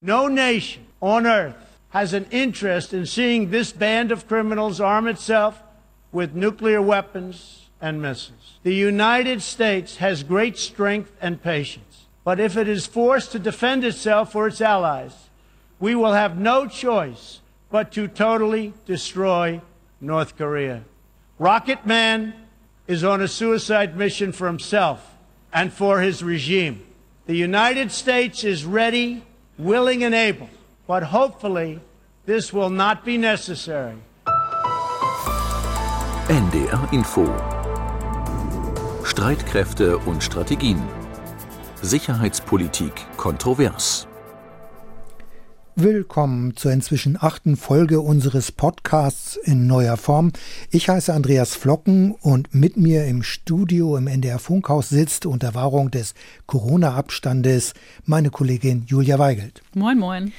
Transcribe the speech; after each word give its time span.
No 0.00 0.28
nation 0.28 0.86
on 1.00 1.26
earth 1.26 1.56
has 1.90 2.12
an 2.12 2.26
interest 2.30 2.94
in 2.94 3.04
seeing 3.04 3.50
this 3.50 3.72
band 3.72 4.12
of 4.12 4.28
criminals 4.28 4.80
arm 4.80 5.08
itself 5.08 5.60
with 6.12 6.34
nuclear 6.34 6.80
weapons 6.80 7.68
and 7.80 8.00
missiles. 8.00 8.58
The 8.62 8.74
United 8.74 9.42
States 9.42 9.96
has 9.96 10.22
great 10.22 10.56
strength 10.56 11.12
and 11.20 11.42
patience, 11.42 12.06
but 12.22 12.38
if 12.38 12.56
it 12.56 12.68
is 12.68 12.86
forced 12.86 13.32
to 13.32 13.40
defend 13.40 13.84
itself 13.84 14.36
or 14.36 14.46
its 14.46 14.60
allies, 14.60 15.30
we 15.80 15.96
will 15.96 16.12
have 16.12 16.38
no 16.38 16.68
choice 16.68 17.40
but 17.70 17.90
to 17.92 18.06
totally 18.06 18.74
destroy 18.86 19.60
North 20.00 20.36
Korea. 20.36 20.84
Rocket 21.40 21.84
Man 21.84 22.34
is 22.86 23.02
on 23.02 23.20
a 23.20 23.28
suicide 23.28 23.96
mission 23.96 24.30
for 24.30 24.46
himself 24.46 25.16
and 25.52 25.72
for 25.72 26.00
his 26.00 26.22
regime. 26.22 26.86
The 27.26 27.36
United 27.36 27.90
States 27.90 28.44
is 28.44 28.64
ready 28.64 29.24
willing 29.58 30.04
and 30.04 30.14
able. 30.14 30.48
But 30.86 31.02
hopefully, 31.02 31.80
this 32.24 32.52
will 32.52 32.70
not 32.70 33.04
be 33.04 33.18
necessary. 33.18 33.96
NDR 36.28 36.92
Info 36.92 37.24
Streitkräfte 39.04 39.98
und 39.98 40.22
Strategien 40.22 40.82
Sicherheitspolitik 41.80 42.92
kontrovers 43.16 44.07
Willkommen 45.80 46.56
zur 46.56 46.72
inzwischen 46.72 47.16
achten 47.16 47.56
Folge 47.56 48.00
unseres 48.00 48.50
Podcasts 48.50 49.36
in 49.36 49.68
neuer 49.68 49.96
Form. 49.96 50.32
Ich 50.72 50.88
heiße 50.88 51.14
Andreas 51.14 51.54
Flocken 51.54 52.16
und 52.20 52.52
mit 52.52 52.76
mir 52.76 53.04
im 53.04 53.22
Studio 53.22 53.96
im 53.96 54.08
NDR 54.08 54.40
Funkhaus 54.40 54.88
sitzt 54.88 55.24
unter 55.24 55.54
Wahrung 55.54 55.92
des 55.92 56.14
Corona-Abstandes 56.46 57.74
meine 58.04 58.30
Kollegin 58.30 58.86
Julia 58.88 59.20
Weigelt. 59.20 59.62
Moin, 59.72 60.00
moin. 60.00 60.32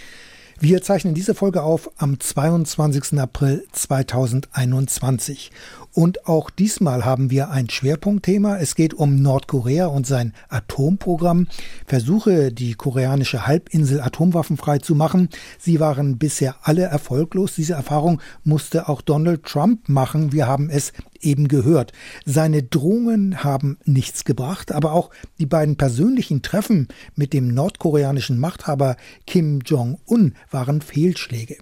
Wir 0.60 0.82
zeichnen 0.82 1.14
diese 1.14 1.34
Folge 1.34 1.64
auf 1.64 1.90
am 1.96 2.20
22. 2.20 3.18
April 3.18 3.66
2021. 3.72 5.52
Und 5.94 6.28
auch 6.28 6.50
diesmal 6.50 7.04
haben 7.04 7.32
wir 7.32 7.50
ein 7.50 7.70
Schwerpunktthema. 7.70 8.58
Es 8.58 8.76
geht 8.76 8.94
um 8.94 9.22
Nordkorea 9.22 9.88
und 9.88 10.06
sein 10.06 10.34
Atomprogramm. 10.50 11.48
Versuche, 11.88 12.52
die 12.52 12.76
koreanische 12.76 13.48
Halbinsel 13.48 14.02
atomwaffenfrei 14.02 14.78
zu 14.80 14.96
machen. 14.96 15.30
Sie 15.58 15.80
waren 15.80 16.18
bisher 16.18 16.56
alle 16.62 16.84
erfolglos. 16.84 17.56
Diese 17.56 17.74
Erfahrung 17.74 18.22
musste 18.44 18.88
auch 18.88 19.02
Donald 19.02 19.44
Trump 19.44 19.90
machen. 19.90 20.32
Wir 20.32 20.48
haben 20.48 20.70
es 20.70 20.94
eben 21.22 21.48
gehört. 21.48 21.92
Seine 22.26 22.64
Drohungen 22.64 23.44
haben 23.44 23.78
nichts 23.86 24.26
gebracht, 24.26 24.72
aber 24.72 24.94
auch 24.94 25.10
die 25.40 25.46
beiden 25.46 25.76
persönlichen 25.76 26.42
Treffen 26.42 26.88
mit 27.16 27.34
dem 27.34 27.48
nordkoreanischen 27.48 28.40
Machthaber 28.40 28.96
Kim 29.26 29.60
Jong-un 29.66 30.36
waren 30.52 30.82
Fehlschläge. 30.82 31.58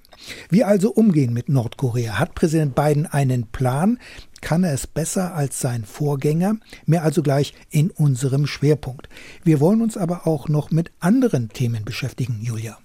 Wie 0.49 0.63
also 0.63 0.91
umgehen 0.91 1.33
mit 1.33 1.49
Nordkorea? 1.49 2.19
Hat 2.19 2.35
Präsident 2.35 2.75
Biden 2.75 3.05
einen 3.05 3.47
Plan? 3.47 3.99
Kann 4.41 4.63
er 4.63 4.73
es 4.73 4.87
besser 4.87 5.33
als 5.35 5.59
sein 5.59 5.83
Vorgänger? 5.83 6.57
Mehr 6.85 7.03
also 7.03 7.23
gleich 7.23 7.53
in 7.69 7.91
unserem 7.91 8.47
Schwerpunkt. 8.47 9.09
Wir 9.43 9.59
wollen 9.59 9.81
uns 9.81 9.97
aber 9.97 10.27
auch 10.27 10.47
noch 10.47 10.71
mit 10.71 10.91
anderen 10.99 11.49
Themen 11.49 11.85
beschäftigen, 11.85 12.39
Julia. 12.41 12.77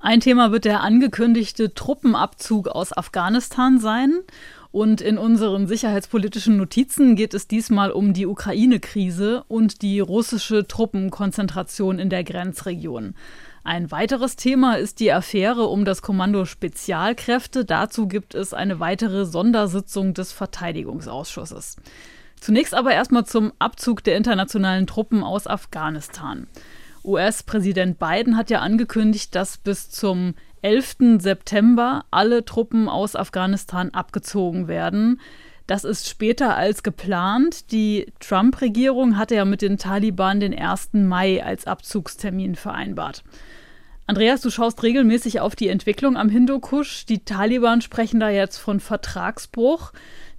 Ein 0.00 0.18
Thema 0.18 0.50
wird 0.50 0.64
der 0.64 0.80
angekündigte 0.80 1.74
Truppenabzug 1.74 2.66
aus 2.66 2.96
Afghanistan 2.96 3.78
sein. 3.78 4.22
Und 4.72 5.02
in 5.02 5.18
unseren 5.18 5.66
sicherheitspolitischen 5.66 6.56
Notizen 6.56 7.14
geht 7.14 7.34
es 7.34 7.46
diesmal 7.46 7.90
um 7.90 8.14
die 8.14 8.26
Ukraine-Krise 8.26 9.44
und 9.46 9.82
die 9.82 10.00
russische 10.00 10.66
Truppenkonzentration 10.66 11.98
in 11.98 12.08
der 12.08 12.24
Grenzregion. 12.24 13.14
Ein 13.64 13.90
weiteres 13.90 14.34
Thema 14.34 14.76
ist 14.76 14.98
die 14.98 15.12
Affäre 15.12 15.64
um 15.64 15.84
das 15.84 16.00
Kommando 16.00 16.46
Spezialkräfte. 16.46 17.66
Dazu 17.66 18.08
gibt 18.08 18.34
es 18.34 18.54
eine 18.54 18.80
weitere 18.80 19.26
Sondersitzung 19.26 20.14
des 20.14 20.32
Verteidigungsausschusses. 20.32 21.76
Zunächst 22.40 22.74
aber 22.74 22.92
erstmal 22.92 23.26
zum 23.26 23.52
Abzug 23.58 24.02
der 24.02 24.16
internationalen 24.16 24.86
Truppen 24.86 25.22
aus 25.22 25.46
Afghanistan. 25.46 26.46
US-Präsident 27.04 27.98
Biden 27.98 28.36
hat 28.36 28.48
ja 28.48 28.60
angekündigt, 28.60 29.34
dass 29.34 29.58
bis 29.58 29.90
zum 29.90 30.34
11. 30.62 31.18
September 31.18 32.04
alle 32.10 32.44
Truppen 32.44 32.88
aus 32.88 33.16
Afghanistan 33.16 33.90
abgezogen 33.90 34.68
werden. 34.68 35.20
Das 35.66 35.84
ist 35.84 36.08
später 36.08 36.56
als 36.56 36.82
geplant. 36.82 37.72
Die 37.72 38.12
Trump-Regierung 38.20 39.16
hatte 39.16 39.34
ja 39.34 39.44
mit 39.44 39.62
den 39.62 39.78
Taliban 39.78 40.40
den 40.40 40.56
1. 40.56 40.90
Mai 40.94 41.44
als 41.44 41.66
Abzugstermin 41.66 42.54
vereinbart. 42.54 43.22
Andreas, 44.06 44.40
du 44.40 44.50
schaust 44.50 44.82
regelmäßig 44.82 45.40
auf 45.40 45.54
die 45.54 45.68
Entwicklung 45.68 46.16
am 46.16 46.28
Hindukusch. 46.28 47.06
Die 47.06 47.24
Taliban 47.24 47.80
sprechen 47.80 48.20
da 48.20 48.28
jetzt 48.28 48.58
von 48.58 48.80
Vertragsbruch. 48.80 49.92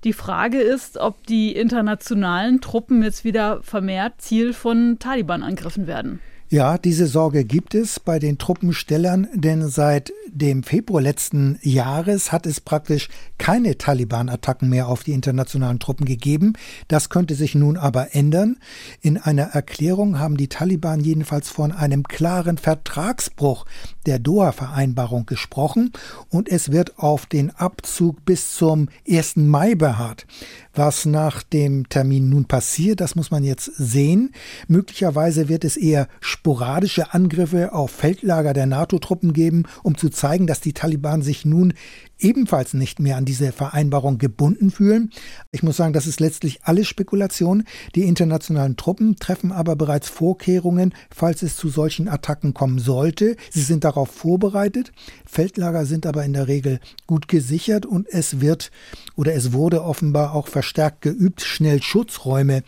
Die 0.04 0.14
Frage 0.14 0.60
ist, 0.60 0.98
ob 0.98 1.26
die 1.28 1.56
internationalen 1.56 2.60
Truppen 2.60 3.02
jetzt 3.04 3.24
wieder 3.24 3.64
vermehrt 3.64 4.22
Ziel 4.22 4.54
von 4.54 5.00
Taliban-Angriffen 5.00 5.88
werden. 5.88 6.20
Ja, 6.54 6.78
diese 6.78 7.08
Sorge 7.08 7.46
gibt 7.46 7.74
es 7.74 8.00
bei 8.00 8.20
den 8.20 8.38
Truppenstellern, 8.38 9.28
denn 9.34 9.70
seit 9.70 10.14
dem 10.28 10.62
Februar 10.62 11.02
letzten 11.02 11.58
Jahres 11.64 12.32
hat 12.32 12.46
es 12.46 12.62
praktisch 12.62 13.10
keine 13.40 13.80
Taliban-Attacken 13.80 14.70
mehr 14.70 14.88
auf 14.88 15.04
die 15.04 15.14
internationalen 15.14 15.80
Truppen 15.80 16.06
gegeben. 16.06 16.54
Das 16.88 17.10
könnte 17.10 17.34
sich 17.34 17.56
nun 17.56 17.76
aber 17.76 18.14
ändern. 18.14 18.58
In 19.02 19.18
einer 19.18 19.46
Erklärung 19.46 20.20
haben 20.20 20.38
die 20.38 20.48
Taliban 20.48 21.00
jedenfalls 21.00 21.50
von 21.50 21.72
einem 21.72 22.04
klaren 22.04 22.60
Vertragsbruch 22.60 23.66
der 24.06 24.20
Doha-Vereinbarung 24.20 25.26
gesprochen 25.26 25.92
und 26.30 26.50
es 26.50 26.72
wird 26.72 27.00
auf 27.00 27.26
den 27.26 27.50
Abzug 27.50 28.26
bis 28.26 28.54
zum 28.54 28.90
1. 29.10 29.38
Mai 29.38 29.74
beharrt. 29.74 30.28
Was 30.76 31.06
nach 31.06 31.44
dem 31.44 31.88
Termin 31.88 32.30
nun 32.30 32.46
passiert, 32.46 33.00
das 33.00 33.16
muss 33.16 33.30
man 33.30 33.44
jetzt 33.44 33.66
sehen. 33.76 34.34
Möglicherweise 34.68 35.48
wird 35.48 35.66
es 35.66 35.78
eher 35.78 36.08
sporadische 36.20 37.14
Angriffe 37.14 37.74
auf 37.74 37.92
Feldlager 37.92 38.54
der 38.54 38.66
NATO-Truppen 38.66 39.34
geben, 39.34 39.66
um 39.84 39.98
zu 39.98 40.10
zeigen, 40.10 40.48
dass 40.48 40.62
die 40.62 40.74
Taliban 40.74 41.22
sich 41.22 41.46
nun 41.46 41.76
ebenfalls 42.20 42.74
nicht 42.74 43.00
mehr 43.00 43.18
an 43.18 43.26
diese 43.26 43.52
Vereinbarung 43.52 44.18
gebunden 44.18 44.72
fühlen. 44.72 45.12
Ich 45.52 45.64
muss 45.64 45.78
sagen, 45.78 45.94
das 45.94 46.08
ist 46.08 46.20
letztlich 46.20 46.62
alles 46.64 46.88
Spekulation. 46.88 47.64
Die 47.96 48.04
internationalen 48.04 48.78
Truppen 48.78 49.18
treffen 49.18 49.52
aber 49.52 49.76
bereits 49.76 50.10
Vorkehrungen, 50.10 50.94
falls 51.14 51.44
es 51.44 51.56
zu 51.58 51.70
solchen 51.70 52.08
Attacken 52.08 52.54
kommen 52.54 52.80
sollte. 52.80 53.36
Sie 53.52 53.62
sind 53.62 53.84
darauf 53.84 54.10
vorbereitet. 54.10 54.92
Feldlager 55.26 55.86
sind 55.86 56.06
aber 56.06 56.24
in 56.24 56.34
der 56.34 56.48
Regel 56.48 56.80
gut 57.08 57.28
gesichert 57.28 57.86
und 57.86 58.08
es 58.10 58.42
wird 58.42 58.72
oder 59.16 59.34
es 59.34 59.54
wurde 59.54 59.84
offenbar 59.84 60.34
auch 60.34 60.48
verstärkt 60.48 61.02
geübt, 61.02 61.42
schnell 61.42 61.82
Schutzräume 61.82 62.64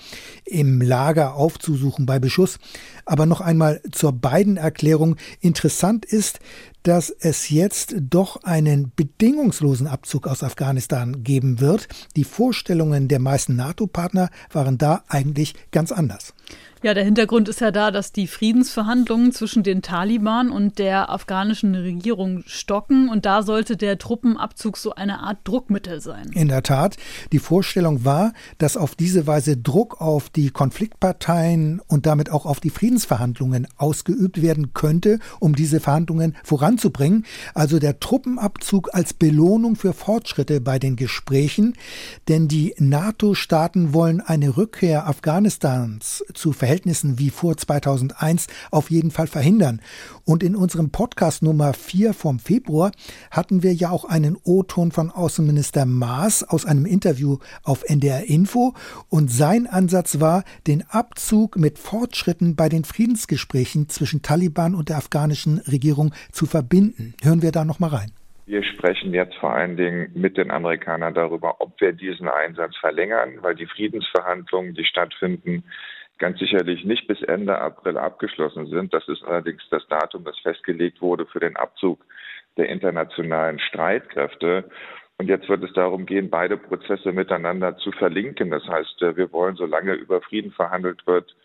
im 0.45 0.81
Lager 0.81 1.35
aufzusuchen 1.35 2.05
bei 2.05 2.19
Beschuss. 2.19 2.57
Aber 3.05 3.25
noch 3.25 3.41
einmal 3.41 3.81
zur 3.91 4.13
beiden 4.13 4.57
Erklärung. 4.57 5.15
Interessant 5.39 6.05
ist, 6.05 6.39
dass 6.85 7.09
es 7.09 7.49
jetzt 7.49 7.95
doch 7.99 8.43
einen 8.43 8.91
bedingungslosen 8.95 9.87
Abzug 9.87 10.27
aus 10.27 10.43
Afghanistan 10.43 11.23
geben 11.23 11.59
wird. 11.59 11.87
Die 12.15 12.23
Vorstellungen 12.23 13.07
der 13.07 13.19
meisten 13.19 13.55
NATO-Partner 13.55 14.29
waren 14.51 14.77
da 14.77 15.03
eigentlich 15.07 15.55
ganz 15.71 15.91
anders. 15.91 16.34
Ja, 16.85 16.93
der 16.93 17.03
Hintergrund 17.03 17.49
ist 17.49 17.61
ja 17.61 17.71
da, 17.71 17.89
dass 17.89 18.11
die 18.11 18.27
Friedensverhandlungen 18.27 19.31
zwischen 19.31 19.63
den 19.63 19.81
Taliban 19.81 20.51
und 20.51 20.77
der 20.77 21.09
afghanischen 21.09 21.73
Regierung 21.73 22.43
stocken 22.45 23.09
und 23.09 23.25
da 23.25 23.41
sollte 23.41 23.75
der 23.75 23.97
Truppenabzug 23.97 24.77
so 24.77 24.93
eine 24.93 25.21
Art 25.21 25.39
Druckmittel 25.45 25.99
sein. 25.99 26.29
In 26.33 26.47
der 26.47 26.61
Tat, 26.61 26.97
die 27.31 27.39
Vorstellung 27.39 28.05
war, 28.05 28.33
dass 28.59 28.77
auf 28.77 28.93
diese 28.93 29.25
Weise 29.25 29.57
Druck 29.57 29.99
auf 29.99 30.29
die 30.29 30.51
Konfliktparteien 30.51 31.81
und 31.87 32.05
damit 32.05 32.31
auch 32.31 32.45
auf 32.45 32.59
die 32.59 32.69
Friedensverhandlungen 32.69 33.67
ausgeübt 33.77 34.43
werden 34.43 34.75
könnte, 34.75 35.17
um 35.39 35.55
diese 35.55 35.79
Verhandlungen 35.79 36.35
voranzubringen. 36.43 37.25
Also 37.55 37.79
der 37.79 37.99
Truppenabzug 37.99 38.93
als 38.93 39.15
Belohnung 39.15 39.75
für 39.75 39.93
Fortschritte 39.93 40.61
bei 40.61 40.77
den 40.77 40.97
Gesprächen, 40.97 41.73
denn 42.27 42.47
die 42.47 42.75
NATO-Staaten 42.77 43.91
wollen 43.91 44.21
eine 44.21 44.55
Rückkehr 44.55 45.07
Afghanistans 45.07 46.23
zu 46.35 46.51
Verhältnissen 46.51 46.74
Verhältnissen 46.75 47.19
wie 47.19 47.29
vor 47.29 47.55
2001 47.55 48.47
auf 48.69 48.91
jeden 48.91 49.09
Fall 49.09 49.27
verhindern. 49.27 49.79
Und 50.25 50.43
in 50.43 50.57
unserem 50.57 50.91
Podcast 50.91 51.41
Nummer 51.41 51.73
4 51.73 52.13
vom 52.13 52.37
Februar 52.37 52.91
hatten 53.31 53.63
wir 53.63 53.73
ja 53.73 53.91
auch 53.91 54.03
einen 54.03 54.35
O-Ton 54.43 54.91
von 54.91 55.09
Außenminister 55.09 55.85
Maas 55.85 56.43
aus 56.43 56.65
einem 56.65 56.85
Interview 56.85 57.37
auf 57.63 57.85
NDR 57.87 58.27
Info. 58.27 58.73
Und 59.09 59.31
sein 59.31 59.67
Ansatz 59.67 60.19
war, 60.19 60.43
den 60.67 60.83
Abzug 60.89 61.55
mit 61.55 61.79
Fortschritten 61.79 62.57
bei 62.57 62.67
den 62.67 62.83
Friedensgesprächen 62.83 63.87
zwischen 63.87 64.21
Taliban 64.21 64.75
und 64.75 64.89
der 64.89 64.97
afghanischen 64.97 65.59
Regierung 65.59 66.13
zu 66.33 66.45
verbinden. 66.45 67.13
Hören 67.23 67.41
wir 67.41 67.53
da 67.53 67.63
noch 67.63 67.79
mal 67.79 67.91
rein. 67.91 68.11
Wir 68.47 68.63
sprechen 68.63 69.13
jetzt 69.13 69.35
vor 69.35 69.53
allen 69.53 69.77
Dingen 69.77 70.11
mit 70.13 70.37
den 70.37 70.51
Amerikanern 70.51 71.13
darüber, 71.13 71.61
ob 71.61 71.79
wir 71.79 71.93
diesen 71.93 72.27
Einsatz 72.27 72.75
verlängern, 72.77 73.37
weil 73.41 73.55
die 73.55 73.65
Friedensverhandlungen, 73.65 74.75
die 74.75 74.85
stattfinden, 74.85 75.63
ganz 76.17 76.39
sicherlich 76.39 76.85
nicht 76.85 77.07
bis 77.07 77.21
Ende 77.21 77.57
April 77.57 77.97
abgeschlossen 77.97 78.67
sind. 78.67 78.93
Das 78.93 79.07
ist 79.07 79.23
allerdings 79.23 79.63
das 79.69 79.85
Datum, 79.87 80.23
das 80.23 80.37
festgelegt 80.39 81.01
wurde 81.01 81.25
für 81.25 81.39
den 81.39 81.55
Abzug 81.55 82.05
der 82.57 82.69
internationalen 82.69 83.59
Streitkräfte. 83.59 84.69
Und 85.17 85.27
jetzt 85.27 85.47
wird 85.47 85.63
es 85.63 85.73
darum 85.73 86.05
gehen, 86.05 86.29
beide 86.29 86.57
Prozesse 86.57 87.11
miteinander 87.11 87.77
zu 87.77 87.91
verlinken. 87.91 88.51
Das 88.51 88.67
heißt, 88.67 89.01
wir 89.01 89.31
wollen, 89.31 89.55
solange 89.55 89.93
über 89.93 90.21
Frieden 90.21 90.51
verhandelt 90.51 91.05
wird, 91.07 91.35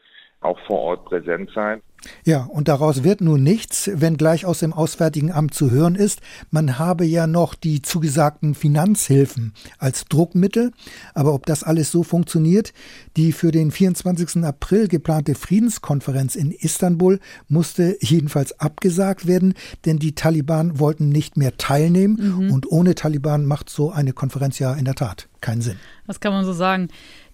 auch 0.41 0.59
vor 0.67 0.81
Ort 0.81 1.05
präsent 1.05 1.51
sein. 1.55 1.83
Ja, 2.25 2.45
und 2.45 2.69
daraus 2.69 3.05
wird 3.05 3.21
nun 3.21 3.43
nichts, 3.43 3.91
wenn 3.93 4.17
gleich 4.17 4.47
aus 4.47 4.61
dem 4.61 4.73
Auswärtigen 4.73 5.33
Amt 5.33 5.53
zu 5.53 5.71
hören 5.71 5.95
ist, 5.95 6.21
man 6.51 6.79
habe 6.79 7.05
ja 7.05 7.27
noch 7.27 7.55
die 7.55 7.83
zugesagten 7.83 8.55
Finanzhilfen 8.55 9.53
als 9.79 10.07
Druckmittel. 10.07 10.73
Aber 11.15 11.35
ob 11.35 11.45
das 11.45 11.63
alles 11.63 11.91
so 11.91 12.03
funktioniert, 12.03 12.73
die 13.19 13.33
für 13.33 13.51
den 13.51 13.71
24. 13.71 14.45
April 14.45 14.89
geplante 14.89 15.35
Friedenskonferenz 15.35 16.37
in 16.37 16.53
Istanbul 16.53 17.21
musste 17.49 17.99
jedenfalls 18.01 18.59
abgesagt 18.59 19.27
werden, 19.27 19.55
denn 19.85 19.99
die 19.99 20.15
Taliban 20.15 20.79
wollten 20.79 21.11
nicht 21.11 21.37
mehr 21.37 21.59
teilnehmen. 21.59 22.39
Mhm. 22.39 22.51
Und 22.51 22.71
ohne 22.71 22.95
Taliban 22.95 23.45
macht 23.45 23.69
so 23.69 23.91
eine 23.91 24.13
Konferenz 24.13 24.59
ja 24.59 24.73
in 24.73 24.87
der 24.87 24.95
Tat 24.95 25.29
keinen 25.41 25.61
Sinn. 25.61 25.77
Das 26.07 26.21
kann 26.21 26.33
man 26.33 26.45
so 26.45 26.53
sagen 26.53 26.89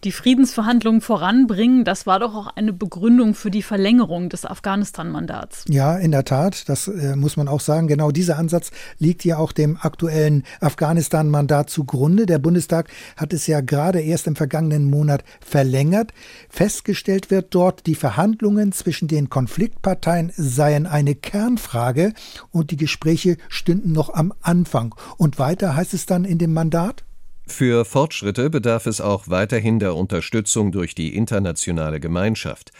die 0.06 0.12
Friedensverhandlungen 0.12 1.00
voranbringen, 1.00 1.84
das 1.84 2.06
war 2.06 2.20
doch 2.20 2.34
auch 2.36 2.46
eine 2.54 2.72
Begründung 2.72 3.34
für 3.34 3.50
die 3.50 3.62
Verlängerung 3.62 4.28
des 4.28 4.46
Afghanistan-Mandats. 4.46 5.64
Ja, 5.68 5.96
in 5.96 6.12
der 6.12 6.24
Tat, 6.24 6.68
das 6.68 6.86
äh, 6.86 7.16
muss 7.16 7.36
man 7.36 7.48
auch 7.48 7.58
sagen. 7.58 7.88
Genau 7.88 8.12
dieser 8.12 8.38
Ansatz 8.38 8.70
liegt 9.00 9.24
ja 9.24 9.38
auch 9.38 9.50
dem 9.50 9.76
aktuellen 9.76 10.44
Afghanistan-Mandat 10.60 11.70
zugrunde. 11.70 12.24
Der 12.24 12.38
Bundestag 12.38 12.88
hat 13.16 13.32
es 13.32 13.48
ja 13.48 13.60
gerade 13.60 14.00
erst 14.00 14.28
im 14.28 14.36
vergangenen 14.36 14.88
Monat 14.88 15.24
verlängert. 15.40 16.12
Festgestellt 16.48 17.32
wird 17.32 17.52
dort, 17.52 17.86
die 17.86 17.96
Verhandlungen 17.96 18.70
zwischen 18.70 19.08
den 19.08 19.28
Konfliktparteien 19.28 20.32
seien 20.36 20.86
eine 20.86 21.16
Kernfrage 21.16 22.12
und 22.52 22.70
die 22.70 22.76
Gespräche 22.76 23.38
stünden 23.48 23.90
noch 23.90 24.14
am 24.14 24.32
Anfang. 24.40 24.94
Und 25.16 25.40
weiter 25.40 25.74
heißt 25.74 25.94
es 25.94 26.06
dann 26.06 26.24
in 26.24 26.38
dem 26.38 26.52
Mandat? 26.52 27.05
Für 27.46 27.84
Fortschritte 27.84 28.50
bedarf 28.50 28.86
es 28.86 29.00
auch 29.00 29.28
weiterhin 29.28 29.78
der 29.78 29.94
Unterstützung 29.94 30.72
durch 30.72 30.94
die 30.94 31.16
internationale 31.16 32.00
Gemeinschaft. 32.00 32.72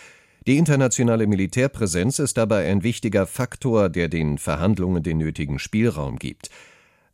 Die 0.46 0.58
internationale 0.58 1.26
Militärpräsenz 1.26 2.18
ist 2.18 2.36
dabei 2.36 2.68
ein 2.68 2.82
wichtiger 2.82 3.26
Faktor, 3.26 3.88
der 3.88 4.08
den 4.08 4.38
Verhandlungen 4.38 5.02
den 5.02 5.18
nötigen 5.18 5.58
Spielraum 5.58 6.18
gibt. 6.18 6.50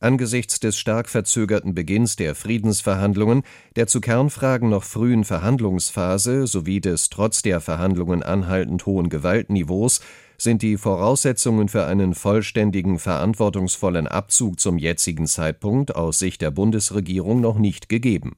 Angesichts 0.00 0.58
des 0.58 0.76
stark 0.76 1.08
verzögerten 1.08 1.74
Beginns 1.74 2.16
der 2.16 2.34
Friedensverhandlungen, 2.34 3.44
der 3.76 3.86
zu 3.86 4.00
Kernfragen 4.00 4.68
noch 4.68 4.82
frühen 4.82 5.22
Verhandlungsphase 5.22 6.48
sowie 6.48 6.80
des 6.80 7.08
trotz 7.08 7.42
der 7.42 7.60
Verhandlungen 7.60 8.22
anhaltend 8.24 8.84
hohen 8.84 9.10
Gewaltniveaus 9.10 10.00
sind 10.42 10.62
die 10.62 10.76
Voraussetzungen 10.76 11.68
für 11.68 11.86
einen 11.86 12.14
vollständigen, 12.14 12.98
verantwortungsvollen 12.98 14.06
Abzug 14.06 14.58
zum 14.58 14.78
jetzigen 14.78 15.26
Zeitpunkt 15.26 15.94
aus 15.94 16.18
Sicht 16.18 16.42
der 16.42 16.50
Bundesregierung 16.50 17.40
noch 17.40 17.58
nicht 17.58 17.88
gegeben. 17.88 18.32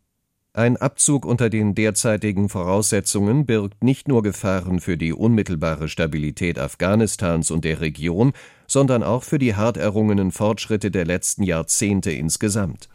Ein 0.53 0.77
Abzug 0.77 1.27
unter 1.27 1.51
den 1.51 1.75
derzeitigen 1.75 2.49
Voraussetzungen 2.49 3.45
birgt 3.45 3.83
nicht 3.83 4.07
nur 4.07 4.23
Gefahren 4.23 4.79
für 4.79 4.97
die 4.97 5.13
unmittelbare 5.13 5.89
Stabilität 5.89 6.61
Afghanistans 6.61 7.51
und 7.51 7.65
der 7.65 7.81
Region, 7.81 8.35
sondern 8.69 9.03
auch 9.03 9.25
für 9.25 9.41
die 9.41 9.57
hart 9.57 9.77
errungenen 9.77 10.31
Fortschritte 10.31 10.93
der 10.93 11.07
letzten 11.07 11.43
Jahrzehnte 11.43 12.13
insgesamt. 12.13 12.89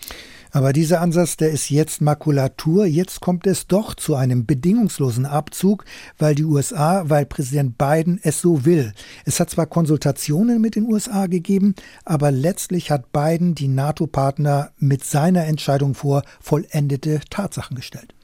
Aber 0.51 0.73
dieser 0.73 1.01
Ansatz, 1.01 1.37
der 1.37 1.51
ist 1.51 1.69
jetzt 1.69 2.01
Makulatur. 2.01 2.85
Jetzt 2.85 3.21
kommt 3.21 3.45
es 3.45 3.67
doch 3.67 3.93
zu 3.93 4.15
einem 4.15 4.45
bedingungslosen 4.45 5.25
Abzug, 5.25 5.85
weil 6.17 6.35
die 6.35 6.43
USA, 6.43 7.03
weil 7.07 7.25
Präsident 7.25 7.77
Biden 7.77 8.19
es 8.23 8.41
so 8.41 8.65
will. 8.65 8.93
Es 9.25 9.39
hat 9.39 9.49
zwar 9.49 9.67
Konsultationen 9.67 10.59
mit 10.59 10.75
den 10.75 10.91
USA 10.91 11.27
gegeben, 11.27 11.75
aber 12.03 12.31
letztlich 12.31 12.89
hat 12.89 13.11
Biden 13.11 13.53
die 13.53 13.67
NATO-Partner 13.67 14.71
mit 14.77 15.03
seiner 15.03 15.45
Entscheidung 15.45 15.93
vor 15.93 16.23
vollendete 16.39 17.21
Tatsachen 17.29 17.75
gestellt. 17.75 18.15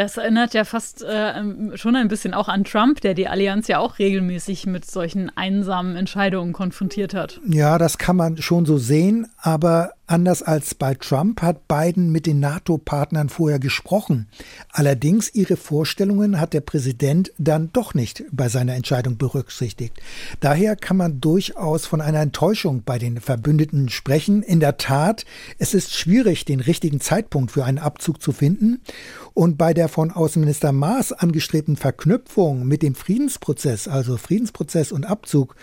Das 0.00 0.16
erinnert 0.16 0.54
ja 0.54 0.64
fast 0.64 1.02
äh, 1.02 1.76
schon 1.76 1.94
ein 1.94 2.08
bisschen 2.08 2.32
auch 2.32 2.48
an 2.48 2.64
Trump, 2.64 3.02
der 3.02 3.12
die 3.12 3.28
Allianz 3.28 3.68
ja 3.68 3.80
auch 3.80 3.98
regelmäßig 3.98 4.64
mit 4.64 4.90
solchen 4.90 5.30
einsamen 5.36 5.94
Entscheidungen 5.94 6.54
konfrontiert 6.54 7.12
hat. 7.12 7.38
Ja, 7.46 7.76
das 7.76 7.98
kann 7.98 8.16
man 8.16 8.38
schon 8.38 8.64
so 8.64 8.78
sehen, 8.78 9.28
aber 9.36 9.92
Anders 10.10 10.42
als 10.42 10.74
bei 10.74 10.94
Trump 10.94 11.40
hat 11.40 11.68
Biden 11.68 12.10
mit 12.10 12.26
den 12.26 12.40
NATO-Partnern 12.40 13.28
vorher 13.28 13.60
gesprochen. 13.60 14.26
Allerdings 14.72 15.32
ihre 15.32 15.56
Vorstellungen 15.56 16.40
hat 16.40 16.52
der 16.52 16.62
Präsident 16.62 17.30
dann 17.38 17.70
doch 17.72 17.94
nicht 17.94 18.24
bei 18.32 18.48
seiner 18.48 18.74
Entscheidung 18.74 19.18
berücksichtigt. 19.18 20.00
Daher 20.40 20.74
kann 20.74 20.96
man 20.96 21.20
durchaus 21.20 21.86
von 21.86 22.00
einer 22.00 22.18
Enttäuschung 22.18 22.82
bei 22.82 22.98
den 22.98 23.20
Verbündeten 23.20 23.88
sprechen. 23.88 24.42
In 24.42 24.58
der 24.58 24.78
Tat, 24.78 25.26
es 25.58 25.74
ist 25.74 25.94
schwierig, 25.94 26.44
den 26.44 26.58
richtigen 26.58 27.00
Zeitpunkt 27.00 27.52
für 27.52 27.64
einen 27.64 27.78
Abzug 27.78 28.20
zu 28.20 28.32
finden. 28.32 28.80
Und 29.40 29.56
bei 29.56 29.72
der 29.72 29.88
von 29.88 30.10
Außenminister 30.10 30.70
Maas 30.70 31.12
angestrebten 31.12 31.76
Verknüpfung 31.76 32.66
mit 32.68 32.82
dem 32.82 32.94
Friedensprozess, 32.94 33.88
also 33.88 34.18
Friedensprozess 34.18 34.92
und 34.92 35.06
Abzug, 35.06 35.56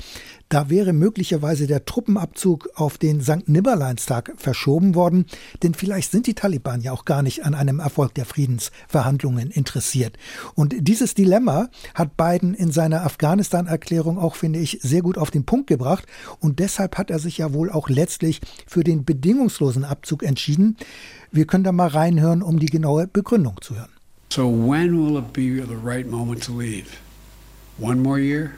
da 0.50 0.70
wäre 0.70 0.94
möglicherweise 0.94 1.68
der 1.68 1.86
Truppenabzug 1.86 2.70
auf 2.76 2.98
den 2.98 3.22
St. 3.22 3.48
Nimmerleinstag 3.48 4.34
verschoben 4.38 4.96
worden, 4.96 5.26
denn 5.64 5.74
vielleicht 5.74 6.12
sind 6.12 6.28
die 6.28 6.36
Taliban 6.36 6.82
ja 6.82 6.92
auch 6.94 7.06
gar 7.06 7.22
nicht 7.22 7.44
an 7.44 7.54
einem 7.54 7.80
Erfolg 7.80 8.14
der 8.14 8.26
Friedensverhandlungen 8.26 9.52
interessiert. 9.52 10.18
Und 10.56 10.76
dieses 10.80 11.14
Dilemma 11.14 11.70
hat 11.94 12.16
Biden 12.16 12.54
in 12.54 12.72
seiner 12.72 13.04
Afghanistan-Erklärung 13.04 14.18
auch, 14.18 14.36
finde 14.36 14.60
ich, 14.60 14.80
sehr 14.82 15.02
gut 15.02 15.18
auf 15.18 15.32
den 15.32 15.46
Punkt 15.46 15.68
gebracht. 15.68 16.06
Und 16.40 16.60
deshalb 16.60 16.98
hat 16.98 17.12
er 17.12 17.20
sich 17.20 17.38
ja 17.38 17.54
wohl 17.54 17.70
auch 17.70 17.90
letztlich 17.90 18.42
für 18.66 18.84
den 18.84 19.04
bedingungslosen 19.04 19.84
Abzug 19.84 20.24
entschieden. 20.24 20.78
Wir 21.32 21.46
können 21.46 21.64
da 21.64 21.72
mal 21.72 21.90
reinhören, 21.90 22.42
um 22.42 22.60
die 22.60 22.68
genaue 22.68 23.08
Begründung 23.08 23.60
zu 23.62 23.76
hören. 23.76 23.90
So 24.30 24.50
when 24.50 24.94
will 24.94 25.18
it 25.18 25.34
be 25.34 25.66
the 25.66 25.76
right 25.76 26.10
moment 26.10 26.44
to 26.44 26.58
leave? 26.58 26.88
One 27.80 28.02
more 28.02 28.20
year? 28.20 28.52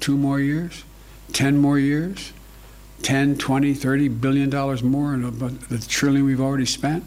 Two 0.00 0.16
more 0.16 0.40
years? 0.40 0.84
10 1.32 1.58
more 1.58 1.78
years, 1.78 2.32
10, 3.02 3.38
20, 3.38 3.74
30 3.74 4.08
billion 4.08 4.50
dollars 4.50 4.82
more 4.82 5.10
than 5.10 5.58
the 5.68 5.78
trillion 5.78 6.24
we've 6.24 6.40
already 6.40 6.66
spent? 6.66 7.04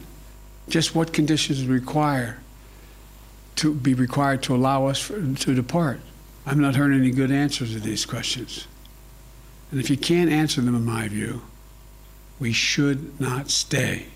Just 0.70 0.96
what 0.96 1.12
conditions 1.12 1.66
require 1.66 2.40
to 3.58 3.74
be 3.74 3.94
required 3.94 4.42
to 4.44 4.56
allow 4.56 4.88
us 4.88 5.00
for, 5.00 5.14
to 5.20 5.54
depart? 5.54 6.00
I'm 6.46 6.60
not 6.60 6.76
hearing 6.76 6.94
any 6.94 7.12
good 7.12 7.32
answers 7.32 7.74
to 7.74 7.80
these 7.80 8.06
questions. 8.06 8.68
And 9.72 9.80
if 9.80 9.90
you 9.90 9.98
can't 9.98 10.32
answer 10.32 10.62
them, 10.62 10.76
in 10.76 10.86
my 10.86 11.08
view, 11.08 11.42
we 12.40 12.52
should 12.52 13.20
not 13.20 13.50
stay. 13.50 14.08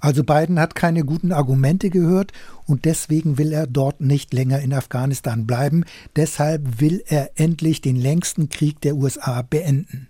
Also 0.00 0.24
Biden 0.24 0.60
hat 0.60 0.74
keine 0.74 1.04
guten 1.04 1.32
Argumente 1.32 1.90
gehört 1.90 2.32
und 2.66 2.84
deswegen 2.84 3.38
will 3.38 3.52
er 3.52 3.66
dort 3.66 4.00
nicht 4.00 4.32
länger 4.34 4.60
in 4.60 4.72
Afghanistan 4.72 5.46
bleiben. 5.46 5.84
Deshalb 6.16 6.80
will 6.80 7.02
er 7.06 7.30
endlich 7.36 7.80
den 7.80 7.96
längsten 7.96 8.48
Krieg 8.48 8.80
der 8.80 8.96
USA 8.96 9.42
beenden. 9.42 10.08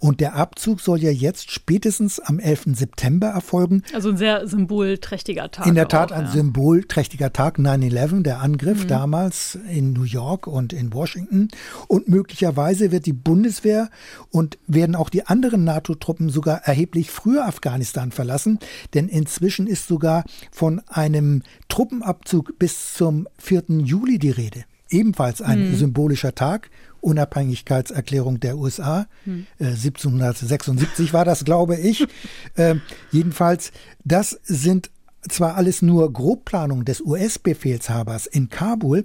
Und 0.00 0.20
der 0.20 0.34
Abzug 0.34 0.80
soll 0.80 0.98
ja 0.98 1.10
jetzt 1.10 1.50
spätestens 1.50 2.20
am 2.20 2.38
11. 2.38 2.68
September 2.72 3.28
erfolgen. 3.28 3.82
Also 3.94 4.08
ein 4.08 4.16
sehr 4.16 4.48
symbolträchtiger 4.48 5.50
Tag. 5.50 5.66
In 5.66 5.74
der 5.74 5.88
Tat 5.88 6.10
auch, 6.10 6.16
ein 6.16 6.24
ja. 6.24 6.30
symbolträchtiger 6.30 7.34
Tag, 7.34 7.58
9-11, 7.58 8.22
der 8.22 8.40
Angriff 8.40 8.84
mhm. 8.84 8.88
damals 8.88 9.58
in 9.70 9.92
New 9.92 10.04
York 10.04 10.46
und 10.46 10.72
in 10.72 10.94
Washington. 10.94 11.48
Und 11.86 12.08
möglicherweise 12.08 12.92
wird 12.92 13.04
die 13.04 13.12
Bundeswehr 13.12 13.90
und 14.30 14.58
werden 14.66 14.96
auch 14.96 15.10
die 15.10 15.26
anderen 15.26 15.64
NATO-Truppen 15.64 16.30
sogar 16.30 16.62
erheblich 16.64 17.10
früher 17.10 17.46
Afghanistan 17.46 18.10
verlassen. 18.10 18.58
Denn 18.94 19.06
inzwischen 19.06 19.66
ist 19.66 19.86
sogar 19.86 20.24
von 20.50 20.80
einem 20.88 21.42
Truppenabzug 21.68 22.58
bis 22.58 22.94
zum 22.94 23.28
4. 23.38 23.64
Juli 23.84 24.18
die 24.18 24.30
Rede 24.30 24.64
ebenfalls 24.90 25.40
ein 25.40 25.70
mhm. 25.70 25.74
symbolischer 25.76 26.34
Tag. 26.34 26.70
Unabhängigkeitserklärung 27.00 28.40
der 28.40 28.58
USA. 28.58 29.06
Hm. 29.24 29.46
Äh, 29.58 29.66
1776 29.66 31.12
war 31.12 31.24
das, 31.24 31.44
glaube 31.44 31.76
ich. 31.76 32.06
äh, 32.56 32.76
jedenfalls, 33.10 33.72
das 34.04 34.38
sind 34.44 34.90
zwar 35.28 35.56
alles 35.56 35.82
nur 35.82 36.12
Grobplanungen 36.12 36.84
des 36.84 37.00
US-Befehlshabers 37.00 38.26
in 38.26 38.48
Kabul, 38.48 39.04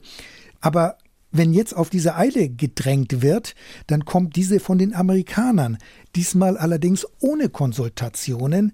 aber 0.62 0.98
wenn 1.32 1.54
jetzt 1.54 1.76
auf 1.76 1.90
diese 1.90 2.16
Eile 2.16 2.48
gedrängt 2.48 3.22
wird, 3.22 3.56
dann 3.88 4.06
kommt 4.06 4.38
diese 4.38 4.62
von 4.62 4.78
den 4.78 4.96
Amerikanern, 4.96 5.78
diesmal 6.16 6.58
allerdings 6.58 7.06
ohne 7.20 7.50
Konsultationen. 7.50 8.72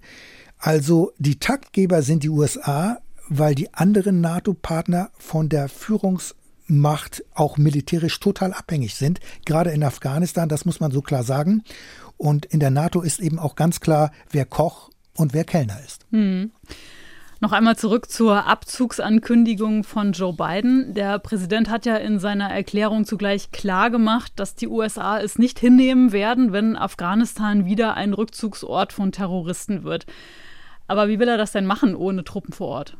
Also 0.58 1.12
die 1.18 1.40
Taktgeber 1.40 2.02
sind 2.02 2.22
die 2.22 2.28
USA, 2.28 2.98
weil 3.28 3.56
die 3.56 3.74
anderen 3.74 4.20
NATO-Partner 4.20 5.10
von 5.18 5.48
der 5.48 5.68
Führungs- 5.68 6.34
Macht 6.66 7.24
auch 7.34 7.58
militärisch 7.58 8.18
total 8.20 8.52
abhängig 8.52 8.94
sind, 8.94 9.20
gerade 9.44 9.70
in 9.70 9.82
Afghanistan, 9.82 10.48
das 10.48 10.64
muss 10.64 10.80
man 10.80 10.90
so 10.90 11.02
klar 11.02 11.24
sagen. 11.24 11.62
Und 12.16 12.46
in 12.46 12.60
der 12.60 12.70
NATO 12.70 13.00
ist 13.02 13.20
eben 13.20 13.38
auch 13.38 13.56
ganz 13.56 13.80
klar, 13.80 14.12
wer 14.30 14.44
Koch 14.44 14.90
und 15.16 15.34
wer 15.34 15.44
Kellner 15.44 15.78
ist. 15.84 16.06
Hm. 16.10 16.52
Noch 17.42 17.50
einmal 17.50 17.76
zurück 17.76 18.08
zur 18.08 18.46
Abzugsankündigung 18.46 19.82
von 19.82 20.12
Joe 20.12 20.32
Biden. 20.32 20.94
Der 20.94 21.18
Präsident 21.18 21.68
hat 21.68 21.86
ja 21.86 21.96
in 21.96 22.20
seiner 22.20 22.48
Erklärung 22.48 23.04
zugleich 23.04 23.50
klar 23.50 23.90
gemacht, 23.90 24.30
dass 24.36 24.54
die 24.54 24.68
USA 24.68 25.18
es 25.18 25.40
nicht 25.40 25.58
hinnehmen 25.58 26.12
werden, 26.12 26.52
wenn 26.52 26.76
Afghanistan 26.76 27.64
wieder 27.64 27.94
ein 27.94 28.12
Rückzugsort 28.12 28.92
von 28.92 29.10
Terroristen 29.10 29.82
wird. 29.82 30.06
Aber 30.86 31.08
wie 31.08 31.18
will 31.18 31.26
er 31.26 31.36
das 31.36 31.50
denn 31.50 31.66
machen 31.66 31.96
ohne 31.96 32.22
Truppen 32.22 32.52
vor 32.52 32.68
Ort? 32.68 32.96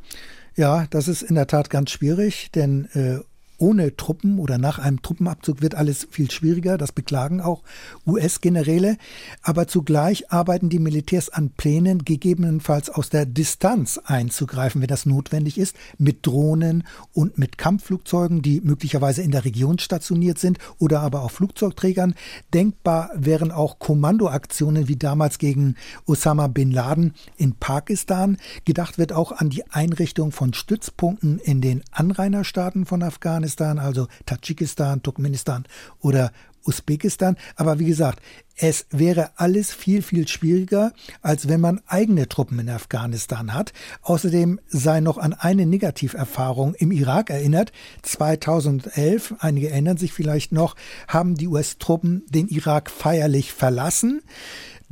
Ja, 0.57 0.87
das 0.91 1.07
ist 1.07 1.23
in 1.23 1.37
der 1.37 1.47
Tat 1.47 1.71
ganz 1.71 1.93
schwierig, 1.93 2.51
denn 2.51 2.87
äh, 2.95 3.21
ohne 3.63 3.95
Truppen 3.97 4.41
oder 4.41 4.59
nach 4.59 4.81
einem 4.81 5.03
Truppenabzug 5.03 5.63
wird 5.63 5.77
alles 5.77 6.09
viel 6.11 6.31
schwieriger. 6.33 6.77
Das 6.79 6.91
beklagen 6.91 7.41
auch 7.41 7.63
US-Generäle. 8.05 8.97
Aber 9.41 9.69
zugleich 9.69 10.33
arbeiten 10.33 10.69
die 10.69 10.81
Militärs 10.81 11.29
an 11.29 11.51
Plänen, 11.51 12.05
gegebenenfalls 12.05 12.91
aus 12.91 13.09
der 13.09 13.25
Distanz 13.25 13.99
einzugreifen, 14.05 14.81
wenn 14.81 14.89
das 14.89 15.07
notwendig 15.07 15.59
ist, 15.59 15.77
mit 15.97 16.27
Drohnen 16.27 16.83
und 17.13 17.39
mit 17.39 17.57
Kampfflugzeugen, 17.57 18.43
die 18.43 18.61
möglicherweise 18.61 19.23
in 19.23 19.31
der 19.31 19.45
Region 19.45 19.79
stationiert 19.79 20.41
sind 20.41 20.59
oder 20.81 21.01
aber 21.01 21.23
auch 21.23 21.31
Flugzeugträgern. 21.31 22.15
Denkbar 22.53 23.11
wären 23.15 23.53
auch 23.53 23.79
Kommandoaktionen 23.79 24.89
wie 24.89 24.97
damals 24.97 25.39
gegen 25.39 25.77
Osama 26.07 26.49
bin 26.49 26.73
Laden 26.73 27.15
in 27.37 27.55
Pakistan. 27.55 28.39
Gedacht 28.65 28.99
wird 28.99 29.13
auch 29.13 29.31
an 29.31 29.51
die 29.51 29.71
Einrichtung 29.71 30.33
von 30.33 30.53
Stützpunkten 30.53 31.39
in 31.39 31.61
den 31.61 31.85
Anrainerstaaten 31.93 32.87
von 32.87 33.05
Afghanistan. 33.05 33.52
Afghanistan, 33.53 33.79
also 33.79 34.09
Tadschikistan, 34.25 35.03
Turkmenistan 35.03 35.65
oder 36.01 36.33
Usbekistan. 36.65 37.37
Aber 37.57 37.79
wie 37.79 37.87
gesagt, 37.87 38.21
es 38.57 38.87
wäre 38.91 39.31
alles 39.37 39.73
viel, 39.73 40.03
viel 40.03 40.29
schwieriger, 40.29 40.93
als 41.21 41.49
wenn 41.49 41.61
man 41.61 41.81
eigene 41.87 42.29
Truppen 42.29 42.59
in 42.61 42.71
Afghanistan 42.71 43.53
hat. 43.53 43.73
Außerdem 44.03 44.61
sei 44.69 45.01
noch 45.01 45.19
an 45.19 45.35
eine 45.35 45.67
Negativerfahrung 45.67 46.75
im 46.75 46.93
Irak 46.93 47.31
erinnert. 47.31 47.73
2011, 48.03 49.35
einige 49.41 49.71
erinnern 49.71 49.97
sich 49.97 50.13
vielleicht 50.13 50.53
noch, 50.53 50.77
haben 51.09 51.35
die 51.35 51.49
US-Truppen 51.49 52.25
den 52.29 52.49
Irak 52.49 52.91
feierlich 52.91 53.53
verlassen. 53.53 54.23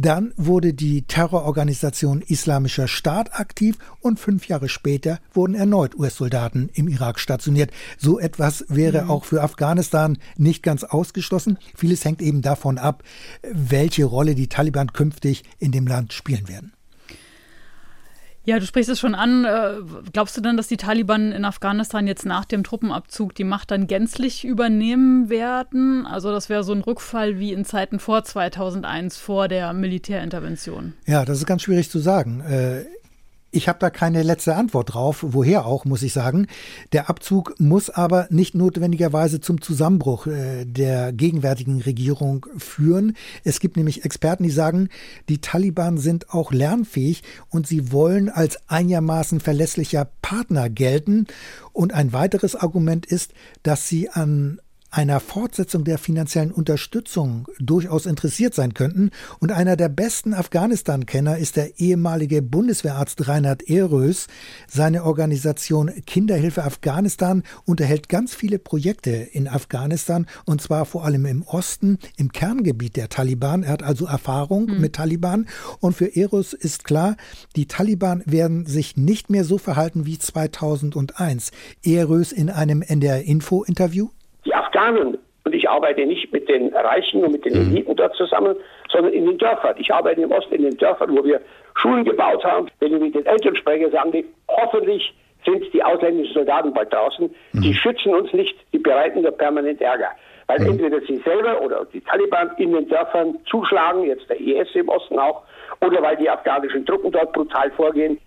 Dann 0.00 0.32
wurde 0.38 0.72
die 0.72 1.02
Terrororganisation 1.02 2.22
Islamischer 2.22 2.88
Staat 2.88 3.38
aktiv 3.38 3.76
und 4.00 4.18
fünf 4.18 4.48
Jahre 4.48 4.70
später 4.70 5.20
wurden 5.34 5.54
erneut 5.54 5.94
US-Soldaten 5.94 6.70
im 6.72 6.88
Irak 6.88 7.20
stationiert. 7.20 7.70
So 7.98 8.18
etwas 8.18 8.64
wäre 8.70 9.02
mhm. 9.02 9.10
auch 9.10 9.26
für 9.26 9.42
Afghanistan 9.42 10.16
nicht 10.38 10.62
ganz 10.62 10.84
ausgeschlossen. 10.84 11.58
Vieles 11.76 12.02
hängt 12.06 12.22
eben 12.22 12.40
davon 12.40 12.78
ab, 12.78 13.02
welche 13.52 14.06
Rolle 14.06 14.34
die 14.34 14.48
Taliban 14.48 14.94
künftig 14.94 15.44
in 15.58 15.70
dem 15.70 15.86
Land 15.86 16.14
spielen 16.14 16.48
werden. 16.48 16.72
Ja, 18.50 18.58
du 18.58 18.66
sprichst 18.66 18.90
es 18.90 18.98
schon 18.98 19.14
an. 19.14 19.44
Äh, 19.44 19.74
glaubst 20.12 20.36
du 20.36 20.40
denn, 20.40 20.56
dass 20.56 20.66
die 20.66 20.76
Taliban 20.76 21.30
in 21.30 21.44
Afghanistan 21.44 22.08
jetzt 22.08 22.26
nach 22.26 22.44
dem 22.44 22.64
Truppenabzug 22.64 23.32
die 23.32 23.44
Macht 23.44 23.70
dann 23.70 23.86
gänzlich 23.86 24.44
übernehmen 24.44 25.30
werden? 25.30 26.04
Also 26.04 26.32
das 26.32 26.48
wäre 26.48 26.64
so 26.64 26.72
ein 26.72 26.80
Rückfall 26.80 27.38
wie 27.38 27.52
in 27.52 27.64
Zeiten 27.64 28.00
vor 28.00 28.24
2001, 28.24 29.18
vor 29.18 29.46
der 29.46 29.72
Militärintervention. 29.72 30.94
Ja, 31.06 31.24
das 31.24 31.38
ist 31.38 31.46
ganz 31.46 31.62
schwierig 31.62 31.90
zu 31.90 32.00
sagen. 32.00 32.42
Ich 33.52 33.68
habe 33.68 33.80
da 33.80 33.90
keine 33.90 34.22
letzte 34.22 34.54
Antwort 34.54 34.94
drauf, 34.94 35.24
woher 35.26 35.66
auch, 35.66 35.84
muss 35.84 36.04
ich 36.04 36.12
sagen. 36.12 36.46
Der 36.92 37.10
Abzug 37.10 37.54
muss 37.58 37.90
aber 37.90 38.28
nicht 38.30 38.54
notwendigerweise 38.54 39.40
zum 39.40 39.60
Zusammenbruch 39.60 40.28
äh, 40.28 40.64
der 40.64 41.12
gegenwärtigen 41.12 41.80
Regierung 41.80 42.46
führen. 42.56 43.16
Es 43.42 43.58
gibt 43.58 43.76
nämlich 43.76 44.04
Experten, 44.04 44.44
die 44.44 44.50
sagen, 44.50 44.88
die 45.28 45.40
Taliban 45.40 45.98
sind 45.98 46.30
auch 46.30 46.52
lernfähig 46.52 47.24
und 47.48 47.66
sie 47.66 47.90
wollen 47.90 48.28
als 48.28 48.58
einigermaßen 48.68 49.40
verlässlicher 49.40 50.08
Partner 50.22 50.70
gelten. 50.70 51.26
Und 51.72 51.92
ein 51.92 52.12
weiteres 52.12 52.54
Argument 52.54 53.04
ist, 53.04 53.32
dass 53.64 53.88
sie 53.88 54.10
an 54.10 54.60
einer 54.90 55.20
Fortsetzung 55.20 55.84
der 55.84 55.98
finanziellen 55.98 56.50
Unterstützung 56.50 57.46
durchaus 57.58 58.06
interessiert 58.06 58.54
sein 58.54 58.74
könnten. 58.74 59.10
Und 59.38 59.52
einer 59.52 59.76
der 59.76 59.88
besten 59.88 60.34
Afghanistan-Kenner 60.34 61.38
ist 61.38 61.56
der 61.56 61.78
ehemalige 61.78 62.42
Bundeswehrarzt 62.42 63.28
Reinhard 63.28 63.62
Ehrös. 63.62 64.26
Seine 64.68 65.04
Organisation 65.04 65.90
Kinderhilfe 66.06 66.64
Afghanistan 66.64 67.44
unterhält 67.64 68.08
ganz 68.08 68.34
viele 68.34 68.58
Projekte 68.58 69.10
in 69.10 69.48
Afghanistan 69.48 70.26
und 70.44 70.60
zwar 70.60 70.84
vor 70.86 71.04
allem 71.04 71.26
im 71.26 71.42
Osten, 71.42 71.98
im 72.16 72.32
Kerngebiet 72.32 72.96
der 72.96 73.08
Taliban. 73.08 73.62
Er 73.62 73.72
hat 73.72 73.82
also 73.82 74.06
Erfahrung 74.06 74.66
mhm. 74.66 74.80
mit 74.80 74.94
Taliban. 74.94 75.46
Und 75.78 75.96
für 75.96 76.06
Ehrös 76.06 76.52
ist 76.52 76.84
klar, 76.84 77.16
die 77.56 77.66
Taliban 77.66 78.22
werden 78.26 78.66
sich 78.66 78.96
nicht 78.96 79.30
mehr 79.30 79.44
so 79.44 79.58
verhalten 79.58 80.06
wie 80.06 80.18
2001. 80.18 81.52
Ehrös 81.82 82.32
in 82.32 82.50
einem 82.50 82.82
NDR-Info-Interview 82.82 84.08
Afghanen, 84.80 85.18
und 85.44 85.54
ich 85.54 85.68
arbeite 85.68 86.04
nicht 86.04 86.32
mit 86.32 86.48
den 86.48 86.68
Reichen 86.74 87.24
und 87.24 87.32
mit 87.32 87.44
den 87.44 87.54
mhm. 87.54 87.72
Eliten 87.72 87.96
dort 87.96 88.14
zusammen, 88.14 88.56
sondern 88.90 89.12
in 89.12 89.26
den 89.26 89.38
Dörfern. 89.38 89.74
Ich 89.78 89.92
arbeite 89.92 90.20
im 90.20 90.30
Osten 90.30 90.54
in 90.54 90.62
den 90.62 90.76
Dörfern, 90.76 91.16
wo 91.16 91.24
wir 91.24 91.40
Schulen 91.76 92.04
gebaut 92.04 92.44
haben. 92.44 92.68
Wenn 92.78 92.94
ich 92.94 93.00
mit 93.00 93.14
den 93.14 93.26
Eltern 93.26 93.56
spreche, 93.56 93.90
sagen 93.90 94.12
die, 94.12 94.26
hoffentlich 94.48 95.14
sind 95.46 95.64
die 95.72 95.82
ausländischen 95.82 96.34
Soldaten 96.34 96.74
bald 96.74 96.92
draußen. 96.92 97.34
Mhm. 97.52 97.60
Die 97.62 97.74
schützen 97.74 98.14
uns 98.14 98.32
nicht, 98.34 98.54
die 98.72 98.78
bereiten 98.78 99.22
nur 99.22 99.32
permanent 99.32 99.80
Ärger. 99.80 100.10
Weil 100.46 100.60
mhm. 100.60 100.72
entweder 100.72 101.00
sie 101.00 101.16
selber 101.18 101.62
oder 101.62 101.86
die 101.86 102.02
Taliban 102.02 102.50
in 102.58 102.72
den 102.72 102.88
Dörfern 102.88 103.38
zuschlagen, 103.48 104.04
jetzt 104.04 104.28
der 104.28 104.38
IS 104.38 104.68
im 104.74 104.90
Osten 104.90 105.18
auch, 105.18 105.42
oder 105.80 106.02
weil 106.02 106.18
die 106.18 106.28
afghanischen 106.28 106.84
Truppen 106.84 107.12
dort 107.12 107.32
brutal 107.32 107.70
vorgehen. 107.70 108.18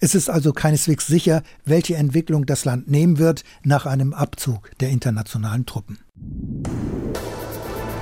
Es 0.00 0.14
ist 0.14 0.30
also 0.30 0.52
keineswegs 0.52 1.06
sicher, 1.06 1.42
welche 1.64 1.96
Entwicklung 1.96 2.46
das 2.46 2.64
Land 2.64 2.90
nehmen 2.90 3.18
wird 3.18 3.44
nach 3.62 3.86
einem 3.86 4.12
Abzug 4.12 4.70
der 4.80 4.90
internationalen 4.90 5.66
Truppen. 5.66 5.98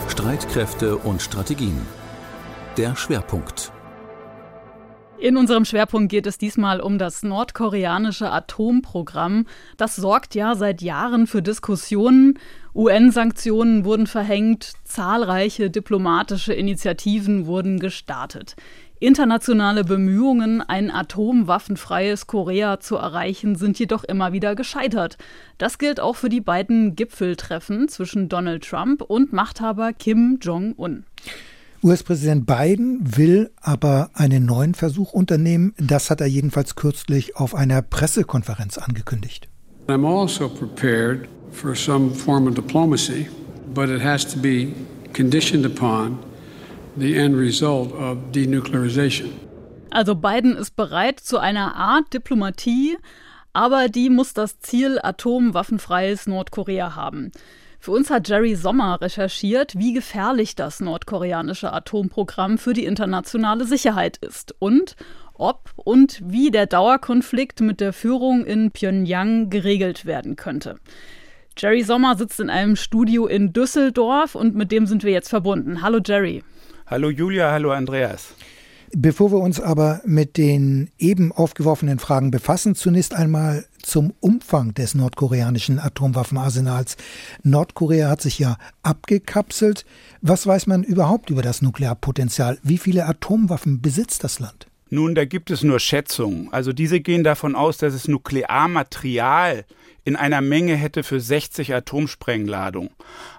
Streitkräfte 0.09 0.97
und 0.97 1.23
Strategien. 1.23 1.81
Der 2.77 2.97
Schwerpunkt. 2.97 3.73
In 5.23 5.37
unserem 5.37 5.65
Schwerpunkt 5.65 6.11
geht 6.11 6.27
es 6.27 6.37
diesmal 6.37 6.81
um 6.81 6.99
das 6.99 7.23
nordkoreanische 7.23 8.29
Atomprogramm. 8.29 9.47
Das 9.77 9.95
sorgt 9.95 10.35
ja 10.35 10.57
seit 10.57 10.83
Jahren 10.83 11.29
für 11.29 11.43
Diskussionen. 11.43 12.41
UN-Sanktionen 12.75 13.85
wurden 13.85 14.09
verhängt, 14.09 14.73
zahlreiche 14.83 15.71
diplomatische 15.71 16.55
Initiativen 16.55 17.47
wurden 17.47 17.79
gestartet. 17.79 18.57
Internationale 19.03 19.83
Bemühungen, 19.83 20.61
ein 20.61 20.89
atomwaffenfreies 20.89 22.29
Korea 22.29 22.79
zu 22.79 22.95
erreichen, 22.95 23.57
sind 23.57 23.77
jedoch 23.77 24.05
immer 24.05 24.33
wieder 24.33 24.55
gescheitert. 24.55 25.19
Das 25.59 25.79
gilt 25.79 25.99
auch 25.99 26.15
für 26.15 26.29
die 26.29 26.41
beiden 26.41 26.95
Gipfeltreffen 26.95 27.89
zwischen 27.89 28.29
Donald 28.29 28.63
Trump 28.63 29.03
und 29.03 29.33
Machthaber 29.33 29.93
Kim 29.93 30.39
Jong-un. 30.41 31.03
US-Präsident 31.83 32.47
Biden 32.47 33.01
will 33.17 33.51
aber 33.61 34.11
einen 34.15 34.47
neuen 34.47 34.75
Versuch 34.75 35.13
unternehmen. 35.13 35.75
Das 35.79 36.09
hat 36.09 36.21
er 36.21 36.29
jedenfalls 36.29 36.77
kürzlich 36.77 37.35
auf 37.35 37.57
einer 37.57 37.83
Pressekonferenz 37.83 38.79
angekündigt. 38.79 39.49
I'm 39.89 40.07
also 40.07 40.49
prepared 40.49 41.29
for 41.51 41.75
some 41.75 42.15
form 42.15 42.47
of 42.47 42.55
diplomacy, 42.55 43.27
but 43.75 43.89
it 43.89 44.01
has 44.01 44.25
to 44.33 44.39
be 44.39 44.69
conditioned 45.13 45.67
upon 45.67 46.21
the 46.97 47.17
end 47.17 47.37
result 47.37 47.93
of 47.93 48.19
denuclearization. 48.33 49.31
Also 49.91 50.15
Biden 50.15 50.57
ist 50.57 50.75
bereit 50.77 51.21
zu 51.21 51.39
einer 51.39 51.75
Art 51.77 52.13
Diplomatie, 52.15 52.97
aber 53.53 53.89
die 53.89 54.09
muss 54.09 54.33
das 54.33 54.61
Ziel 54.61 54.99
atomwaffenfreies 55.03 56.27
Nordkorea 56.27 56.97
haben. 56.97 57.31
Für 57.79 57.91
uns 57.91 58.11
hat 58.11 58.29
Jerry 58.29 58.55
Sommer 58.55 59.01
recherchiert, 59.01 59.77
wie 59.77 59.93
gefährlich 59.93 60.55
das 60.55 60.81
nordkoreanische 60.81 61.73
Atomprogramm 61.73 62.57
für 62.57 62.75
die 62.75 62.85
internationale 62.85 63.65
Sicherheit 63.65 64.19
ist 64.19 64.55
und 64.61 64.97
ob 65.35 65.73
und 65.77 66.23
wie 66.25 66.51
der 66.51 66.67
Dauerkonflikt 66.67 67.61
mit 67.61 67.81
der 67.81 67.93
Führung 67.93 68.47
in 68.47 68.71
Pyongyang 68.71 69.51
geregelt 69.51 70.07
werden 70.07 70.37
könnte. 70.37 70.77
Jerry 71.59 71.83
Sommer 71.83 72.17
sitzt 72.17 72.41
in 72.41 72.51
einem 72.51 72.77
Studio 72.77 73.27
in 73.27 73.53
Düsseldorf 73.53 74.37
und 74.37 74.55
mit 74.55 74.73
dem 74.73 74.87
sind 74.87 75.05
wir 75.05 75.13
jetzt 75.13 75.29
verbunden. 75.29 75.83
Hallo 75.83 75.99
Jerry. 76.05 76.43
Hallo 76.93 77.09
Julia, 77.09 77.51
hallo 77.51 77.71
Andreas. 77.71 78.35
Bevor 78.95 79.33
wir 79.33 79.39
uns 79.39 79.59
aber 79.59 80.03
mit 80.05 80.37
den 80.37 80.91
eben 80.99 81.33
aufgeworfenen 81.33 81.99
Fragen 81.99 82.31
befassen, 82.31 82.75
zunächst 82.75 83.15
einmal 83.15 83.65
zum 83.81 84.13
Umfang 84.21 84.75
des 84.75 84.95
nordkoreanischen 84.95 85.79
Atomwaffenarsenals. 85.79 86.99
Nordkorea 87.45 88.11
hat 88.11 88.21
sich 88.21 88.39
ja 88.39 88.59
abgekapselt. 88.83 89.87
Was 90.21 90.47
weiß 90.47 90.67
man 90.67 90.83
überhaupt 90.83 91.31
über 91.31 91.41
das 91.41 91.63
Nuklearpotenzial? 91.63 92.59
Wie 92.63 92.77
viele 92.77 93.07
Atomwaffen 93.07 93.81
besitzt 93.81 94.23
das 94.23 94.39
Land? 94.39 94.67
Nun, 94.91 95.15
da 95.15 95.25
gibt 95.25 95.51
es 95.51 95.63
nur 95.63 95.81
Schätzungen. 95.81 96.53
Also 96.53 96.75
diese 96.75 97.01
gehen 97.01 97.25
davon 97.25 97.57
aus, 97.57 97.79
dass 97.79 97.95
es 97.95 98.07
Nuklearmaterial 98.07 99.65
in 100.05 100.17
einer 100.17 100.41
Menge 100.41 100.75
hätte 100.77 101.03
für 101.03 101.21
60 101.21 101.75
Atomsprengladungen. 101.75 102.91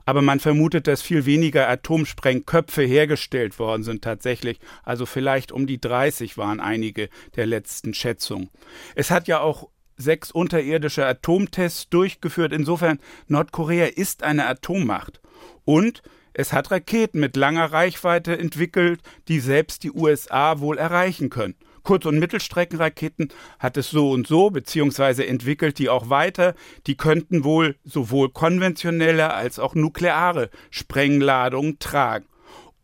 Aber 0.06 0.22
man 0.22 0.40
vermutet, 0.40 0.88
dass 0.88 1.02
viel 1.02 1.26
weniger 1.26 1.68
Atomsprengköpfe 1.68 2.84
hergestellt 2.84 3.60
worden 3.60 3.84
sind 3.84 4.04
tatsächlich. 4.04 4.60
Also 4.84 5.06
vielleicht 5.06 5.52
um 5.52 5.68
die 5.68 5.80
30 5.80 6.38
waren 6.38 6.60
einige 6.60 7.10
der 7.36 7.46
letzten 7.46 7.94
Schätzungen. 7.94 8.50
Es 8.96 9.12
hat 9.12 9.28
ja 9.28 9.40
auch 9.40 9.70
sechs 9.98 10.32
unterirdische 10.32 11.06
Atomtests 11.06 11.90
durchgeführt. 11.90 12.54
Insofern, 12.54 13.00
Nordkorea 13.28 13.88
ist 13.88 14.24
eine 14.24 14.48
Atommacht. 14.48 15.22
Und 15.66 16.02
es 16.34 16.52
hat 16.52 16.72
Raketen 16.72 17.20
mit 17.20 17.36
langer 17.36 17.72
Reichweite 17.72 18.38
entwickelt, 18.38 19.02
die 19.28 19.40
selbst 19.40 19.84
die 19.84 19.92
USA 19.92 20.60
wohl 20.60 20.78
erreichen 20.78 21.30
können. 21.30 21.56
Kurz- 21.84 22.06
und 22.06 22.20
Mittelstreckenraketen 22.20 23.30
hat 23.60 23.78
es 23.78 23.90
so 23.90 24.12
und 24.12 24.26
so, 24.26 24.50
beziehungsweise 24.50 25.28
entwickelt 25.28 25.80
die 25.80 25.90
auch 25.90 26.10
weiter. 26.10 26.56
Die 26.88 26.96
könnten 26.96 27.44
wohl 27.44 27.76
sowohl 27.84 28.30
konventionelle 28.30 29.34
als 29.34 29.60
auch 29.60 29.76
nukleare 29.76 30.50
Sprengladungen 30.70 31.80
tragen. 31.80 32.26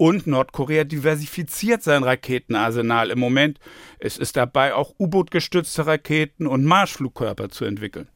Und 0.01 0.27
Nordkorea 0.27 0.85
diversifiziert 0.85 1.83
sein 1.83 2.03
Raketenarsenal 2.03 3.09
im 3.09 3.19
Moment. 3.19 3.59
Es 3.99 4.17
ist 4.17 4.37
dabei, 4.37 4.73
auch 4.73 4.93
U-Boot-gestützte 4.97 5.87
Raketen 5.87 6.47
und 6.47 6.63
Marschflugkörper 6.63 7.49
zu 7.49 7.65
entwickeln. 7.65 8.07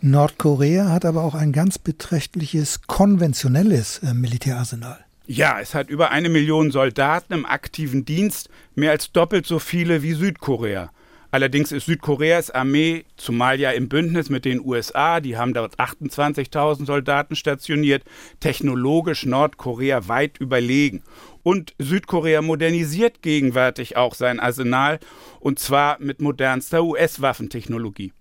Nordkorea 0.00 0.88
hat 0.90 1.04
aber 1.04 1.24
auch 1.24 1.34
ein 1.34 1.52
ganz 1.52 1.78
beträchtliches 1.78 2.82
konventionelles 2.86 3.98
äh, 4.04 4.14
Militärarsenal. 4.14 5.05
Ja, 5.28 5.58
es 5.60 5.74
hat 5.74 5.90
über 5.90 6.12
eine 6.12 6.28
Million 6.28 6.70
Soldaten 6.70 7.32
im 7.32 7.46
aktiven 7.46 8.04
Dienst, 8.04 8.48
mehr 8.76 8.92
als 8.92 9.10
doppelt 9.10 9.44
so 9.44 9.58
viele 9.58 10.04
wie 10.04 10.12
Südkorea. 10.12 10.92
Allerdings 11.32 11.72
ist 11.72 11.86
Südkoreas 11.86 12.52
Armee, 12.52 13.04
zumal 13.16 13.58
ja 13.58 13.72
im 13.72 13.88
Bündnis 13.88 14.30
mit 14.30 14.44
den 14.44 14.64
USA, 14.64 15.20
die 15.20 15.36
haben 15.36 15.52
dort 15.52 15.80
28.000 15.80 16.86
Soldaten 16.86 17.34
stationiert, 17.34 18.04
technologisch 18.38 19.26
Nordkorea 19.26 20.06
weit 20.06 20.38
überlegen. 20.38 21.02
Und 21.42 21.74
Südkorea 21.80 22.40
modernisiert 22.40 23.20
gegenwärtig 23.20 23.96
auch 23.96 24.14
sein 24.14 24.38
Arsenal, 24.38 25.00
und 25.40 25.58
zwar 25.58 25.98
mit 25.98 26.22
modernster 26.22 26.84
US-Waffentechnologie. 26.84 28.12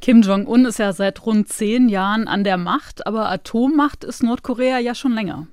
Kim 0.00 0.22
Jong-un 0.22 0.66
ist 0.66 0.78
ja 0.78 0.92
seit 0.92 1.26
rund 1.26 1.48
zehn 1.48 1.88
Jahren 1.88 2.28
an 2.28 2.44
der 2.44 2.58
Macht, 2.58 3.06
aber 3.08 3.28
Atommacht 3.28 4.04
ist 4.04 4.22
Nordkorea 4.22 4.78
ja 4.78 4.94
schon 4.94 5.12
länger. 5.12 5.48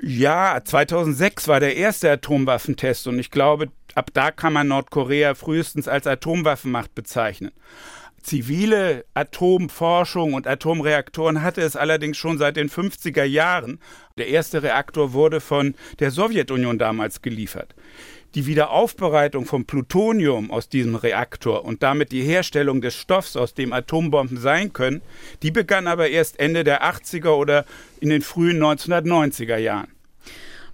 Ja, 0.00 0.60
2006 0.64 1.48
war 1.48 1.58
der 1.58 1.76
erste 1.76 2.10
Atomwaffentest 2.10 3.08
und 3.08 3.18
ich 3.18 3.32
glaube, 3.32 3.68
ab 3.94 4.10
da 4.14 4.30
kann 4.30 4.52
man 4.52 4.68
Nordkorea 4.68 5.34
frühestens 5.34 5.88
als 5.88 6.06
Atomwaffenmacht 6.06 6.94
bezeichnen. 6.94 7.50
Zivile 8.22 9.04
Atomforschung 9.14 10.34
und 10.34 10.46
Atomreaktoren 10.46 11.42
hatte 11.42 11.62
es 11.62 11.76
allerdings 11.76 12.16
schon 12.16 12.38
seit 12.38 12.56
den 12.56 12.68
50er 12.68 13.24
Jahren. 13.24 13.80
Der 14.18 14.28
erste 14.28 14.62
Reaktor 14.62 15.12
wurde 15.14 15.40
von 15.40 15.74
der 15.98 16.10
Sowjetunion 16.10 16.78
damals 16.78 17.22
geliefert. 17.22 17.74
Die 18.38 18.46
Wiederaufbereitung 18.46 19.46
von 19.46 19.64
Plutonium 19.64 20.52
aus 20.52 20.68
diesem 20.68 20.94
Reaktor 20.94 21.64
und 21.64 21.82
damit 21.82 22.12
die 22.12 22.22
Herstellung 22.22 22.80
des 22.80 22.94
Stoffs, 22.94 23.36
aus 23.36 23.52
dem 23.52 23.72
Atombomben 23.72 24.36
sein 24.36 24.72
können, 24.72 25.02
die 25.42 25.50
begann 25.50 25.88
aber 25.88 26.08
erst 26.08 26.38
Ende 26.38 26.62
der 26.62 26.84
80er 26.84 27.30
oder 27.30 27.64
in 27.98 28.10
den 28.10 28.22
frühen 28.22 28.62
1990er 28.62 29.56
Jahren. 29.56 29.88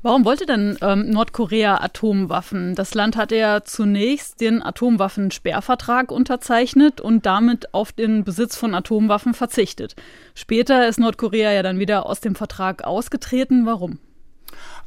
Warum 0.03 0.27
wollte 0.27 0.45
denn 0.45 0.77
ähm, 0.83 1.09
Nordkorea 1.09 1.81
Atomwaffen? 1.81 2.75
Das 2.75 2.93
Land 2.93 3.17
hat 3.17 3.33
ja 3.33 3.63
zunächst 3.65 4.43
den 4.43 4.63
Atomwaffensperrvertrag 4.63 6.13
unterzeichnet 6.13 7.01
und 7.01 7.25
damit 7.25 7.73
auf 7.73 7.93
den 7.93 8.25
Besitz 8.25 8.57
von 8.57 8.75
Atomwaffen 8.75 9.33
verzichtet. 9.33 9.97
Später 10.35 10.87
ist 10.87 11.01
Nordkorea 11.01 11.51
ja 11.51 11.63
dann 11.63 11.79
wieder 11.79 12.05
aus 12.05 12.21
dem 12.21 12.35
Vertrag 12.35 12.85
ausgetreten. 12.85 13.65
Warum? 13.65 14.01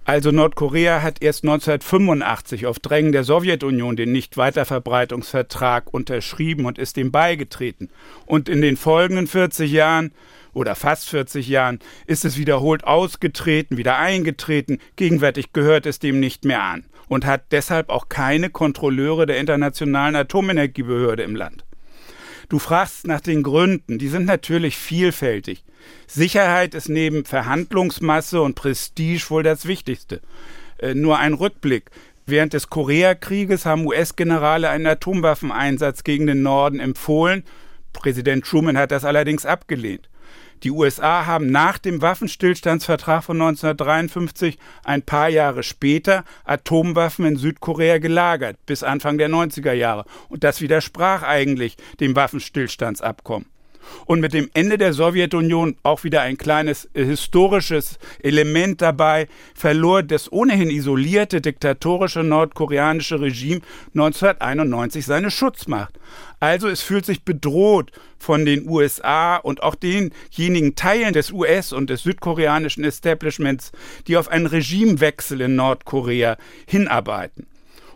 Also 0.07 0.31
Nordkorea 0.31 1.01
hat 1.01 1.21
erst 1.21 1.43
1985 1.43 2.65
auf 2.65 2.79
Drängen 2.79 3.11
der 3.11 3.25
Sowjetunion 3.25 3.97
den 3.97 4.13
Nichtweiterverbreitungsvertrag 4.13 5.93
unterschrieben 5.93 6.65
und 6.65 6.77
ist 6.77 6.95
dem 6.95 7.11
beigetreten. 7.11 7.89
Und 8.25 8.47
in 8.47 8.61
den 8.61 8.77
folgenden 8.77 9.27
40 9.27 9.69
Jahren 9.69 10.13
oder 10.53 10.75
fast 10.75 11.09
40 11.09 11.49
Jahren 11.49 11.79
ist 12.05 12.23
es 12.23 12.37
wiederholt 12.37 12.85
ausgetreten, 12.85 13.75
wieder 13.75 13.97
eingetreten. 13.97 14.77
Gegenwärtig 14.95 15.51
gehört 15.51 15.85
es 15.85 15.99
dem 15.99 16.21
nicht 16.21 16.45
mehr 16.45 16.63
an 16.63 16.85
und 17.09 17.25
hat 17.25 17.51
deshalb 17.51 17.89
auch 17.89 18.07
keine 18.07 18.49
Kontrolleure 18.49 19.25
der 19.25 19.39
Internationalen 19.39 20.15
Atomenergiebehörde 20.15 21.23
im 21.23 21.35
Land. 21.35 21.66
Du 22.49 22.59
fragst 22.59 23.05
nach 23.07 23.19
den 23.19 23.43
Gründen, 23.43 23.99
die 23.99 24.07
sind 24.07 24.25
natürlich 24.25 24.77
vielfältig. 24.77 25.63
Sicherheit 26.07 26.75
ist 26.75 26.87
neben 26.87 27.25
Verhandlungsmasse 27.25 28.41
und 28.41 28.55
Prestige 28.55 29.29
wohl 29.29 29.43
das 29.43 29.65
Wichtigste. 29.65 30.21
Äh, 30.77 30.93
nur 30.93 31.17
ein 31.17 31.33
Rückblick. 31.33 31.91
Während 32.25 32.53
des 32.53 32.69
Koreakrieges 32.69 33.65
haben 33.65 33.85
US-Generale 33.85 34.69
einen 34.69 34.85
Atomwaffeneinsatz 34.85 36.03
gegen 36.03 36.27
den 36.27 36.41
Norden 36.41 36.79
empfohlen. 36.79 37.43
Präsident 37.93 38.45
Truman 38.45 38.77
hat 38.77 38.91
das 38.91 39.05
allerdings 39.05 39.45
abgelehnt. 39.45 40.09
Die 40.63 40.71
USA 40.71 41.25
haben 41.25 41.51
nach 41.51 41.77
dem 41.77 42.01
Waffenstillstandsvertrag 42.01 43.23
von 43.23 43.41
1953 43.41 44.57
ein 44.83 45.03
paar 45.03 45.29
Jahre 45.29 45.63
später 45.63 46.23
Atomwaffen 46.45 47.25
in 47.25 47.37
Südkorea 47.37 47.99
gelagert, 47.99 48.57
bis 48.65 48.83
Anfang 48.83 49.17
der 49.17 49.29
90er 49.29 49.73
Jahre. 49.73 50.05
Und 50.29 50.43
das 50.43 50.61
widersprach 50.61 51.23
eigentlich 51.23 51.77
dem 51.99 52.15
Waffenstillstandsabkommen 52.15 53.56
und 54.05 54.19
mit 54.19 54.33
dem 54.33 54.49
Ende 54.53 54.77
der 54.77 54.93
Sowjetunion 54.93 55.75
auch 55.83 56.03
wieder 56.03 56.21
ein 56.21 56.37
kleines 56.37 56.89
äh, 56.93 57.03
historisches 57.03 57.99
Element 58.21 58.81
dabei, 58.81 59.27
verlor 59.53 60.03
das 60.03 60.31
ohnehin 60.31 60.69
isolierte 60.69 61.41
diktatorische 61.41 62.23
nordkoreanische 62.23 63.19
Regime 63.19 63.61
1991 63.93 65.05
seine 65.05 65.31
Schutzmacht. 65.31 65.97
Also 66.39 66.67
es 66.67 66.81
fühlt 66.81 67.05
sich 67.05 67.23
bedroht 67.23 67.91
von 68.19 68.45
den 68.45 68.67
USA 68.69 69.37
und 69.37 69.63
auch 69.63 69.75
denjenigen 69.75 70.75
Teilen 70.75 71.13
des 71.13 71.31
US- 71.31 71.73
und 71.73 71.89
des 71.89 72.03
südkoreanischen 72.03 72.83
Establishments, 72.83 73.71
die 74.07 74.17
auf 74.17 74.29
einen 74.29 74.45
Regimewechsel 74.45 75.41
in 75.41 75.55
Nordkorea 75.55 76.37
hinarbeiten. 76.67 77.47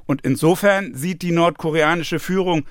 Und 0.06 0.23
insofern 0.23 0.93
sieht 0.95 1.21
die 1.21 1.32
nordkoreanische 1.32 2.19
Führung 2.19 2.65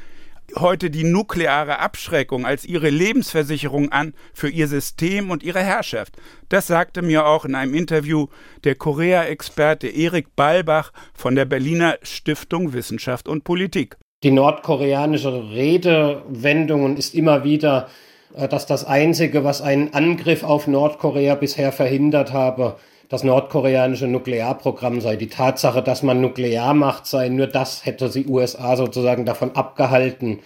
heute 0.57 0.91
die 0.91 1.05
nukleare 1.05 1.79
Abschreckung 1.79 2.47
als 2.47 2.65
ihre 2.65 2.91
Lebensversicherung 2.91 3.93
an 3.93 4.15
für 4.33 4.49
ihr 4.49 4.69
System 4.69 5.31
und 5.31 5.43
ihre 5.43 5.61
Herrschaft. 5.61 6.17
Das 6.49 6.67
sagte 6.67 7.03
mir 7.03 7.27
auch 7.27 7.45
in 7.45 7.55
einem 7.55 7.75
Interview 7.75 8.27
der 8.65 8.75
Korea-Experte 8.75 9.89
Erik 9.89 10.35
Balbach 10.37 10.93
von 11.15 11.35
der 11.35 11.45
Berliner 11.45 11.97
Stiftung 12.03 12.73
Wissenschaft 12.73 13.29
und 13.29 13.45
Politik. 13.45 13.97
Die 14.23 14.31
nordkoreanische 14.31 15.51
Redewendung 15.51 16.97
ist 16.97 17.15
immer 17.15 17.45
wieder, 17.45 17.89
äh, 18.35 18.49
dass 18.49 18.67
das 18.67 18.85
Einzige, 18.85 19.45
was 19.45 19.63
einen 19.63 19.95
Angriff 19.95 20.43
auf 20.43 20.67
Nordkorea 20.67 21.35
bisher 21.35 21.73
verhindert 21.73 22.33
habe, 22.33 22.77
das 23.11 23.25
nordkoreanische 23.25 24.07
Nuklearprogramm 24.07 25.01
sei. 25.01 25.17
Die 25.17 25.29
Tatsache, 25.29 25.83
dass 25.83 26.03
man 26.03 26.21
Nuklearmacht 26.21 27.07
sei, 27.07 27.29
nur 27.29 27.49
das 27.49 27.85
hätte 27.85 28.09
die 28.09 28.27
USA 28.27 28.77
sozusagen 28.77 29.27
davon 29.27 29.55
abgehalten, 29.57 30.39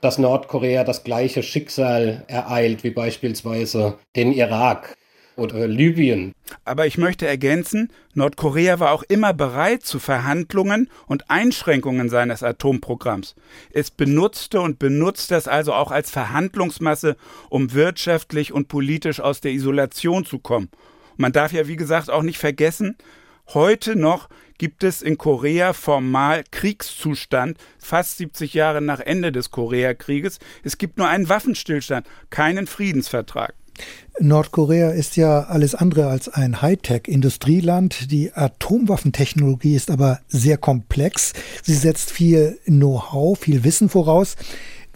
dass 0.00 0.18
Nordkorea 0.18 0.84
das 0.84 1.02
gleiche 1.02 1.42
Schicksal 1.42 2.24
ereilt 2.28 2.84
wie 2.84 2.90
beispielsweise 2.90 3.98
den 4.14 4.32
Irak 4.32 4.96
oder 5.36 5.66
Libyen. 5.66 6.32
Aber 6.64 6.86
ich 6.86 6.98
möchte 6.98 7.26
ergänzen, 7.26 7.90
Nordkorea 8.12 8.78
war 8.78 8.92
auch 8.92 9.02
immer 9.02 9.32
bereit 9.32 9.82
zu 9.82 9.98
Verhandlungen 9.98 10.88
und 11.08 11.30
Einschränkungen 11.30 12.10
seines 12.10 12.44
Atomprogramms. 12.44 13.34
Es 13.72 13.90
benutzte 13.90 14.60
und 14.60 14.78
benutzt 14.78 15.32
das 15.32 15.48
also 15.48 15.72
auch 15.72 15.90
als 15.90 16.12
Verhandlungsmasse, 16.12 17.16
um 17.48 17.72
wirtschaftlich 17.72 18.52
und 18.52 18.68
politisch 18.68 19.18
aus 19.18 19.40
der 19.40 19.50
Isolation 19.50 20.24
zu 20.24 20.38
kommen 20.38 20.68
man 21.16 21.32
darf 21.32 21.52
ja, 21.52 21.68
wie 21.68 21.76
gesagt, 21.76 22.10
auch 22.10 22.22
nicht 22.22 22.38
vergessen, 22.38 22.96
heute 23.52 23.96
noch 23.96 24.28
gibt 24.58 24.84
es 24.84 25.02
in 25.02 25.18
Korea 25.18 25.72
formal 25.72 26.44
Kriegszustand, 26.50 27.58
fast 27.78 28.18
70 28.18 28.54
Jahre 28.54 28.80
nach 28.80 29.00
Ende 29.00 29.32
des 29.32 29.50
Koreakrieges. 29.50 30.38
Es 30.62 30.78
gibt 30.78 30.98
nur 30.98 31.08
einen 31.08 31.28
Waffenstillstand, 31.28 32.06
keinen 32.30 32.66
Friedensvertrag. 32.66 33.54
Nordkorea 34.20 34.90
ist 34.90 35.16
ja 35.16 35.40
alles 35.40 35.74
andere 35.74 36.06
als 36.06 36.28
ein 36.28 36.62
Hightech-Industrieland. 36.62 38.12
Die 38.12 38.32
Atomwaffentechnologie 38.32 39.74
ist 39.74 39.90
aber 39.90 40.20
sehr 40.28 40.56
komplex. 40.56 41.32
Sie 41.62 41.74
setzt 41.74 42.12
viel 42.12 42.60
Know-how, 42.66 43.36
viel 43.36 43.64
Wissen 43.64 43.88
voraus. 43.88 44.36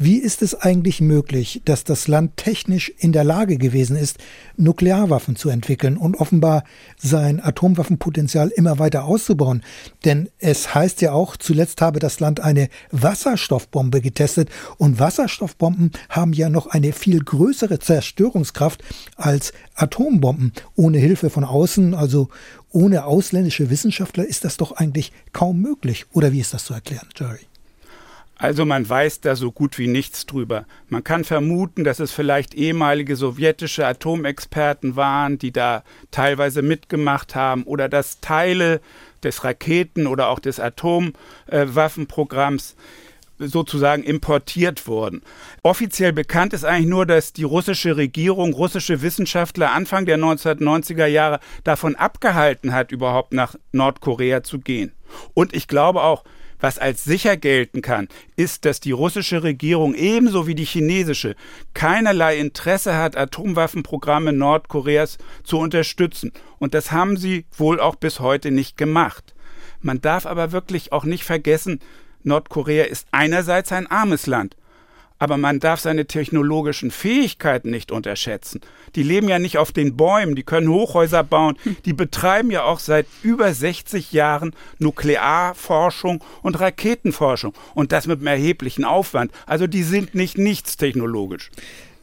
Wie 0.00 0.18
ist 0.18 0.42
es 0.42 0.54
eigentlich 0.54 1.00
möglich, 1.00 1.60
dass 1.64 1.82
das 1.82 2.06
Land 2.06 2.36
technisch 2.36 2.92
in 2.98 3.10
der 3.10 3.24
Lage 3.24 3.58
gewesen 3.58 3.96
ist, 3.96 4.18
Nuklearwaffen 4.56 5.34
zu 5.34 5.48
entwickeln 5.48 5.96
und 5.96 6.14
offenbar 6.20 6.62
sein 6.96 7.42
Atomwaffenpotenzial 7.42 8.50
immer 8.54 8.78
weiter 8.78 9.06
auszubauen? 9.06 9.64
Denn 10.04 10.28
es 10.38 10.72
heißt 10.72 11.00
ja 11.00 11.10
auch, 11.10 11.36
zuletzt 11.36 11.82
habe 11.82 11.98
das 11.98 12.20
Land 12.20 12.38
eine 12.38 12.68
Wasserstoffbombe 12.92 14.00
getestet 14.00 14.50
und 14.76 15.00
Wasserstoffbomben 15.00 15.90
haben 16.08 16.32
ja 16.32 16.48
noch 16.48 16.68
eine 16.68 16.92
viel 16.92 17.18
größere 17.18 17.80
Zerstörungskraft 17.80 18.84
als 19.16 19.52
Atombomben. 19.74 20.52
Ohne 20.76 20.98
Hilfe 20.98 21.28
von 21.28 21.42
außen, 21.42 21.94
also 21.94 22.28
ohne 22.70 23.04
ausländische 23.04 23.68
Wissenschaftler, 23.68 24.24
ist 24.24 24.44
das 24.44 24.58
doch 24.58 24.70
eigentlich 24.70 25.10
kaum 25.32 25.60
möglich. 25.60 26.06
Oder 26.12 26.30
wie 26.32 26.38
ist 26.38 26.54
das 26.54 26.66
zu 26.66 26.72
erklären, 26.72 27.08
Jerry? 27.16 27.48
Also 28.38 28.64
man 28.64 28.88
weiß 28.88 29.20
da 29.20 29.34
so 29.34 29.50
gut 29.50 29.78
wie 29.78 29.88
nichts 29.88 30.24
drüber. 30.24 30.64
Man 30.88 31.02
kann 31.02 31.24
vermuten, 31.24 31.82
dass 31.82 31.98
es 31.98 32.12
vielleicht 32.12 32.54
ehemalige 32.54 33.16
sowjetische 33.16 33.84
Atomexperten 33.84 34.94
waren, 34.94 35.38
die 35.38 35.50
da 35.50 35.82
teilweise 36.12 36.62
mitgemacht 36.62 37.34
haben 37.34 37.64
oder 37.64 37.88
dass 37.88 38.20
Teile 38.20 38.80
des 39.24 39.42
Raketen- 39.42 40.06
oder 40.06 40.28
auch 40.28 40.38
des 40.38 40.60
Atomwaffenprogramms 40.60 42.76
sozusagen 43.40 44.04
importiert 44.04 44.86
wurden. 44.86 45.22
Offiziell 45.62 46.12
bekannt 46.12 46.52
ist 46.52 46.64
eigentlich 46.64 46.88
nur, 46.88 47.06
dass 47.06 47.32
die 47.32 47.44
russische 47.44 47.96
Regierung, 47.96 48.52
russische 48.52 49.00
Wissenschaftler 49.02 49.72
Anfang 49.72 50.06
der 50.06 50.18
1990er 50.18 51.06
Jahre 51.06 51.40
davon 51.64 51.96
abgehalten 51.96 52.72
hat, 52.72 52.92
überhaupt 52.92 53.32
nach 53.32 53.56
Nordkorea 53.72 54.44
zu 54.44 54.60
gehen. 54.60 54.92
Und 55.34 55.54
ich 55.54 55.66
glaube 55.68 56.02
auch, 56.02 56.24
was 56.60 56.78
als 56.78 57.04
sicher 57.04 57.36
gelten 57.36 57.82
kann, 57.82 58.08
ist, 58.36 58.64
dass 58.64 58.80
die 58.80 58.92
russische 58.92 59.42
Regierung 59.42 59.94
ebenso 59.94 60.46
wie 60.46 60.54
die 60.54 60.64
chinesische 60.64 61.36
keinerlei 61.74 62.38
Interesse 62.38 62.96
hat, 62.96 63.16
Atomwaffenprogramme 63.16 64.32
Nordkoreas 64.32 65.18
zu 65.44 65.58
unterstützen. 65.58 66.32
Und 66.58 66.74
das 66.74 66.92
haben 66.92 67.16
sie 67.16 67.46
wohl 67.56 67.80
auch 67.80 67.96
bis 67.96 68.20
heute 68.20 68.50
nicht 68.50 68.76
gemacht. 68.76 69.34
Man 69.80 70.00
darf 70.00 70.26
aber 70.26 70.52
wirklich 70.52 70.92
auch 70.92 71.04
nicht 71.04 71.24
vergessen, 71.24 71.80
Nordkorea 72.24 72.84
ist 72.84 73.06
einerseits 73.12 73.72
ein 73.72 73.86
armes 73.86 74.26
Land 74.26 74.56
aber 75.18 75.36
man 75.36 75.60
darf 75.60 75.80
seine 75.80 76.06
technologischen 76.06 76.90
Fähigkeiten 76.90 77.70
nicht 77.70 77.92
unterschätzen. 77.92 78.60
Die 78.94 79.02
leben 79.02 79.28
ja 79.28 79.38
nicht 79.38 79.58
auf 79.58 79.72
den 79.72 79.96
Bäumen, 79.96 80.34
die 80.34 80.42
können 80.42 80.68
Hochhäuser 80.68 81.24
bauen, 81.24 81.56
die 81.84 81.92
betreiben 81.92 82.50
ja 82.50 82.64
auch 82.64 82.78
seit 82.78 83.06
über 83.22 83.52
60 83.52 84.12
Jahren 84.12 84.54
Nuklearforschung 84.78 86.22
und 86.42 86.60
Raketenforschung 86.60 87.54
und 87.74 87.92
das 87.92 88.06
mit 88.06 88.18
einem 88.18 88.28
erheblichen 88.28 88.84
Aufwand. 88.84 89.32
Also 89.46 89.66
die 89.66 89.82
sind 89.82 90.14
nicht 90.14 90.38
nichts 90.38 90.76
technologisch. 90.76 91.50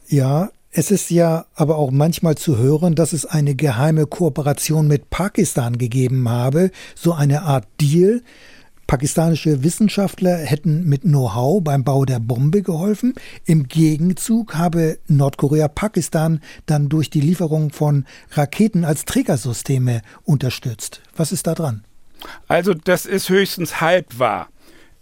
Ja, 0.08 0.50
es 0.78 0.90
ist 0.90 1.10
ja 1.10 1.46
aber 1.54 1.78
auch 1.78 1.90
manchmal 1.90 2.34
zu 2.34 2.58
hören, 2.58 2.94
dass 2.94 3.14
es 3.14 3.24
eine 3.24 3.54
geheime 3.54 4.06
Kooperation 4.06 4.86
mit 4.86 5.08
Pakistan 5.08 5.78
gegeben 5.78 6.28
habe, 6.28 6.70
so 6.94 7.14
eine 7.14 7.44
Art 7.44 7.66
Deal, 7.80 8.22
Pakistanische 8.86 9.64
Wissenschaftler 9.64 10.36
hätten 10.36 10.84
mit 10.84 11.02
Know-how 11.02 11.62
beim 11.62 11.82
Bau 11.82 12.04
der 12.04 12.20
Bombe 12.20 12.62
geholfen. 12.62 13.14
Im 13.44 13.66
Gegenzug 13.66 14.54
habe 14.54 14.98
Nordkorea 15.08 15.66
Pakistan 15.68 16.40
dann 16.66 16.88
durch 16.88 17.10
die 17.10 17.20
Lieferung 17.20 17.70
von 17.70 18.06
Raketen 18.32 18.84
als 18.84 19.04
Trägersysteme 19.04 20.02
unterstützt. 20.24 21.02
Was 21.16 21.32
ist 21.32 21.46
da 21.48 21.54
dran? 21.54 21.84
Also 22.48 22.74
das 22.74 23.06
ist 23.06 23.28
höchstens 23.28 23.80
halb 23.80 24.18
wahr. 24.18 24.48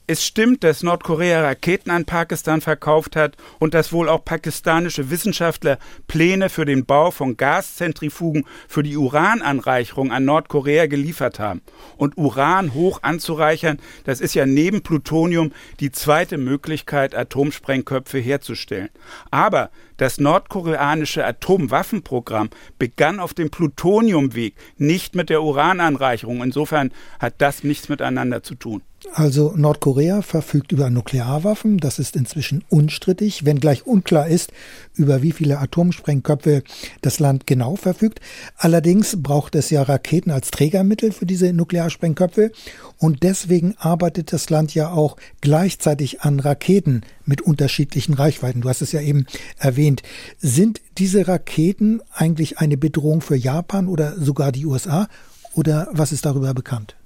Es 0.06 0.22
stimmt, 0.22 0.64
dass 0.64 0.82
Nordkorea 0.82 1.40
Raketen 1.40 1.90
an 1.90 2.04
Pakistan 2.04 2.60
verkauft 2.60 3.16
hat 3.16 3.38
und 3.58 3.72
dass 3.72 3.90
wohl 3.90 4.10
auch 4.10 4.22
pakistanische 4.22 5.08
Wissenschaftler 5.08 5.78
Pläne 6.08 6.50
für 6.50 6.66
den 6.66 6.84
Bau 6.84 7.10
von 7.10 7.38
Gaszentrifugen 7.38 8.44
für 8.68 8.82
die 8.82 8.98
Urananreicherung 8.98 10.12
an 10.12 10.26
Nordkorea 10.26 10.88
geliefert 10.88 11.38
haben. 11.38 11.62
Und 11.96 12.18
Uran 12.18 12.74
hoch 12.74 12.98
anzureichern, 13.00 13.78
das 14.04 14.20
ist 14.20 14.34
ja 14.34 14.44
neben 14.44 14.82
Plutonium 14.82 15.52
die 15.80 15.90
zweite 15.90 16.36
Möglichkeit, 16.36 17.14
Atomsprengköpfe 17.14 18.18
herzustellen. 18.18 18.90
Aber 19.30 19.70
das 19.96 20.18
nordkoreanische 20.18 21.24
Atomwaffenprogramm 21.24 22.50
begann 22.78 23.20
auf 23.20 23.34
dem 23.34 23.50
Plutoniumweg, 23.50 24.54
nicht 24.76 25.14
mit 25.14 25.30
der 25.30 25.42
Urananreicherung. 25.42 26.42
Insofern 26.42 26.90
hat 27.18 27.34
das 27.38 27.64
nichts 27.64 27.88
miteinander 27.88 28.42
zu 28.42 28.54
tun. 28.54 28.82
Also 29.12 29.52
Nordkorea 29.54 30.22
verfügt 30.22 30.72
über 30.72 30.88
Nuklearwaffen, 30.88 31.76
das 31.76 31.98
ist 31.98 32.16
inzwischen 32.16 32.64
unstrittig, 32.70 33.44
wenngleich 33.44 33.86
unklar 33.86 34.28
ist, 34.28 34.50
über 34.94 35.20
wie 35.20 35.32
viele 35.32 35.58
Atomsprengköpfe 35.58 36.62
das 37.02 37.18
Land 37.18 37.46
genau 37.46 37.76
verfügt. 37.76 38.20
Allerdings 38.56 39.22
braucht 39.22 39.56
es 39.56 39.68
ja 39.68 39.82
Raketen 39.82 40.30
als 40.30 40.50
Trägermittel 40.50 41.12
für 41.12 41.26
diese 41.26 41.52
Nuklearsprengköpfe 41.52 42.50
und 42.98 43.22
deswegen 43.22 43.74
arbeitet 43.78 44.32
das 44.32 44.48
Land 44.48 44.74
ja 44.74 44.90
auch 44.90 45.16
gleichzeitig 45.42 46.22
an 46.22 46.40
Raketen 46.40 47.02
mit 47.26 47.42
unterschiedlichen 47.42 48.14
Reichweiten. 48.14 48.60
Du 48.60 48.68
hast 48.68 48.82
es 48.82 48.92
ja 48.92 49.00
eben 49.00 49.26
erwähnt. 49.58 50.02
Sind 50.38 50.80
diese 50.98 51.26
Raketen 51.28 52.00
eigentlich 52.12 52.58
eine 52.58 52.76
Bedrohung 52.76 53.20
für 53.20 53.36
Japan 53.36 53.88
oder 53.88 54.18
sogar 54.18 54.52
die 54.52 54.66
USA? 54.66 55.08
Oder 55.54 55.88
was 55.92 56.12
ist 56.12 56.26
darüber 56.26 56.52
bekannt? 56.54 56.96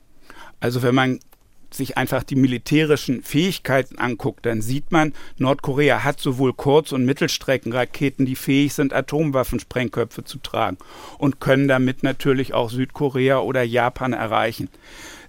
Also 0.60 0.82
wenn 0.82 0.94
man 0.94 1.20
sich 1.70 1.98
einfach 1.98 2.22
die 2.22 2.36
militärischen 2.36 3.22
Fähigkeiten 3.22 3.98
anguckt, 3.98 4.46
dann 4.46 4.62
sieht 4.62 4.90
man, 4.90 5.12
Nordkorea 5.36 6.02
hat 6.02 6.20
sowohl 6.20 6.54
Kurz- 6.54 6.92
und 6.92 7.04
Mittelstreckenraketen, 7.04 8.26
die 8.26 8.36
fähig 8.36 8.72
sind, 8.74 8.94
Atomwaffensprengköpfe 8.94 10.24
zu 10.24 10.38
tragen 10.38 10.78
und 11.18 11.40
können 11.40 11.68
damit 11.68 12.02
natürlich 12.02 12.54
auch 12.54 12.70
Südkorea 12.70 13.40
oder 13.40 13.62
Japan 13.62 14.12
erreichen. 14.14 14.70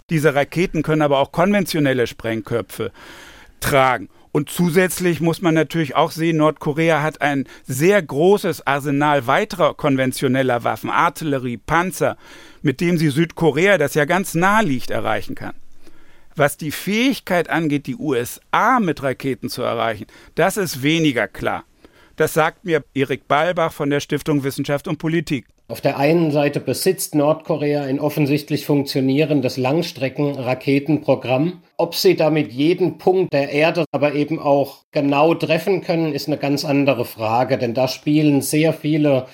Diese 0.10 0.34
Raketen 0.34 0.82
können 0.82 1.02
aber 1.02 1.19
auch 1.19 1.32
konventionelle 1.32 2.08
Sprengköpfe 2.08 2.91
tragen. 3.60 4.10
Und 4.32 4.50
zusätzlich 4.50 5.22
muss 5.22 5.42
man 5.42 5.56
natürlich 5.56 5.96
auch 5.96 6.12
sehen, 6.12 6.38
Nordkorea 6.38 7.02
hat 7.02 7.22
ein 7.22 7.46
sehr 7.65 8.02
großes 8.02 8.65
Arsenal 8.68 9.26
weiterer 9.26 9.74
konventioneller 9.74 10.63
Waffen, 10.63 10.92
Artillerie, 10.92 11.58
Panzer, 11.58 12.15
mit 12.62 12.80
dem 12.80 12.98
sie 12.98 13.10
Südkorea, 13.10 13.78
das 13.78 13.96
ja 13.96 14.06
ganz 14.06 14.36
nah 14.36 14.62
liegt, 14.62 14.92
erreichen 14.92 15.34
kann. 15.34 15.56
Was 16.36 16.58
die 16.58 16.72
Fähigkeit 16.72 17.50
angeht, 17.50 17.88
die 17.88 17.96
USA 17.96 18.80
mit 18.80 19.02
Raketen 19.02 19.50
zu 19.50 19.63
erreichen, 19.63 20.06
das 20.36 20.58
ist 20.58 20.84
weniger 20.84 21.28
klar. 21.28 21.63
Das 22.20 22.34
sagt 22.34 22.66
mir 22.66 22.84
Erik 22.94 23.30
Balbach 23.30 23.72
von 23.72 23.90
der 23.90 24.02
Stiftung 24.02 24.44
Wissenschaft 24.44 24.90
und 24.90 24.98
Politik. 24.98 25.46
Auf 25.70 25.80
der 25.80 25.98
einen 25.98 26.32
Seite 26.32 26.60
besitzt 26.60 27.16
Nordkorea 27.16 27.84
ein 27.84 28.02
offensichtlich 28.02 28.66
funktionierendes 28.66 29.56
Langstreckenraketenprogramm. 29.56 31.62
Ob 31.78 31.96
sie 31.96 32.18
damit 32.18 32.52
jeden 32.52 32.98
Punkt 32.98 33.32
der 33.32 33.54
Erde 33.54 33.86
aber 33.94 34.16
eben 34.16 34.38
auch 34.38 34.84
genau 34.92 35.34
treffen 35.34 35.80
können, 35.80 36.12
ist 36.12 36.28
eine 36.28 36.36
ganz 36.36 36.66
andere 36.66 37.06
Frage, 37.06 37.58
denn 37.58 37.74
da 37.74 37.88
spielen 37.88 38.42
sehr 38.42 38.74
viele 38.74 39.28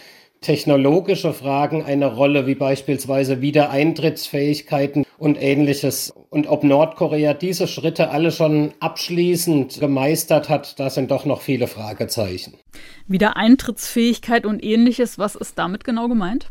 technologische 0.45 1.33
Fragen 1.33 1.83
eine 1.83 2.05
Rolle, 2.05 2.45
wie 2.45 2.53
beispielsweise 2.53 3.41
Wiedereintrittsfähigkeiten 3.41 5.03
und 5.17 5.41
ähnliches. 5.41 6.13
Und 6.29 6.45
ob 6.47 6.63
Nordkorea 6.63 7.33
diese 7.33 7.67
Schritte 7.67 8.09
alle 8.11 8.31
schon 8.31 8.73
abschließend 8.79 9.79
gemeistert 9.79 10.47
hat, 10.47 10.79
da 10.79 10.91
sind 10.91 11.09
doch 11.09 11.25
noch 11.25 11.41
viele 11.41 11.67
Fragezeichen. 11.67 12.53
Wiedereintrittsfähigkeit 13.07 14.45
und 14.45 14.63
ähnliches, 14.63 15.17
was 15.17 15.35
ist 15.35 15.57
damit 15.57 15.83
genau 15.83 16.07
gemeint? 16.07 16.49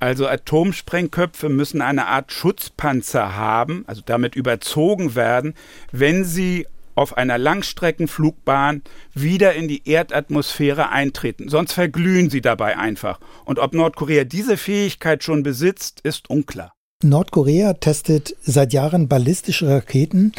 Also 0.00 0.26
Atomsprengköpfe 0.26 1.50
müssen 1.50 1.82
eine 1.82 2.06
Art 2.06 2.32
Schutzpanzer 2.32 3.36
haben, 3.36 3.84
also 3.86 4.00
damit 4.04 4.34
überzogen 4.34 5.14
werden, 5.14 5.54
wenn 5.92 6.24
sie 6.24 6.66
auf 6.94 7.16
einer 7.16 7.38
Langstreckenflugbahn 7.38 8.82
wieder 9.14 9.54
in 9.54 9.68
die 9.68 9.88
Erdatmosphäre 9.88 10.90
eintreten. 10.90 11.48
Sonst 11.48 11.72
verglühen 11.72 12.30
sie 12.30 12.40
dabei 12.40 12.76
einfach. 12.78 13.20
Und 13.44 13.58
ob 13.58 13.74
Nordkorea 13.74 14.24
diese 14.24 14.56
Fähigkeit 14.56 15.24
schon 15.24 15.42
besitzt, 15.42 16.00
ist 16.02 16.30
unklar. 16.30 16.72
Nordkorea 17.02 17.74
testet 17.74 18.36
seit 18.42 18.72
Jahren 18.72 19.08
ballistische 19.08 19.68
Raketen. 19.68 20.32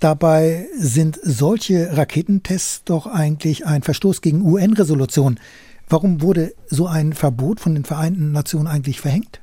Dabei 0.00 0.66
sind 0.76 1.18
solche 1.22 1.96
Raketentests 1.96 2.84
doch 2.84 3.06
eigentlich 3.06 3.66
ein 3.66 3.82
Verstoß 3.82 4.22
gegen 4.22 4.42
UN-Resolutionen. 4.42 5.38
Warum 5.88 6.22
wurde 6.22 6.54
so 6.66 6.86
ein 6.86 7.12
Verbot 7.12 7.60
von 7.60 7.74
den 7.74 7.84
Vereinten 7.84 8.32
Nationen 8.32 8.68
eigentlich 8.68 9.00
verhängt? 9.00 9.40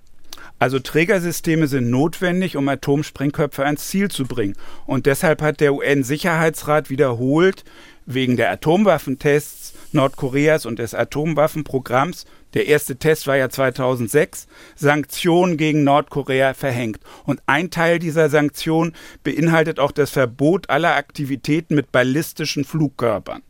Also 0.57 0.79
Trägersysteme 0.79 1.67
sind 1.67 1.89
notwendig, 1.89 2.55
um 2.55 2.67
Atomsprengköpfe 2.69 3.65
ans 3.65 3.87
Ziel 3.89 4.09
zu 4.09 4.25
bringen. 4.25 4.55
Und 4.85 5.05
deshalb 5.05 5.41
hat 5.41 5.59
der 5.59 5.73
UN-Sicherheitsrat 5.73 6.89
wiederholt, 6.89 7.65
wegen 8.05 8.37
der 8.37 8.51
Atomwaffentests 8.51 9.73
Nordkoreas 9.91 10.65
und 10.65 10.79
des 10.79 10.93
Atomwaffenprogramms, 10.93 12.25
der 12.53 12.67
erste 12.67 12.97
Test 12.97 13.27
war 13.27 13.35
ja 13.35 13.49
2006, 13.49 14.47
Sanktionen 14.75 15.57
gegen 15.57 15.83
Nordkorea 15.83 16.53
verhängt. 16.53 16.99
Und 17.25 17.41
ein 17.47 17.69
Teil 17.69 17.99
dieser 17.99 18.29
Sanktionen 18.29 18.93
beinhaltet 19.23 19.79
auch 19.79 19.91
das 19.91 20.11
Verbot 20.11 20.69
aller 20.69 20.95
Aktivitäten 20.95 21.75
mit 21.75 21.91
ballistischen 21.91 22.63
Flugkörpern. 22.63 23.41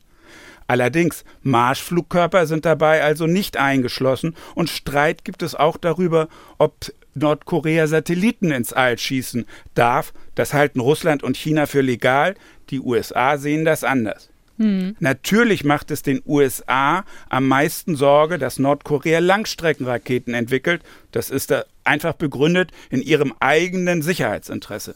Allerdings, 0.67 1.23
Marschflugkörper 1.43 2.47
sind 2.47 2.65
dabei 2.65 3.03
also 3.03 3.27
nicht 3.27 3.57
eingeschlossen 3.57 4.35
und 4.55 4.69
Streit 4.69 5.23
gibt 5.23 5.43
es 5.43 5.53
auch 5.53 5.77
darüber, 5.77 6.27
ob 6.57 6.91
Nordkorea 7.13 7.87
Satelliten 7.87 8.51
ins 8.51 8.73
All 8.73 8.97
schießen 8.97 9.45
darf. 9.73 10.13
Das 10.33 10.53
halten 10.53 10.79
Russland 10.79 11.23
und 11.23 11.37
China 11.37 11.65
für 11.65 11.81
legal, 11.81 12.35
die 12.69 12.79
USA 12.79 13.37
sehen 13.37 13.63
das 13.63 13.83
anders. 13.83 14.29
Hm. 14.57 14.95
Natürlich 14.99 15.63
macht 15.63 15.91
es 15.91 16.01
den 16.01 16.21
USA 16.25 17.03
am 17.29 17.47
meisten 17.47 17.95
Sorge, 17.95 18.37
dass 18.37 18.57
Nordkorea 18.57 19.19
Langstreckenraketen 19.19 20.33
entwickelt. 20.33 20.81
Das 21.11 21.29
ist 21.29 21.53
einfach 21.83 22.13
begründet 22.13 22.71
in 22.89 23.01
ihrem 23.01 23.33
eigenen 23.39 24.01
Sicherheitsinteresse. 24.01 24.95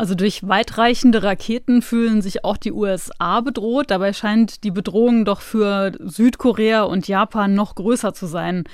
Also 0.00 0.14
durch 0.14 0.48
weitreichende 0.48 1.22
Raketen 1.22 1.82
fühlen 1.82 2.22
sich 2.22 2.42
auch 2.42 2.56
die 2.56 2.72
USA 2.72 3.42
bedroht. 3.42 3.90
Dabei 3.90 4.14
scheint 4.14 4.64
die 4.64 4.70
Bedrohung 4.70 5.26
doch 5.26 5.42
für 5.42 5.92
Südkorea 5.98 6.84
und 6.84 7.06
Japan 7.06 7.52
noch 7.52 7.74
größer 7.74 8.14
zu 8.14 8.24
sein. 8.24 8.64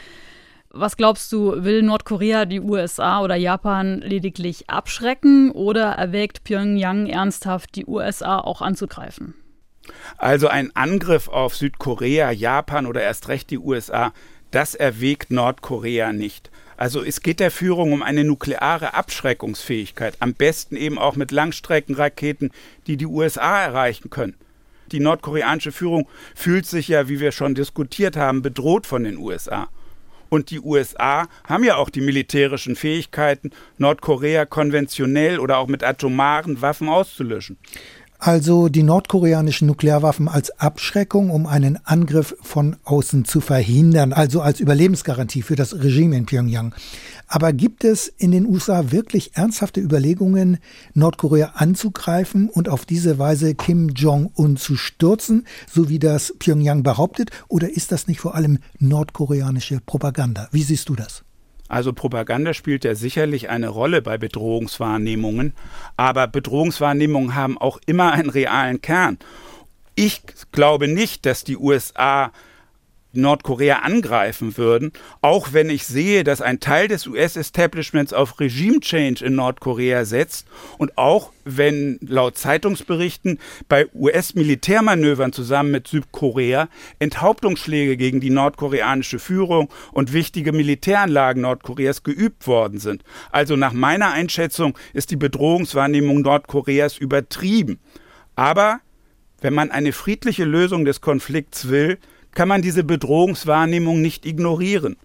Was 0.71 0.97
glaubst 0.97 1.33
du, 1.33 1.65
will 1.65 1.83
Nordkorea 1.83 2.45
die 2.45 2.61
USA 2.61 3.23
oder 3.23 3.35
Japan 3.35 4.03
lediglich 4.03 4.71
abschrecken 4.71 5.51
oder 5.51 5.87
erwägt 5.87 6.45
Pyongyang 6.45 7.09
ernsthaft, 7.09 7.75
die 7.75 7.87
USA 7.87 8.39
auch 8.39 8.62
anzugreifen? 8.62 9.35
Also 10.19 10.47
ein 10.47 10.77
Angriff 10.77 11.27
auf 11.27 11.57
Südkorea, 11.57 12.31
Japan 12.31 12.87
oder 12.87 13.03
erst 13.03 13.27
recht 13.27 13.51
die 13.51 13.59
USA, 13.59 14.12
das 14.53 14.77
erwägt 14.77 15.33
Nordkorea 15.33 16.12
nicht. 16.12 16.53
Also 16.77 17.03
es 17.03 17.23
geht 17.23 17.41
der 17.41 17.51
Führung 17.51 17.93
um 17.93 18.03
eine 18.03 18.25
nukleare 18.25 18.95
Abschreckungsfähigkeit, 18.95 20.17
am 20.21 20.35
besten 20.35 20.77
eben 20.77 20.99
auch 20.99 21.17
mit 21.17 21.31
Langstreckenraketen, 21.31 22.51
die 22.87 22.97
die 22.97 23.07
USA 23.07 23.62
erreichen 23.62 24.11
können. 24.11 24.35
Die 24.93 25.01
nordkoreanische 25.01 25.73
Führung 25.73 26.09
fühlt 26.35 26.67
sich 26.67 26.89
ja, 26.89 27.09
wie 27.09 27.19
wir 27.19 27.33
schon 27.33 27.55
diskutiert 27.55 28.17
haben, 28.17 28.43
bedroht 28.43 28.87
von 28.87 29.05
den 29.05 29.17
USA. 29.17 29.69
Und 30.29 30.51
die 30.51 30.61
USA 30.61 31.29
haben 31.45 31.65
ja 31.65 31.77
auch 31.77 31.89
die 31.89 32.01
militärischen 32.01 32.77
Fähigkeiten, 32.77 33.53
Nordkorea 33.79 34.45
konventionell 34.45 35.39
oder 35.39 35.59
auch 35.59 35.69
mit 35.69 35.85
atomaren 35.85 36.61
Waffen 36.62 36.89
auszulöschen. 36.89 37.59
Also 38.19 38.69
die 38.69 38.83
nordkoreanischen 38.83 39.67
Nuklearwaffen 39.67 40.29
als 40.29 40.51
Abschreckung, 40.59 41.31
um 41.31 41.47
einen 41.47 41.79
Angriff 41.85 42.37
von 42.41 42.77
außen 42.85 43.25
zu 43.25 43.41
verhindern, 43.41 44.13
also 44.13 44.41
als 44.41 44.61
Überlebensgarantie 44.61 45.43
für 45.43 45.57
das 45.57 45.75
Regime 45.75 46.17
in 46.17 46.27
Pyongyang. 46.27 46.75
Aber 47.29 47.53
gibt 47.53 47.85
es 47.85 48.09
in 48.09 48.31
den 48.31 48.47
USA 48.47 48.91
wirklich 48.91 49.37
ernsthafte 49.37 49.81
Überlegungen, 49.81 50.59
Nordkorea 50.95 51.53
anzugreifen 51.57 52.49
und 52.49 52.69
auf 52.69 52.87
diese 52.87 53.19
Weise 53.19 53.55
Kim 53.55 53.91
Jong-un 53.91 54.57
zu 54.57 54.77
stürzen, 54.77 55.47
so 55.71 55.89
wie 55.89 55.99
das 55.99 56.35
Pyongyang 56.39 56.83
behauptet? 56.83 57.31
Oder 57.49 57.71
ist 57.71 57.93
das 57.93 58.07
nicht 58.07 58.21
vor 58.21 58.35
allem 58.35 58.59
nordkoreanische 58.79 59.81
Propaganda? 59.85 60.49
Wie 60.53 60.63
siehst 60.63 60.89
du 60.89 60.95
das? 60.95 61.26
Also 61.69 61.93
Propaganda 61.93 62.55
spielt 62.55 62.85
ja 62.85 62.95
sicherlich 62.95 63.49
eine 63.49 63.69
Rolle 63.69 64.03
bei 64.03 64.19
Bedrohungswahrnehmungen, 64.19 65.53
aber 65.97 66.29
Bedrohungswahrnehmungen 66.29 67.35
haben 67.35 67.59
auch 67.59 67.79
immer 67.87 68.13
einen 68.13 68.31
realen 68.31 68.81
Kern. 68.81 69.19
Ich 69.95 70.23
glaube 70.53 70.89
nicht, 70.89 71.27
dass 71.27 71.43
die 71.43 71.57
USA 71.57 72.31
Nordkorea 73.17 73.81
angreifen 73.81 74.57
würden, 74.57 74.93
auch 75.21 75.53
wenn 75.53 75.71
ich 75.71 75.87
sehe, 75.87 76.25
dass 76.25 76.41
ein 76.41 76.61
Teil 76.61 76.89
des 76.89 77.07
US-Establishments 77.07 78.13
auf 78.13 78.41
Regime-Change 78.41 79.25
in 79.25 79.35
Nordkorea 79.35 80.05
setzt 80.05 80.47
und 80.79 80.97
auch 80.99 81.33
wenn 81.45 81.99
laut 82.01 82.37
Zeitungsberichten 82.37 83.39
bei 83.69 83.87
US-Militärmanövern 83.95 85.33
zusammen 85.33 85.71
mit 85.71 85.89
Südkorea 85.89 86.69
Enthauptungsschläge 86.99 87.97
gegen 87.97 88.21
die 88.21 88.31
nordkoreanische 88.31 89.19
Führung 89.19 89.69
und 89.93 90.13
wichtige 90.13 90.53
Militäranlagen 90.53 91.43
Nordkoreas 91.43 92.03
geübt 92.03 92.47
worden 92.47 92.79
sind. 92.79 93.05
Also 93.31 93.57
nach 93.57 93.73
meiner 93.73 94.11
Einschätzung 94.11 94.77
ist 94.93 95.11
die 95.11 95.17
Bedrohungswahrnehmung 95.17 96.21
Nordkoreas 96.23 96.99
übertrieben. 96.99 97.79
Aber 98.35 98.81
wenn 99.41 99.55
man 99.55 99.71
eine 99.71 99.93
friedliche 99.93 100.45
Lösung 100.45 100.85
des 100.85 101.01
Konflikts 101.01 101.69
will, 101.69 101.99
kann 102.37 102.49
man 102.49 102.61
diese 102.61 102.85
Bedrohungswahrnehmung 102.85 104.03
nicht 104.03 104.27
ignorieren. 104.27 104.96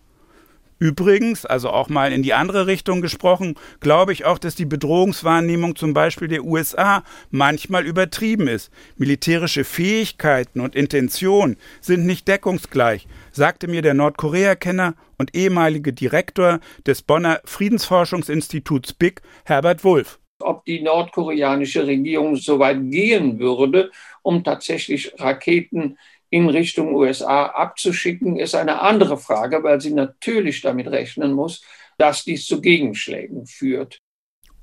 Übrigens, 0.79 1.45
also 1.45 1.69
auch 1.69 1.87
mal 1.87 2.11
in 2.11 2.23
die 2.23 2.33
andere 2.33 2.67
Richtung 2.67 3.01
gesprochen, 3.01 3.55
glaube 3.79 4.11
ich 4.11 4.25
auch, 4.25 4.37
dass 4.37 4.55
die 4.55 4.65
Bedrohungswahrnehmung 4.65 5.77
zum 5.77 5.93
Beispiel 5.93 6.27
der 6.27 6.43
USA 6.43 7.03
manchmal 7.29 7.85
übertrieben 7.85 8.47
ist. 8.47 8.69
Militärische 8.97 9.63
Fähigkeiten 9.63 10.59
und 10.59 10.75
Intention 10.75 11.55
sind 11.79 12.05
nicht 12.05 12.27
deckungsgleich, 12.27 13.07
sagte 13.31 13.69
mir 13.69 13.81
der 13.81 13.93
Nordkorea-Kenner 13.93 14.95
und 15.17 15.33
ehemalige 15.33 15.93
Direktor 15.93 16.59
des 16.85 17.01
Bonner 17.01 17.39
Friedensforschungsinstituts 17.45 18.91
BIC, 18.93 19.21
Herbert 19.45 19.85
Wulff. 19.85 20.19
Ob 20.39 20.65
die 20.65 20.81
nordkoreanische 20.81 21.85
Regierung 21.87 22.35
so 22.35 22.59
weit 22.59 22.79
gehen 22.89 23.39
würde, 23.39 23.91
um 24.21 24.43
tatsächlich 24.43 25.13
Raketen 25.17 25.97
in 26.31 26.49
Richtung 26.49 26.95
USA 26.95 27.45
abzuschicken, 27.45 28.37
ist 28.37 28.55
eine 28.55 28.81
andere 28.81 29.17
Frage, 29.17 29.63
weil 29.63 29.79
sie 29.79 29.93
natürlich 29.93 30.61
damit 30.61 30.87
rechnen 30.87 31.33
muss, 31.33 31.61
dass 31.97 32.23
dies 32.23 32.47
zu 32.47 32.61
Gegenschlägen 32.61 33.45
führt. 33.45 33.99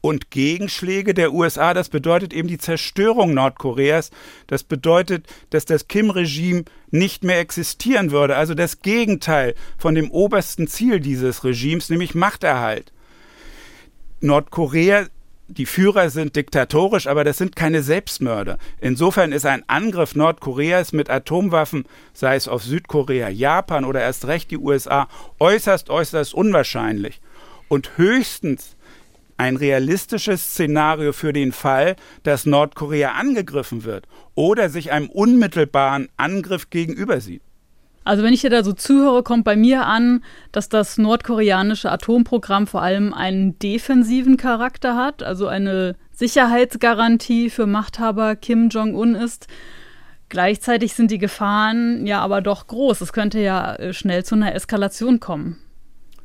Und 0.01 0.31
Gegenschläge 0.31 1.13
der 1.13 1.33
USA, 1.35 1.75
das 1.75 1.89
bedeutet 1.89 2.33
eben 2.33 2.49
die 2.49 2.59
Zerstörung 2.59 3.35
Nordkoreas. 3.35 4.11
Das 4.47 4.65
bedeutet, 4.65 5.27
dass 5.51 5.67
das 5.67 5.89
Kim-Regime 5.89 6.65
nicht 6.91 7.25
mehr 7.25 7.41
existieren 7.41 8.11
würde. 8.11 8.37
Also 8.37 8.55
das 8.55 8.81
Gegenteil 8.81 9.55
von 9.77 9.95
dem 9.95 10.11
obersten 10.11 10.69
Ziel 10.69 11.01
dieses 11.01 11.45
Regimes, 11.45 11.91
nämlich 11.91 12.15
Machterhalt. 12.15 12.93
Nordkorea 14.21 15.07
die 15.49 15.67
Führer 15.67 16.11
sind 16.11 16.37
diktatorisch, 16.37 17.07
aber 17.07 17.25
das 17.25 17.39
sind 17.39 17.57
keine 17.57 17.83
Selbstmörder. 17.83 18.59
Insofern 18.81 19.33
ist 19.33 19.47
ein 19.47 19.65
Angriff 19.67 20.15
Nordkoreas 20.15 20.93
mit 20.93 21.09
Atomwaffen, 21.09 21.87
sei 22.13 22.37
es 22.37 22.49
auf 22.49 22.63
Südkorea, 22.63 23.31
Japan 23.31 23.87
oder 23.87 24.01
erst 24.03 24.27
recht 24.27 24.51
die 24.51 24.59
USA, 24.59 25.09
äußerst, 25.41 25.89
äußerst 25.89 26.35
unwahrscheinlich. 26.35 27.21
Und 27.69 27.97
höchstens 27.97 28.77
ein 29.39 29.57
realistisches 29.57 30.43
Szenario 30.43 31.13
für 31.13 31.33
den 31.33 31.53
Fall, 31.53 31.97
dass 32.25 32.45
Nordkorea 32.45 33.13
angegriffen 33.13 33.85
wird 33.85 34.07
oder 34.35 34.69
sich 34.69 34.93
einem 34.93 35.09
unmittelbaren 35.09 36.09
Angriff 36.17 36.69
gegenüber 36.69 37.21
sieht. 37.21 37.43
Also 38.09 38.23
wenn 38.23 38.33
ich 38.33 38.41
dir 38.41 38.49
da 38.49 38.65
so 38.65 38.73
zuhöre, 38.73 39.23
kommt 39.23 39.45
bei 39.45 39.55
mir 39.55 39.85
an, 39.85 40.25
dass 40.51 40.71
das 40.71 40.97
nordkoreanische 40.97 41.93
Atomprogramm 41.93 42.67
vor 42.67 42.81
allem 42.81 43.13
einen 43.13 43.59
defensiven 43.59 44.39
Charakter 44.39 44.97
hat, 44.97 45.23
also 45.23 45.47
eine 45.47 45.95
Sicherheitsgarantie 46.13 47.51
für 47.51 47.67
Machthaber 47.67 48.35
Kim 48.35 48.71
Jong-un 48.71 49.15
ist. 49.15 49.47
Gleichzeitig 50.31 50.95
sind 50.95 51.11
die 51.11 51.19
Gefahren 51.19 52.07
ja 52.07 52.21
aber 52.21 52.41
doch 52.41 52.67
groß. 52.67 53.03
Es 53.03 53.13
könnte 53.13 53.41
ja 53.41 53.75
äh, 53.75 53.93
schnell 53.93 54.25
zu 54.25 54.37
einer 54.37 54.55
Eskalation 54.55 55.21
kommen. 55.21 55.59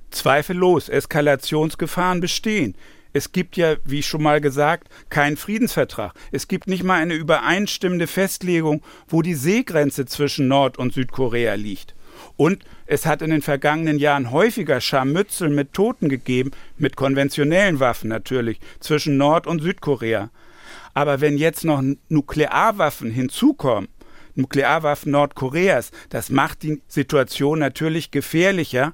Zweifellos, 0.10 0.88
Eskalationsgefahren 0.88 2.22
bestehen. 2.22 2.76
Es 3.14 3.32
gibt 3.32 3.58
ja, 3.58 3.76
wie 3.86 4.04
schon 4.04 4.24
mal 4.24 4.42
gesagt, 4.42 4.90
keinen 5.10 5.38
Friedensvertrag. 5.38 6.14
Es 6.32 6.48
gibt 6.48 6.68
nicht 6.68 6.84
mal 6.84 7.00
eine 7.00 7.14
übereinstimmende 7.14 8.08
Festlegung, 8.08 8.84
wo 9.08 9.22
die 9.22 9.36
Seegrenze 9.36 10.06
zwischen 10.06 10.48
Nord- 10.48 10.80
und 10.80 10.94
Südkorea 10.94 11.54
liegt. 11.54 11.96
Und 12.36 12.64
es 12.88 13.06
hat 13.06 13.22
in 13.22 13.30
den 13.30 13.42
vergangenen 13.42 14.00
Jahren 14.00 14.32
häufiger 14.32 14.82
Scharmützel 14.82 15.50
mit 15.50 15.74
Toten 15.74 16.10
gegeben, 16.10 16.52
mit 16.78 16.96
konventionellen 16.96 17.80
Waffen 17.80 18.10
natürlich, 18.10 18.60
zwischen 18.80 19.18
Nord- 19.18 19.48
und 19.48 19.62
Südkorea. 19.62 20.30
Aber 20.94 21.22
wenn 21.22 21.38
jetzt 21.38 21.66
noch 21.66 21.84
Nuklearwaffen 22.10 23.12
hinzukommen, 23.12 23.90
Nuklearwaffen 24.36 25.12
Nordkoreas, 25.12 25.92
das 26.10 26.30
macht 26.30 26.64
die 26.64 26.82
Situation 26.88 27.60
natürlich 27.60 28.10
gefährlicher. 28.10 28.94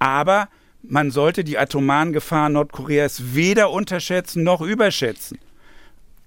Aber 0.00 0.48
man 0.88 1.10
sollte 1.10 1.44
die 1.44 1.58
atomaren 1.58 2.12
Gefahren 2.12 2.54
Nordkoreas 2.54 3.34
weder 3.34 3.70
unterschätzen 3.70 4.42
noch 4.42 4.60
überschätzen. 4.60 5.38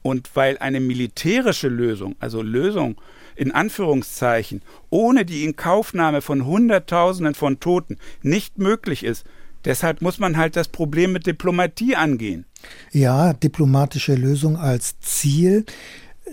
Und 0.01 0.29
weil 0.35 0.57
eine 0.59 0.79
militärische 0.79 1.67
Lösung, 1.67 2.15
also 2.19 2.41
Lösung 2.41 2.95
in 3.35 3.51
Anführungszeichen, 3.51 4.61
ohne 4.89 5.25
die 5.25 5.43
Inkaufnahme 5.43 6.21
von 6.21 6.45
Hunderttausenden 6.45 7.35
von 7.35 7.59
Toten 7.59 7.97
nicht 8.21 8.57
möglich 8.57 9.03
ist, 9.03 9.25
Deshalb 9.65 10.01
muss 10.01 10.17
man 10.17 10.37
halt 10.37 10.55
das 10.55 10.69
Problem 10.69 11.11
mit 11.11 11.25
Diplomatie 11.25 11.97
angehen. 11.97 12.45
Ja, 12.93 13.33
diplomatische 13.33 14.15
Lösung 14.15 14.55
als 14.55 14.97
Ziel. 15.01 15.65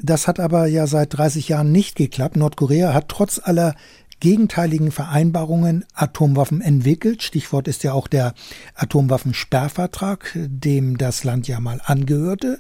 Das 0.01 0.29
hat 0.29 0.39
aber 0.39 0.67
ja 0.67 0.87
seit 0.87 1.17
30 1.17 1.49
Jahren 1.49 1.73
nicht 1.73 1.97
geklappt. 1.97 2.37
Nordkorea 2.37 2.95
hat 2.95 3.09
trotz 3.09 3.41
aller 3.43 3.75
gegenteiligen 4.21 4.91
Vereinbarungen 4.91 5.85
Atomwaffen 5.95 6.61
entwickelt. 6.61 7.23
Stichwort 7.23 7.69
ist 7.69 7.85
ja 7.85 7.93
auch 7.93 8.09
der 8.09 8.35
Atomwaffensperrvertrag, 8.75 10.31
dem 10.35 10.99
das 10.99 11.25
Land 11.25 11.49
ja 11.49 11.61
mal 11.61 11.81
angehörte. 11.85 12.59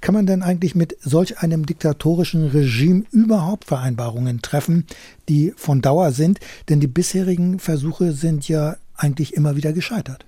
Kann 0.00 0.14
man 0.14 0.26
denn 0.26 0.42
eigentlich 0.42 0.74
mit 0.74 0.96
solch 1.00 1.38
einem 1.38 1.66
diktatorischen 1.66 2.48
Regime 2.48 3.04
überhaupt 3.10 3.64
Vereinbarungen 3.64 4.42
treffen, 4.42 4.86
die 5.28 5.52
von 5.56 5.80
Dauer 5.80 6.12
sind? 6.12 6.40
Denn 6.68 6.80
die 6.80 6.86
bisherigen 6.86 7.58
Versuche 7.58 8.12
sind 8.12 8.48
ja 8.48 8.76
eigentlich 8.96 9.34
immer 9.34 9.56
wieder 9.56 9.72
gescheitert. 9.72 10.26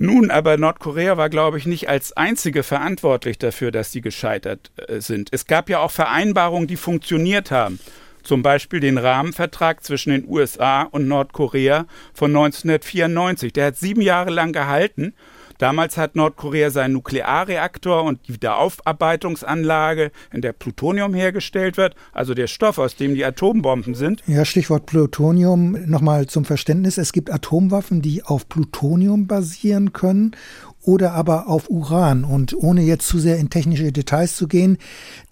Nun, 0.00 0.30
aber 0.30 0.56
Nordkorea 0.56 1.16
war, 1.16 1.28
glaube 1.28 1.58
ich, 1.58 1.66
nicht 1.66 1.88
als 1.88 2.16
einzige 2.16 2.62
verantwortlich 2.62 3.36
dafür, 3.36 3.72
dass 3.72 3.90
sie 3.90 4.00
gescheitert 4.00 4.70
äh, 4.76 5.00
sind. 5.00 5.28
Es 5.32 5.46
gab 5.46 5.68
ja 5.68 5.80
auch 5.80 5.90
Vereinbarungen, 5.90 6.68
die 6.68 6.76
funktioniert 6.76 7.50
haben 7.50 7.80
zum 8.28 8.42
Beispiel 8.42 8.80
den 8.80 8.98
Rahmenvertrag 8.98 9.82
zwischen 9.82 10.10
den 10.10 10.28
USA 10.28 10.82
und 10.82 11.08
Nordkorea 11.08 11.86
von 12.12 12.30
1994. 12.30 13.54
Der 13.54 13.68
hat 13.68 13.76
sieben 13.76 14.02
Jahre 14.02 14.28
lang 14.30 14.52
gehalten. 14.52 15.14
Damals 15.56 15.96
hat 15.96 16.14
Nordkorea 16.14 16.70
seinen 16.70 16.92
Nuklearreaktor 16.92 18.04
und 18.04 18.28
die 18.28 18.34
Wiederaufarbeitungsanlage, 18.34 20.12
in 20.32 20.42
der 20.42 20.52
Plutonium 20.52 21.14
hergestellt 21.14 21.76
wird, 21.76 21.96
also 22.12 22.34
der 22.34 22.46
Stoff, 22.46 22.78
aus 22.78 22.94
dem 22.94 23.14
die 23.14 23.24
Atombomben 23.24 23.94
sind. 23.94 24.22
Ja, 24.26 24.44
Stichwort 24.44 24.86
Plutonium 24.86 25.72
nochmal 25.86 26.26
zum 26.26 26.44
Verständnis. 26.44 26.96
Es 26.96 27.12
gibt 27.12 27.32
Atomwaffen, 27.32 28.02
die 28.02 28.22
auf 28.22 28.48
Plutonium 28.48 29.26
basieren 29.26 29.92
können 29.92 30.36
oder 30.82 31.12
aber 31.12 31.48
auf 31.48 31.68
Uran. 31.70 32.24
Und 32.24 32.54
ohne 32.54 32.82
jetzt 32.82 33.06
zu 33.08 33.18
sehr 33.18 33.38
in 33.38 33.50
technische 33.50 33.92
Details 33.92 34.36
zu 34.36 34.48
gehen, 34.48 34.78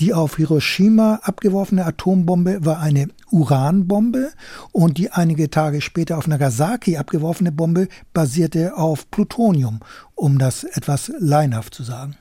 die 0.00 0.12
auf 0.12 0.36
Hiroshima 0.36 1.20
abgeworfene 1.22 1.84
Atombombe 1.84 2.64
war 2.64 2.80
eine 2.80 3.08
Uranbombe 3.30 4.30
und 4.72 4.98
die 4.98 5.10
einige 5.10 5.50
Tage 5.50 5.80
später 5.80 6.18
auf 6.18 6.26
Nagasaki 6.26 6.96
abgeworfene 6.96 7.52
Bombe 7.52 7.88
basierte 8.12 8.76
auf 8.76 9.10
Plutonium, 9.10 9.80
um 10.14 10.38
das 10.38 10.64
etwas 10.64 11.12
leinhaft 11.18 11.74
zu 11.74 11.82
sagen. 11.82 12.16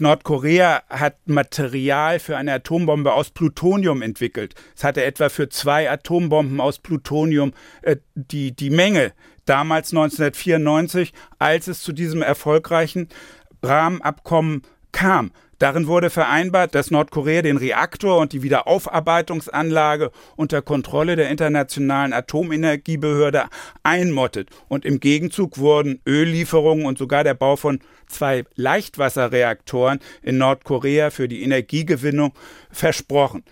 Nordkorea 0.00 0.82
hat 0.88 1.16
Material 1.26 2.18
für 2.20 2.36
eine 2.38 2.54
Atombombe 2.54 3.12
aus 3.12 3.30
Plutonium 3.30 4.00
entwickelt. 4.00 4.54
Es 4.74 4.82
hatte 4.82 5.04
etwa 5.04 5.28
für 5.28 5.50
zwei 5.50 5.90
Atombomben 5.90 6.58
aus 6.60 6.78
Plutonium 6.78 7.52
äh, 7.82 7.96
die, 8.14 8.52
die 8.52 8.70
Menge 8.70 9.12
damals 9.50 9.90
1994, 9.90 11.12
als 11.40 11.66
es 11.66 11.82
zu 11.82 11.92
diesem 11.92 12.22
erfolgreichen 12.22 13.08
Rahmenabkommen 13.62 14.62
kam. 14.92 15.32
Darin 15.58 15.88
wurde 15.88 16.08
vereinbart, 16.08 16.74
dass 16.74 16.90
Nordkorea 16.90 17.42
den 17.42 17.58
Reaktor 17.58 18.18
und 18.18 18.32
die 18.32 18.42
Wiederaufarbeitungsanlage 18.42 20.10
unter 20.36 20.62
Kontrolle 20.62 21.16
der 21.16 21.28
Internationalen 21.28 22.14
Atomenergiebehörde 22.14 23.44
einmottet. 23.82 24.48
Und 24.68 24.86
im 24.86 25.00
Gegenzug 25.00 25.58
wurden 25.58 26.00
Öllieferungen 26.06 26.86
und 26.86 26.96
sogar 26.96 27.24
der 27.24 27.34
Bau 27.34 27.56
von 27.56 27.80
zwei 28.06 28.44
Leichtwasserreaktoren 28.54 29.98
in 30.22 30.38
Nordkorea 30.38 31.10
für 31.10 31.28
die 31.28 31.42
Energiegewinnung 31.42 32.32
versprochen. 32.70 33.44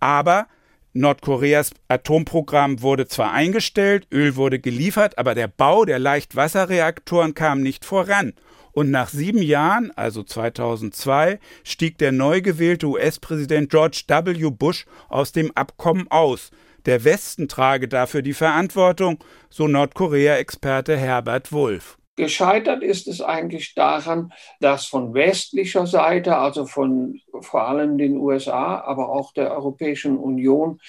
Aber 0.00 0.48
Nordkoreas 0.96 1.72
Atomprogramm 1.88 2.80
wurde 2.80 3.08
zwar 3.08 3.32
eingestellt, 3.32 4.06
Öl 4.12 4.36
wurde 4.36 4.60
geliefert, 4.60 5.18
aber 5.18 5.34
der 5.34 5.48
Bau 5.48 5.84
der 5.84 5.98
Leichtwasserreaktoren 5.98 7.34
kam 7.34 7.62
nicht 7.62 7.84
voran. 7.84 8.32
Und 8.70 8.90
nach 8.90 9.08
sieben 9.08 9.42
Jahren, 9.42 9.90
also 9.96 10.22
2002, 10.22 11.40
stieg 11.64 11.98
der 11.98 12.12
neu 12.12 12.42
gewählte 12.42 12.86
US-Präsident 12.86 13.70
George 13.70 14.02
W. 14.06 14.50
Bush 14.50 14.86
aus 15.08 15.32
dem 15.32 15.50
Abkommen 15.56 16.08
aus. 16.10 16.50
Der 16.86 17.02
Westen 17.02 17.48
trage 17.48 17.88
dafür 17.88 18.22
die 18.22 18.32
Verantwortung, 18.32 19.18
so 19.50 19.66
Nordkorea-Experte 19.66 20.96
Herbert 20.96 21.50
Wulff. 21.50 21.98
Gescheitert 22.16 22.82
ist 22.82 23.08
es 23.08 23.20
eigentlich 23.20 23.74
daran, 23.74 24.32
dass 24.60 24.86
von 24.86 25.14
westlicher 25.14 25.86
Seite, 25.86 26.36
also 26.36 26.64
von 26.64 27.20
vor 27.40 27.66
allem 27.66 27.98
den 27.98 28.16
USA, 28.16 28.80
aber 28.80 29.08
auch 29.08 29.32
der 29.32 29.50
Europäischen 29.50 30.16
Union, 30.16 30.80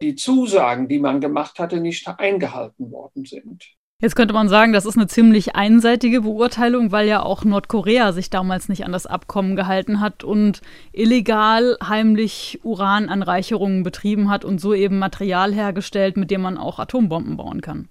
die 0.00 0.14
Zusagen, 0.14 0.86
die 0.86 1.00
man 1.00 1.20
gemacht 1.20 1.58
hatte, 1.58 1.80
nicht 1.80 2.06
eingehalten 2.06 2.92
worden 2.92 3.24
sind. 3.24 3.64
Jetzt 4.00 4.14
könnte 4.14 4.32
man 4.32 4.48
sagen, 4.48 4.72
das 4.72 4.86
ist 4.86 4.96
eine 4.96 5.08
ziemlich 5.08 5.56
einseitige 5.56 6.20
Beurteilung, 6.20 6.92
weil 6.92 7.08
ja 7.08 7.20
auch 7.20 7.42
Nordkorea 7.42 8.12
sich 8.12 8.30
damals 8.30 8.68
nicht 8.68 8.84
an 8.84 8.92
das 8.92 9.06
Abkommen 9.06 9.56
gehalten 9.56 9.98
hat 9.98 10.22
und 10.22 10.60
illegal 10.92 11.76
heimlich 11.82 12.60
Urananreicherungen 12.62 13.82
betrieben 13.82 14.30
hat 14.30 14.44
und 14.44 14.60
so 14.60 14.72
eben 14.72 15.00
Material 15.00 15.52
hergestellt, 15.52 16.16
mit 16.16 16.30
dem 16.30 16.42
man 16.42 16.58
auch 16.58 16.78
Atombomben 16.78 17.36
bauen 17.36 17.60
kann. 17.60 17.88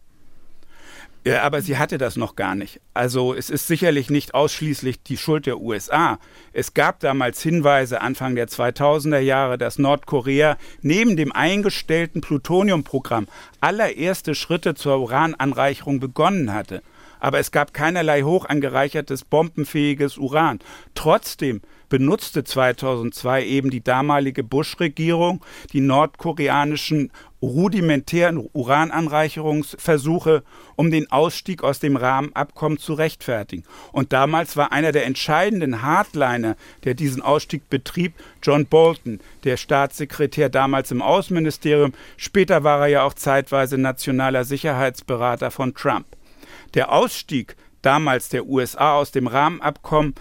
Ja, 1.27 1.43
aber 1.43 1.61
sie 1.61 1.77
hatte 1.77 1.97
das 1.97 2.15
noch 2.15 2.35
gar 2.35 2.55
nicht. 2.55 2.79
Also 2.93 3.33
es 3.33 3.49
ist 3.49 3.67
sicherlich 3.67 4.09
nicht 4.09 4.33
ausschließlich 4.33 5.03
die 5.03 5.17
Schuld 5.17 5.45
der 5.45 5.59
USA. 5.59 6.19
Es 6.53 6.73
gab 6.73 6.99
damals 7.01 7.41
Hinweise 7.41 8.01
Anfang 8.01 8.35
der 8.35 8.47
2000er 8.47 9.19
Jahre, 9.19 9.57
dass 9.57 9.77
Nordkorea 9.77 10.57
neben 10.81 11.17
dem 11.17 11.31
eingestellten 11.31 12.21
Plutoniumprogramm 12.21 13.27
allererste 13.59 14.35
Schritte 14.35 14.75
zur 14.75 14.99
Urananreicherung 14.99 15.99
begonnen 15.99 16.53
hatte. 16.53 16.81
Aber 17.19 17.39
es 17.39 17.51
gab 17.51 17.73
keinerlei 17.73 18.21
hoch 18.21 18.45
angereichertes 18.45 19.25
bombenfähiges 19.25 20.17
Uran. 20.17 20.59
Trotzdem 20.93 21.61
benutzte 21.89 22.43
2002 22.43 23.45
eben 23.45 23.69
die 23.69 23.83
damalige 23.83 24.43
Bush-Regierung 24.43 25.43
die 25.73 25.81
nordkoreanischen 25.81 27.11
rudimentären 27.41 28.49
Urananreicherungsversuche, 28.51 30.43
um 30.75 30.89
den 30.89 31.11
Ausstieg 31.11 31.63
aus 31.63 31.79
dem 31.79 31.95
Rahmenabkommen 31.95 32.79
zu 32.79 32.93
rechtfertigen. 32.93 33.63
Und 33.91 34.11
damals 34.11 34.57
war 34.57 34.71
einer 34.71 34.91
der 34.91 35.05
entscheidenden 35.05 35.83
Hardliner, 35.83 36.55
der 36.83 36.95
diesen 36.95 37.21
Ausstieg 37.21 37.69
betrieb, 37.69 38.13
John 38.41 38.65
Bolton, 38.65 39.19
der 39.43 39.57
Staatssekretär 39.57 40.49
damals 40.49 40.91
im 40.91 41.01
Außenministerium. 41.01 41.93
Später 42.17 42.63
war 42.63 42.81
er 42.81 42.87
ja 42.87 43.03
auch 43.03 43.13
zeitweise 43.13 43.77
nationaler 43.77 44.43
Sicherheitsberater 44.43 45.51
von 45.51 45.75
Trump. 45.75 46.07
Der 46.73 46.91
Ausstieg 46.91 47.55
damals 47.81 48.29
der 48.29 48.47
USA 48.47 48.95
aus 48.95 49.11
dem 49.11 49.27
Rahmenabkommen 49.27 50.15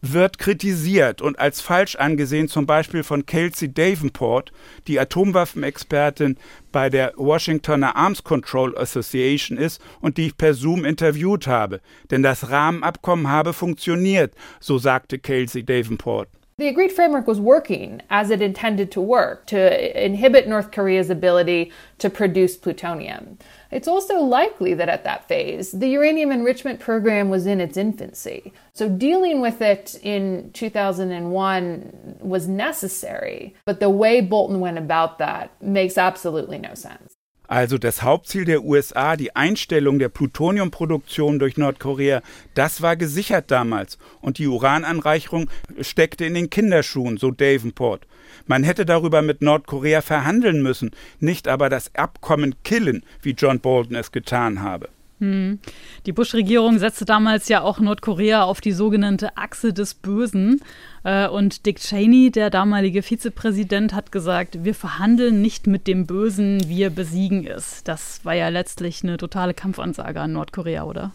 wird 0.00 0.38
kritisiert 0.38 1.20
und 1.20 1.38
als 1.38 1.60
falsch 1.60 1.96
angesehen, 1.96 2.48
zum 2.48 2.66
Beispiel 2.66 3.02
von 3.02 3.26
Kelsey 3.26 3.72
Davenport, 3.72 4.52
die 4.86 5.00
Atomwaffenexpertin 5.00 6.36
bei 6.72 6.90
der 6.90 7.12
Washingtoner 7.16 7.96
Arms 7.96 8.22
Control 8.22 8.76
Association 8.76 9.58
ist 9.58 9.80
und 10.00 10.16
die 10.16 10.26
ich 10.26 10.36
per 10.36 10.54
Zoom 10.54 10.84
interviewt 10.84 11.46
habe. 11.46 11.80
Denn 12.10 12.22
das 12.22 12.50
Rahmenabkommen 12.50 13.28
habe 13.28 13.52
funktioniert, 13.52 14.34
so 14.60 14.78
sagte 14.78 15.18
Kelsey 15.18 15.64
Davenport. 15.64 16.28
The 16.58 16.66
agreed 16.66 16.90
framework 16.90 17.28
was 17.28 17.38
working 17.38 18.02
as 18.08 18.30
it 18.30 18.42
intended 18.42 18.90
to 18.90 19.00
work 19.00 19.46
to 19.46 19.56
inhibit 19.56 20.48
North 20.48 20.72
Korea's 20.72 21.08
ability 21.08 21.70
to 21.98 22.10
produce 22.10 22.56
plutonium. 22.56 23.38
It's 23.70 23.88
also 23.88 24.20
likely 24.20 24.74
that 24.74 24.88
at 24.88 25.04
that 25.04 25.28
phase, 25.28 25.72
the 25.72 25.88
uranium 25.88 26.32
enrichment 26.32 26.80
program 26.80 27.28
was 27.28 27.46
in 27.46 27.60
its 27.60 27.76
infancy. 27.76 28.52
So 28.72 28.88
dealing 28.88 29.40
with 29.40 29.60
it 29.60 29.98
in 30.02 30.50
2001 30.54 32.18
was 32.20 32.48
necessary, 32.48 33.54
but 33.66 33.80
the 33.80 33.90
way 33.90 34.20
Bolton 34.22 34.60
went 34.60 34.78
about 34.78 35.18
that 35.18 35.50
makes 35.60 35.98
absolutely 35.98 36.58
no 36.58 36.74
sense. 36.74 37.14
Also 37.50 37.78
das 37.78 38.02
Hauptziel 38.02 38.44
der 38.44 38.62
USA, 38.62 39.16
die 39.16 39.34
Einstellung 39.34 39.98
der 39.98 40.10
Plutoniumproduktion 40.10 41.38
durch 41.38 41.56
Nordkorea, 41.56 42.20
das 42.52 42.82
war 42.82 42.94
gesichert 42.94 43.50
damals. 43.50 43.96
Und 44.20 44.36
die 44.36 44.46
Urananreicherung 44.46 45.48
steckte 45.80 46.26
in 46.26 46.34
den 46.34 46.50
Kinderschuhen, 46.50 47.16
so 47.16 47.30
Davenport. 47.30 48.06
Man 48.48 48.64
hätte 48.64 48.84
darüber 48.84 49.22
mit 49.22 49.42
Nordkorea 49.42 50.00
verhandeln 50.00 50.62
müssen, 50.62 50.90
nicht 51.20 51.46
aber 51.46 51.68
das 51.68 51.94
Abkommen 51.94 52.54
killen, 52.64 53.04
wie 53.22 53.32
John 53.32 53.60
Bolton 53.60 53.94
es 53.94 54.10
getan 54.10 54.62
habe. 54.62 54.88
Hm. 55.20 55.58
Die 56.06 56.12
Bush-Regierung 56.12 56.78
setzte 56.78 57.04
damals 57.04 57.48
ja 57.48 57.60
auch 57.60 57.80
Nordkorea 57.80 58.44
auf 58.44 58.60
die 58.60 58.72
sogenannte 58.72 59.36
Achse 59.36 59.72
des 59.72 59.94
Bösen. 59.94 60.62
Äh, 61.04 61.28
und 61.28 61.66
Dick 61.66 61.78
Cheney, 61.80 62.30
der 62.30 62.50
damalige 62.50 63.02
Vizepräsident, 63.02 63.92
hat 63.92 64.12
gesagt, 64.12 64.64
wir 64.64 64.74
verhandeln 64.74 65.42
nicht 65.42 65.66
mit 65.66 65.86
dem 65.86 66.06
Bösen, 66.06 66.68
wir 66.68 66.90
besiegen 66.90 67.46
es. 67.46 67.82
Das 67.84 68.24
war 68.24 68.34
ja 68.34 68.48
letztlich 68.48 69.02
eine 69.02 69.16
totale 69.16 69.54
Kampfansage 69.54 70.20
an 70.20 70.32
Nordkorea, 70.32 70.84
oder? 70.84 71.12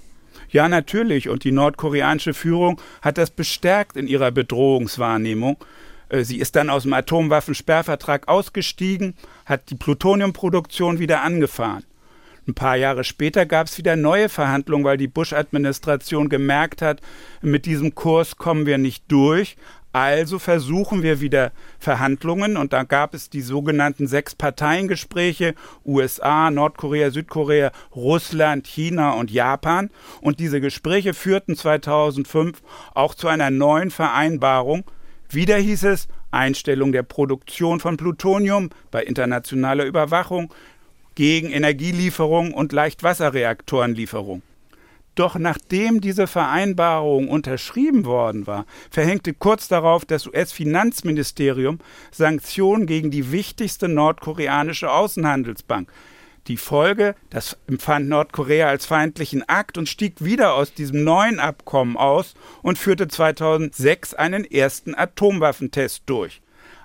Ja, 0.49 0.67
natürlich. 0.67 1.29
Und 1.29 1.45
die 1.45 1.51
nordkoreanische 1.51 2.33
Führung 2.33 2.79
hat 3.01 3.17
das 3.17 3.31
bestärkt 3.31 3.95
in 3.95 4.07
ihrer 4.07 4.31
Bedrohungswahrnehmung. 4.31 5.57
Äh, 6.13 6.23
sie 6.23 6.37
ist 6.37 6.55
dann 6.55 6.69
aus 6.69 6.83
dem 6.83 6.93
Atomwaffensperrvertrag 6.93 8.27
ausgestiegen, 8.27 9.15
hat 9.45 9.69
die 9.69 9.75
Plutoniumproduktion 9.75 10.99
wieder 10.99 11.21
angefahren. 11.23 11.83
Ein 12.47 12.53
paar 12.53 12.75
Jahre 12.75 13.03
später 13.03 13.45
gab 13.45 13.67
es 13.67 13.77
wieder 13.77 13.95
neue 13.95 14.29
Verhandlungen, 14.29 14.85
weil 14.85 14.97
die 14.97 15.07
Bush-Administration 15.07 16.27
gemerkt 16.29 16.81
hat, 16.81 17.01
mit 17.41 17.65
diesem 17.65 17.95
Kurs 17.95 18.35
kommen 18.35 18.65
wir 18.65 18.77
nicht 18.77 19.05
durch. 19.07 19.55
Also 19.93 20.39
versuchen 20.39 21.03
wir 21.03 21.21
wieder 21.21 21.51
Verhandlungen 21.79 22.57
und 22.57 22.73
da 22.73 22.83
gab 22.83 23.13
es 23.13 23.29
die 23.29 23.41
sogenannten 23.41 24.07
Sechs-Parteien-Gespräche 24.07 25.53
USA, 25.85 26.49
Nordkorea, 26.49 27.11
Südkorea, 27.11 27.71
Russland, 27.95 28.67
China 28.67 29.11
und 29.11 29.31
Japan. 29.31 29.91
Und 30.19 30.39
diese 30.39 30.59
Gespräche 30.59 31.13
führten 31.13 31.55
2005 31.55 32.61
auch 32.93 33.13
zu 33.13 33.27
einer 33.27 33.51
neuen 33.51 33.91
Vereinbarung. 33.91 34.83
Wieder 35.33 35.57
hieß 35.57 35.85
es 35.85 36.07
Einstellung 36.29 36.91
der 36.91 37.01
Produktion 37.01 37.79
von 37.79 37.97
Plutonium 37.97 38.69
bei 38.91 39.03
internationaler 39.03 39.85
Überwachung 39.85 40.53
gegen 41.15 41.51
Energielieferung 41.51 42.53
und 42.53 42.71
Leichtwasserreaktorenlieferung. 42.71 44.43
Doch 45.15 45.35
nachdem 45.35 46.01
diese 46.01 46.27
Vereinbarung 46.27 47.29
unterschrieben 47.29 48.05
worden 48.05 48.45
war, 48.45 48.65
verhängte 48.91 49.33
kurz 49.33 49.67
darauf 49.67 50.05
das 50.05 50.27
US-Finanzministerium 50.27 51.79
Sanktionen 52.11 52.85
gegen 52.85 53.09
die 53.09 53.31
wichtigste 53.31 53.87
nordkoreanische 53.87 54.91
Außenhandelsbank. 54.91 55.91
Die 56.47 56.57
Folge, 56.57 57.15
das 57.29 57.57
empfand 57.67 58.09
Nordkorea 58.09 58.67
als 58.67 58.85
feindlichen 58.85 59.47
Akt 59.47 59.77
und 59.77 59.87
stieg 59.87 60.25
wieder 60.25 60.55
aus 60.55 60.73
diesem 60.73 61.05
neuen 61.05 61.39
Abkommen 61.39 61.95
aus 61.95 62.33
und 62.61 62.77
führte 62.77 63.07
2006 63.07 64.13
einen 64.13 64.43
ersten 64.43 64.93
Atomwaffentest 64.93 66.03
durch. 66.05 66.41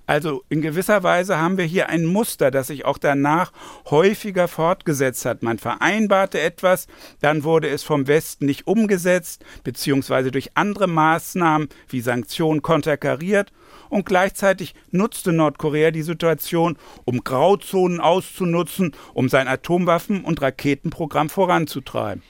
Also 0.07 0.43
in 0.49 0.63
gewisser 0.63 1.03
Weise 1.03 1.39
haben 1.39 1.59
wir 1.59 1.65
hier 1.65 1.91
ein 1.91 2.07
Muster, 2.07 2.51
das 2.51 2.69
sich 2.69 2.85
auch 2.87 2.99
danach 2.99 3.53
häufiger 3.91 4.47
fortgesetzt 4.49 5.27
hat. 5.27 5.43
Man 5.43 5.59
vereinbarte 5.59 6.41
etwas, 6.41 6.87
dann 7.21 7.43
wurde 7.43 7.69
es 7.69 7.83
vom 7.83 8.07
Westen 8.07 8.47
nicht 8.47 8.67
umgesetzt, 8.69 9.45
beziehungsweise 9.65 10.31
durch 10.31 10.53
andere 10.55 10.87
Maßnahmen 10.87 11.69
wie 11.89 12.01
Sanktionen 12.01 12.63
konterkariert 12.63 13.53
und 13.89 14.07
gleichzeitig 14.07 14.75
nutzte 14.91 15.33
Nordkorea 15.33 15.91
die 15.91 16.03
Situation, 16.03 16.77
um 17.05 17.25
Grauzonen 17.25 18.01
auszunutzen, 18.01 18.93
um 19.15 19.29
sein 19.29 19.49
Atomwaffen- 19.49 20.25
und 20.25 20.43
Raketenprogramm 20.43 21.29
voranzutreiben. 21.29 22.23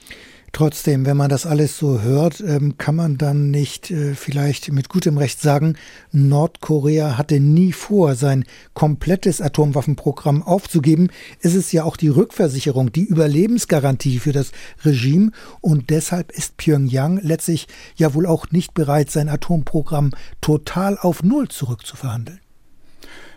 Trotzdem, 0.51 1.05
wenn 1.05 1.17
man 1.17 1.29
das 1.29 1.45
alles 1.45 1.77
so 1.77 2.01
hört, 2.01 2.41
ähm, 2.41 2.77
kann 2.77 2.95
man 2.95 3.17
dann 3.17 3.51
nicht 3.51 3.91
äh, 3.91 4.13
vielleicht 4.15 4.71
mit 4.71 4.89
gutem 4.89 5.17
Recht 5.17 5.41
sagen, 5.41 5.75
Nordkorea 6.11 7.17
hatte 7.17 7.39
nie 7.39 7.71
vor, 7.71 8.15
sein 8.15 8.45
komplettes 8.73 9.41
Atomwaffenprogramm 9.41 10.41
aufzugeben. 10.43 11.09
Es 11.41 11.55
ist 11.55 11.71
ja 11.71 11.83
auch 11.83 11.97
die 11.97 12.09
Rückversicherung, 12.09 12.91
die 12.91 13.03
Überlebensgarantie 13.03 14.19
für 14.19 14.31
das 14.31 14.51
Regime 14.83 15.31
und 15.61 15.89
deshalb 15.89 16.31
ist 16.31 16.57
Pyongyang 16.57 17.19
letztlich 17.21 17.67
ja 17.95 18.13
wohl 18.13 18.25
auch 18.25 18.51
nicht 18.51 18.73
bereit, 18.73 19.11
sein 19.11 19.29
Atomprogramm 19.29 20.11
total 20.41 20.97
auf 20.97 21.23
Null 21.23 21.47
zurückzuverhandeln. 21.47 22.39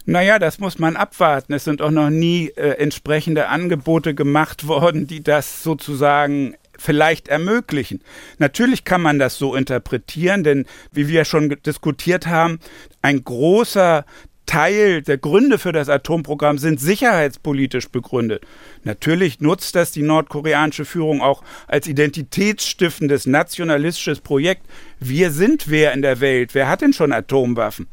Naja, 0.04 0.40
das 0.40 0.58
muss 0.58 0.78
man 0.78 0.96
abwarten. 0.96 1.52
Es 1.52 1.64
sind 1.64 1.80
auch 1.80 1.92
noch 1.92 2.10
nie 2.10 2.48
äh, 2.56 2.78
entsprechende 2.78 3.48
Angebote 3.48 4.14
gemacht 4.14 4.66
worden, 4.66 5.06
die 5.06 5.22
das 5.22 5.62
sozusagen 5.62 6.54
vielleicht 6.78 7.28
ermöglichen. 7.28 8.02
Natürlich 8.38 8.84
kann 8.84 9.02
man 9.02 9.18
das 9.18 9.36
so 9.36 9.54
interpretieren, 9.54 10.44
denn 10.44 10.66
wie 10.90 11.08
wir 11.08 11.24
schon 11.24 11.56
diskutiert 11.64 12.26
haben, 12.26 12.58
ein 13.02 13.24
großer 13.24 14.04
Teil 14.46 15.02
der 15.02 15.18
Gründe 15.18 15.56
für 15.56 15.72
das 15.72 15.88
Atomprogramm 15.88 16.58
sind 16.58 16.80
sicherheitspolitisch 16.80 17.88
begründet. 17.88 18.44
Natürlich 18.82 19.40
nutzt 19.40 19.76
das 19.76 19.92
die 19.92 20.02
nordkoreanische 20.02 20.84
Führung 20.84 21.22
auch 21.22 21.42
als 21.68 21.86
identitätsstiftendes 21.86 23.26
nationalistisches 23.26 24.20
Projekt. 24.20 24.66
Wir 24.98 25.30
sind 25.30 25.70
wer 25.70 25.92
in 25.92 26.02
der 26.02 26.20
Welt? 26.20 26.54
Wer 26.54 26.68
hat 26.68 26.82
denn 26.82 26.92
schon 26.92 27.12
Atomwaffen? 27.12 27.86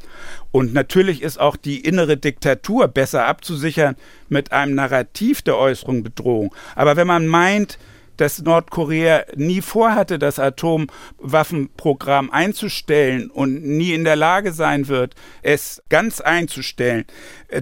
Und 0.52 0.74
natürlich 0.74 1.22
ist 1.22 1.40
auch 1.40 1.56
die 1.56 1.80
innere 1.80 2.18
Diktatur 2.18 2.88
besser 2.88 3.26
abzusichern 3.26 3.96
mit 4.28 4.52
einem 4.52 4.76
Narrativ 4.76 5.44
der 5.44 5.58
äußeren 5.58 6.04
Bedrohung. 6.04 6.54
Aber 6.76 6.96
wenn 6.98 7.08
man 7.08 7.28
meint, 7.28 7.78
dass 8.20 8.42
Nordkorea 8.42 9.24
nie 9.36 9.62
vorhatte, 9.62 10.20
das 10.20 10.40
Atomwaffenprogramm 10.40 12.30
einzustellen 12.32 13.30
und 13.30 13.64
nie 13.64 13.94
in 13.94 14.04
der 14.04 14.18
Lage 14.18 14.52
sein 14.52 14.90
wird, 14.90 15.16
es 15.42 15.82
ganz 15.90 16.20
einzustellen, 16.20 17.06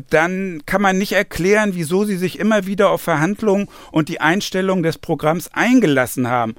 dann 0.10 0.64
kann 0.66 0.82
man 0.82 0.98
nicht 0.98 1.12
erklären, 1.12 1.76
wieso 1.76 2.06
sie 2.06 2.18
sich 2.18 2.40
immer 2.40 2.66
wieder 2.66 2.90
auf 2.90 3.02
Verhandlungen 3.02 3.68
und 3.92 4.10
die 4.10 4.20
Einstellung 4.20 4.82
des 4.82 4.98
Programms 4.98 5.52
eingelassen 5.54 6.28
haben 6.28 6.56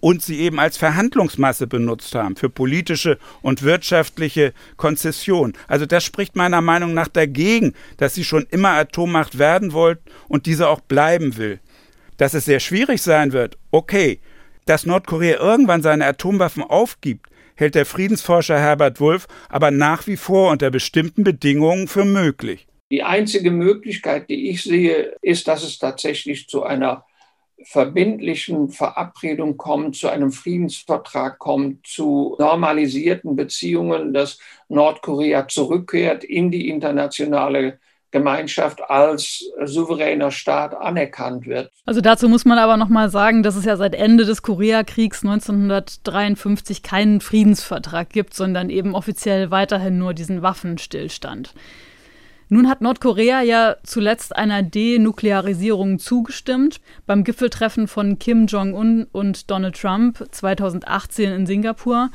und 0.00 0.22
sie 0.22 0.40
eben 0.40 0.58
als 0.58 0.76
Verhandlungsmasse 0.76 1.68
benutzt 1.68 2.14
haben 2.14 2.34
für 2.36 2.48
politische 2.50 3.18
und 3.40 3.62
wirtschaftliche 3.62 4.52
Konzessionen. 4.76 5.54
Also 5.68 5.86
das 5.86 6.04
spricht 6.04 6.34
meiner 6.36 6.60
Meinung 6.60 6.94
nach 6.94 7.08
dagegen, 7.08 7.74
dass 7.98 8.14
sie 8.14 8.24
schon 8.24 8.46
immer 8.50 8.70
Atommacht 8.70 9.38
werden 9.38 9.72
wollt 9.72 10.00
und 10.28 10.46
diese 10.46 10.68
auch 10.68 10.80
bleiben 10.80 11.36
will 11.36 11.60
dass 12.18 12.34
es 12.34 12.44
sehr 12.44 12.60
schwierig 12.60 13.00
sein 13.00 13.32
wird, 13.32 13.56
okay, 13.70 14.20
dass 14.66 14.84
Nordkorea 14.84 15.38
irgendwann 15.38 15.82
seine 15.82 16.04
Atomwaffen 16.04 16.62
aufgibt, 16.62 17.26
hält 17.56 17.74
der 17.74 17.86
Friedensforscher 17.86 18.58
Herbert 18.58 19.00
Wulff 19.00 19.26
aber 19.48 19.70
nach 19.70 20.06
wie 20.06 20.18
vor 20.18 20.50
unter 20.50 20.70
bestimmten 20.70 21.24
Bedingungen 21.24 21.88
für 21.88 22.04
möglich. 22.04 22.66
Die 22.90 23.02
einzige 23.02 23.50
Möglichkeit, 23.50 24.28
die 24.28 24.50
ich 24.50 24.62
sehe, 24.62 25.16
ist, 25.22 25.48
dass 25.48 25.62
es 25.62 25.78
tatsächlich 25.78 26.48
zu 26.48 26.62
einer 26.62 27.04
verbindlichen 27.64 28.70
Verabredung 28.70 29.56
kommt, 29.56 29.96
zu 29.96 30.08
einem 30.08 30.30
Friedensvertrag 30.30 31.38
kommt, 31.38 31.86
zu 31.86 32.36
normalisierten 32.38 33.36
Beziehungen, 33.36 34.14
dass 34.14 34.38
Nordkorea 34.68 35.48
zurückkehrt 35.48 36.24
in 36.24 36.50
die 36.50 36.68
internationale 36.68 37.80
Gemeinschaft 38.10 38.90
als 38.90 39.44
souveräner 39.64 40.30
Staat 40.30 40.74
anerkannt 40.74 41.46
wird. 41.46 41.70
Also 41.84 42.00
dazu 42.00 42.28
muss 42.28 42.44
man 42.44 42.58
aber 42.58 42.76
noch 42.76 42.88
mal 42.88 43.10
sagen, 43.10 43.42
dass 43.42 43.56
es 43.56 43.64
ja 43.64 43.76
seit 43.76 43.94
Ende 43.94 44.24
des 44.24 44.42
Koreakriegs 44.42 45.22
1953 45.22 46.82
keinen 46.82 47.20
Friedensvertrag 47.20 48.10
gibt, 48.10 48.34
sondern 48.34 48.70
eben 48.70 48.94
offiziell 48.94 49.50
weiterhin 49.50 49.98
nur 49.98 50.14
diesen 50.14 50.42
Waffenstillstand. 50.42 51.54
Nun 52.50 52.68
hat 52.68 52.80
Nordkorea 52.80 53.42
ja 53.42 53.76
zuletzt 53.82 54.34
einer 54.34 54.62
Denuklearisierung 54.62 55.98
zugestimmt. 55.98 56.80
Beim 57.06 57.22
Gipfeltreffen 57.22 57.88
von 57.88 58.18
Kim 58.18 58.46
Jong-un 58.46 59.06
und 59.12 59.50
Donald 59.50 59.78
Trump 59.78 60.24
2018 60.30 61.30
in 61.30 61.46
Singapur. 61.46 62.10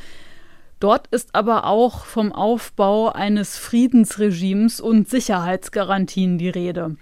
Dort 0.84 1.08
ist 1.12 1.34
aber 1.34 1.66
auch 1.66 2.04
vom 2.04 2.34
Aufbau 2.34 3.10
eines 3.10 3.58
Friedensregimes 3.58 4.82
und 4.82 5.10
Sicherheitsgarantien 5.10 6.38
die 6.38 6.50
Rede. 6.50 6.98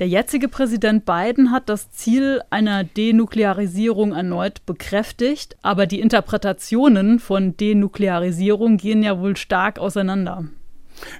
Der 0.00 0.08
jetzige 0.08 0.48
Präsident 0.48 1.04
Biden 1.04 1.52
hat 1.52 1.68
das 1.68 1.92
Ziel 1.92 2.40
einer 2.50 2.82
Denuklearisierung 2.82 4.14
erneut 4.14 4.66
bekräftigt, 4.66 5.56
aber 5.62 5.86
die 5.86 6.00
Interpretationen 6.00 7.20
von 7.20 7.56
Denuklearisierung 7.56 8.78
gehen 8.78 9.04
ja 9.04 9.20
wohl 9.20 9.36
stark 9.36 9.78
auseinander. 9.78 10.46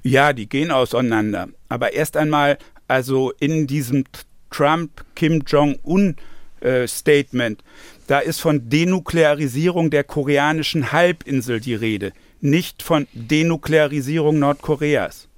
Ja, 0.02 0.32
die 0.32 0.48
gehen 0.48 0.72
auseinander. 0.72 1.46
Aber 1.68 1.92
erst 1.92 2.16
einmal, 2.16 2.58
also 2.88 3.32
in 3.38 3.68
diesem 3.68 4.02
Trump-Kim 4.50 5.44
Jong-un-Statement, 5.46 7.60
äh, 7.60 7.64
da 8.06 8.18
ist 8.18 8.40
von 8.40 8.68
Denuklearisierung 8.68 9.90
der 9.90 10.04
koreanischen 10.04 10.92
Halbinsel 10.92 11.60
die 11.60 11.74
Rede, 11.74 12.12
nicht 12.40 12.82
von 12.82 13.06
Denuklearisierung 13.12 14.38
Nordkoreas. 14.38 15.28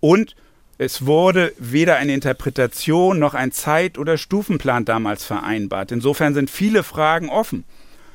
Und 0.00 0.34
es 0.78 1.06
wurde 1.06 1.52
weder 1.58 1.96
eine 1.96 2.12
Interpretation 2.12 3.18
noch 3.18 3.34
ein 3.34 3.50
Zeit- 3.52 3.96
oder 3.96 4.18
Stufenplan 4.18 4.84
damals 4.84 5.24
vereinbart. 5.24 5.90
Insofern 5.90 6.34
sind 6.34 6.50
viele 6.50 6.82
Fragen 6.82 7.30
offen. 7.30 7.64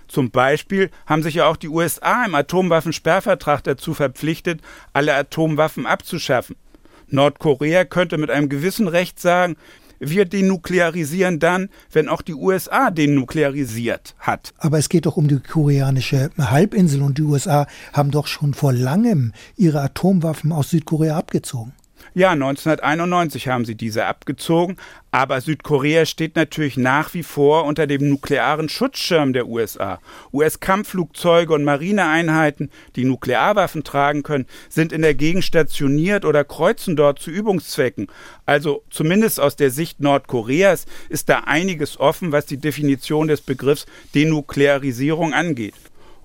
Zum 0.08 0.30
Beispiel 0.30 0.92
haben 1.06 1.24
sich 1.24 1.36
ja 1.36 1.48
auch 1.48 1.56
die 1.56 1.70
USA 1.70 2.26
im 2.26 2.36
Atomwaffensperrvertrag 2.36 3.64
dazu 3.64 3.94
verpflichtet, 3.94 4.60
alle 4.94 5.16
Atomwaffen 5.16 5.86
abzuschaffen. 5.86 6.56
Nordkorea 7.08 7.86
könnte 7.86 8.18
mit 8.18 8.30
einem 8.30 8.50
gewissen 8.50 8.88
Recht 8.88 9.20
sagen, 9.20 9.56
wir 10.02 10.26
denuklearisieren 10.26 11.40
dann, 11.40 11.70
wenn 11.92 12.10
auch 12.10 12.22
die 12.22 12.34
USA 12.34 12.90
denuklearisiert 12.90 14.16
hat. 14.20 14.54
Aber 14.58 14.80
es 14.80 14.90
geht 14.90 15.06
doch 15.06 15.16
um 15.16 15.28
die 15.28 15.40
koreanische 15.40 16.32
Halbinsel 16.38 17.02
und 17.02 17.18
die 17.18 17.24
USA 17.24 17.68
haben 17.94 18.12
doch 18.12 18.28
schon 18.28 18.54
vor 18.54 18.74
langem 18.74 19.32
ihre 19.56 19.82
Atomwaffen 19.82 20.52
aus 20.52 20.72
Südkorea 20.72 21.18
abgezogen. 21.18 21.74
Ja, 22.14 22.32
1991 22.32 23.48
haben 23.48 23.64
sie 23.64 23.76
diese 23.76 24.06
abgezogen, 24.06 24.76
aber 25.12 25.40
Südkorea 25.40 26.06
steht 26.06 26.36
natürlich 26.36 26.76
nach 26.76 27.14
wie 27.14 27.24
vor 27.24 27.64
unter 27.64 27.88
dem 27.88 28.10
nuklearen 28.10 28.68
Schutzschirm 28.68 29.32
der 29.32 29.48
USA. 29.48 30.02
US-Kampfflugzeuge 30.34 31.54
und 31.54 31.64
Marineeinheiten, 31.64 32.70
die 32.98 33.06
Nuklearwaffen 33.06 33.86
tragen 33.86 34.24
können, 34.24 34.46
sind 34.68 34.92
in 34.92 35.04
der 35.04 35.14
Gegend 35.14 35.46
stationiert 35.46 36.26
oder 36.26 36.44
kreuzen 36.44 36.98
dort 36.98 37.20
zu 37.20 37.32
Übungszwecken. 37.32 38.08
Also 38.46 38.84
zumindest 38.90 39.40
aus 39.40 39.56
der 39.56 39.72
Sicht 39.72 40.02
Nordkoreas 40.02 40.88
ist 41.08 41.30
da 41.30 41.44
einiges 41.46 41.98
offen, 41.98 42.34
was 42.34 42.46
die 42.46 42.58
Definition 42.58 43.30
des 43.30 43.40
Begriffs 43.40 43.86
Denuklearisierung 44.16 45.34
angeht. 45.34 45.76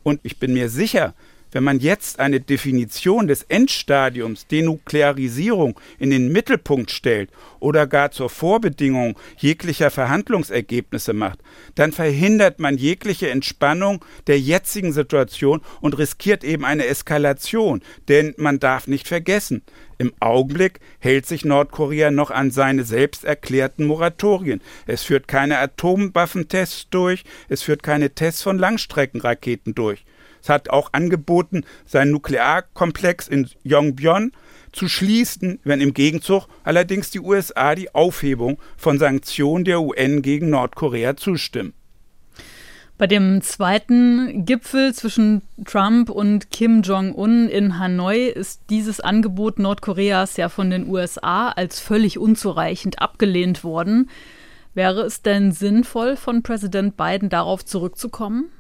Und 0.02 0.18
ich 0.24 0.40
bin 0.40 0.52
mir 0.52 0.68
sicher, 0.68 1.14
wenn 1.52 1.64
man 1.64 1.78
jetzt 1.78 2.20
eine 2.20 2.40
Definition 2.40 3.26
des 3.26 3.42
Endstadiums 3.44 4.46
Denuklearisierung 4.46 5.78
in 5.98 6.10
den 6.10 6.32
Mittelpunkt 6.32 6.90
stellt 6.90 7.30
oder 7.60 7.86
gar 7.86 8.10
zur 8.10 8.28
Vorbedingung 8.28 9.16
jeglicher 9.38 9.90
Verhandlungsergebnisse 9.90 11.12
macht, 11.12 11.38
dann 11.74 11.92
verhindert 11.92 12.58
man 12.58 12.76
jegliche 12.76 13.30
Entspannung 13.30 14.04
der 14.26 14.40
jetzigen 14.40 14.92
Situation 14.92 15.60
und 15.80 15.96
riskiert 15.98 16.44
eben 16.44 16.64
eine 16.64 16.86
Eskalation. 16.86 17.82
Denn 18.08 18.34
man 18.36 18.58
darf 18.58 18.86
nicht 18.86 19.08
vergessen, 19.08 19.62
im 19.98 20.12
Augenblick 20.20 20.80
hält 20.98 21.26
sich 21.26 21.44
Nordkorea 21.44 22.10
noch 22.10 22.30
an 22.30 22.50
seine 22.50 22.84
selbst 22.84 23.24
erklärten 23.24 23.86
Moratorien. 23.86 24.60
Es 24.86 25.02
führt 25.04 25.26
keine 25.26 25.58
Atomwaffentests 25.58 26.88
durch, 26.90 27.24
es 27.48 27.62
führt 27.62 27.82
keine 27.82 28.10
Tests 28.10 28.42
von 28.42 28.58
Langstreckenraketen 28.58 29.74
durch. 29.74 30.04
Es 30.46 30.50
hat 30.50 30.70
auch 30.70 30.90
angeboten, 30.92 31.64
seinen 31.86 32.12
Nuklearkomplex 32.12 33.26
in 33.26 33.48
Yongbyon 33.64 34.30
zu 34.70 34.88
schließen, 34.88 35.58
wenn 35.64 35.80
im 35.80 35.92
Gegenzug 35.92 36.46
allerdings 36.62 37.10
die 37.10 37.18
USA 37.18 37.74
die 37.74 37.92
Aufhebung 37.92 38.60
von 38.76 39.00
Sanktionen 39.00 39.64
der 39.64 39.80
UN 39.80 40.22
gegen 40.22 40.50
Nordkorea 40.50 41.16
zustimmen. 41.16 41.72
Bei 42.96 43.08
dem 43.08 43.42
zweiten 43.42 44.44
Gipfel 44.44 44.94
zwischen 44.94 45.42
Trump 45.64 46.10
und 46.10 46.52
Kim 46.52 46.82
Jong-un 46.82 47.48
in 47.48 47.80
Hanoi 47.80 48.28
ist 48.28 48.60
dieses 48.70 49.00
Angebot 49.00 49.58
Nordkoreas 49.58 50.36
ja 50.36 50.48
von 50.48 50.70
den 50.70 50.88
USA 50.88 51.48
als 51.48 51.80
völlig 51.80 52.20
unzureichend 52.20 53.02
abgelehnt 53.02 53.64
worden. 53.64 54.10
Wäre 54.74 55.00
es 55.00 55.22
denn 55.22 55.50
sinnvoll, 55.50 56.14
von 56.14 56.44
Präsident 56.44 56.96
Biden 56.96 57.30
darauf 57.30 57.64
zurückzukommen? 57.64 58.52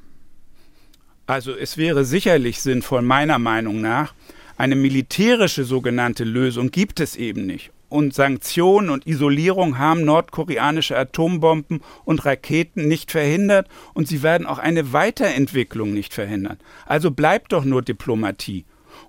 Also 1.26 1.54
es 1.56 1.76
wäre 1.76 2.04
sicherlich 2.04 2.60
sinnvoll, 2.60 3.02
meiner 3.02 3.38
Meinung 3.38 3.80
nach, 3.80 4.14
eine 4.56 4.76
militärische 4.76 5.64
sogenannte 5.64 6.24
Lösung 6.24 6.70
gibt 6.70 7.00
es 7.00 7.16
eben 7.16 7.46
nicht. 7.46 7.72
Und 7.88 8.14
Sanktionen 8.14 8.90
und 8.90 9.06
Isolierung 9.06 9.78
haben 9.78 10.04
nordkoreanische 10.04 10.96
Atombomben 10.96 11.82
und 12.04 12.24
Raketen 12.24 12.88
nicht 12.88 13.10
verhindert 13.10 13.68
und 13.94 14.08
sie 14.08 14.22
werden 14.22 14.46
auch 14.46 14.58
eine 14.58 14.92
Weiterentwicklung 14.92 15.92
nicht 15.92 16.14
verhindern. 16.14 16.58
Also 16.86 17.10
bleibt 17.10 17.52
doch 17.52 17.64
nur 17.64 17.82
Diplomatie. 17.82 18.64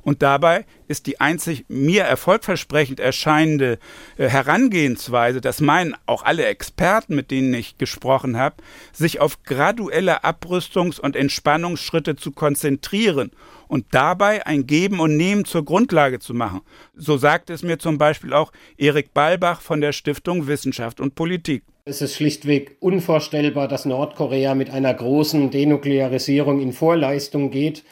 Und 0.07 0.23
dabei 0.23 0.63
ist 0.87 1.05
die 1.05 1.19
einzig 1.19 1.65
mir 1.67 2.03
erfolgversprechend 2.03 3.01
erscheinende 3.01 3.77
äh, 4.15 4.29
Herangehensweise, 4.29 5.41
das 5.41 5.59
meinen 5.59 5.95
auch 6.05 6.23
alle 6.23 6.45
Experten, 6.45 7.13
mit 7.13 7.29
denen 7.29 7.53
ich 7.53 7.77
gesprochen 7.77 8.37
habe, 8.37 8.55
sich 8.93 9.19
auf 9.19 9.43
graduelle 9.43 10.23
Abrüstungs- 10.23 11.01
und 11.01 11.17
Entspannungsschritte 11.17 12.15
zu 12.15 12.31
konzentrieren 12.31 13.31
und 13.67 13.87
dabei 13.91 14.45
ein 14.45 14.65
Geben 14.65 15.01
und 15.01 15.17
Nehmen 15.17 15.43
zur 15.43 15.65
Grundlage 15.65 16.19
zu 16.19 16.33
machen. 16.33 16.61
So 16.95 17.17
sagt 17.17 17.49
es 17.49 17.61
mir 17.61 17.77
zum 17.77 17.97
Beispiel 17.97 18.31
auch 18.31 18.53
Erik 18.77 19.13
Balbach 19.13 19.59
von 19.59 19.81
der 19.81 19.91
Stiftung 19.91 20.47
Wissenschaft 20.47 21.01
und 21.01 21.15
Politik. 21.15 21.63
Es 21.83 22.01
ist 22.01 22.15
schlichtweg 22.15 22.77
unvorstellbar, 22.79 23.67
dass 23.67 23.83
Nordkorea 23.83 24.55
mit 24.55 24.69
einer 24.69 24.93
großen 24.93 25.51
Denuklearisierung 25.51 26.61
in 26.61 26.71
Vorleistung 26.71 27.51
geht 27.51 27.83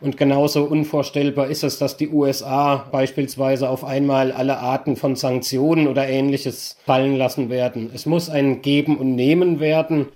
und 0.00 0.16
genauso 0.16 0.64
unvorstellbar 0.64 1.48
ist 1.48 1.62
es, 1.62 1.78
dass 1.78 1.96
die 1.96 2.08
USA 2.08 2.88
beispielsweise 2.90 3.68
auf 3.68 3.84
einmal 3.84 4.32
alle 4.32 4.58
Arten 4.58 4.96
von 4.96 5.14
Sanktionen 5.14 5.86
oder 5.86 6.08
ähnliches 6.08 6.76
fallen 6.86 7.16
lassen 7.16 7.50
werden. 7.50 7.90
Es 7.94 8.06
muss 8.06 8.30
ein 8.30 8.62
Geben 8.62 8.96
und 8.96 9.14
Nehmen 9.14 9.60
werden. 9.60 10.06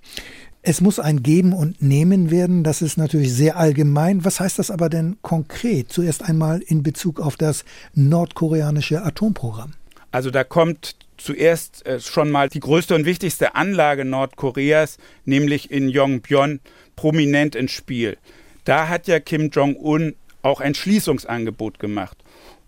Es 0.63 0.81
muss 0.81 0.99
ein 0.99 1.23
Geben 1.23 1.53
und 1.53 1.83
Nehmen 1.83 2.31
werden. 2.31 2.65
Das 2.65 2.81
ist 2.81 2.97
natürlich 2.97 3.35
sehr 3.35 3.59
allgemein. 3.59 4.25
Was 4.25 4.41
heißt 4.41 4.59
das 4.59 4.71
aber 4.71 4.89
denn 4.89 5.19
konkret? 5.21 5.93
Zuerst 5.93 6.23
einmal 6.23 6.63
in 6.67 6.83
Bezug 6.83 7.21
auf 7.21 7.37
das 7.37 7.67
nordkoreanische 7.95 9.03
Atomprogramm. 9.03 9.75
Also 10.11 10.31
da 10.31 10.45
kommt 10.45 10.97
zuerst 11.19 11.85
äh, 11.85 12.01
schon 12.01 12.31
mal 12.31 12.49
die 12.49 12.61
größte 12.61 12.95
und 12.95 13.05
wichtigste 13.05 13.55
Anlage 13.55 14.07
Nordkoreas, 14.07 14.97
nämlich 15.27 15.71
in 15.71 15.91
Yongbyon, 15.91 16.61
prominent 16.97 17.55
ins 17.55 17.73
Spiel. 17.73 18.17
Da 18.65 18.89
hat 18.89 19.07
ja 19.09 19.21
Kim 19.21 19.51
Jong-un 19.51 20.15
auch 20.43 20.61
ein 20.61 20.75
Schließungsangebot 20.75 21.79
gemacht. 21.79 22.19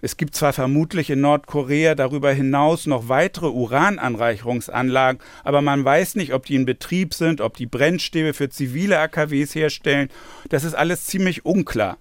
Es 0.03 0.17
gibt 0.17 0.35
zwar 0.35 0.53
vermutlich 0.53 1.09
in 1.11 1.23
Nordkorea 1.23 1.95
darüber 1.95 2.33
hinaus 2.33 2.87
noch 2.87 3.09
weitere 3.09 3.47
Urananreicherungsanlagen, 3.47 5.21
aber 5.43 5.63
man 5.63 5.85
weiß 5.85 6.17
nicht, 6.17 6.35
ob 6.35 6.45
die 6.45 6.55
in 6.55 6.67
Betrieb 6.67 7.15
sind, 7.15 7.41
ob 7.41 7.57
die 7.57 7.67
Brennstäbe 7.67 8.35
für 8.35 8.51
zivile 8.51 8.99
AKWs 8.99 9.55
herstellen. 9.55 10.11
Das 10.51 10.65
ist 10.65 10.75
alles 10.75 11.07
ziemlich 11.07 11.47
unklar. 11.47 11.97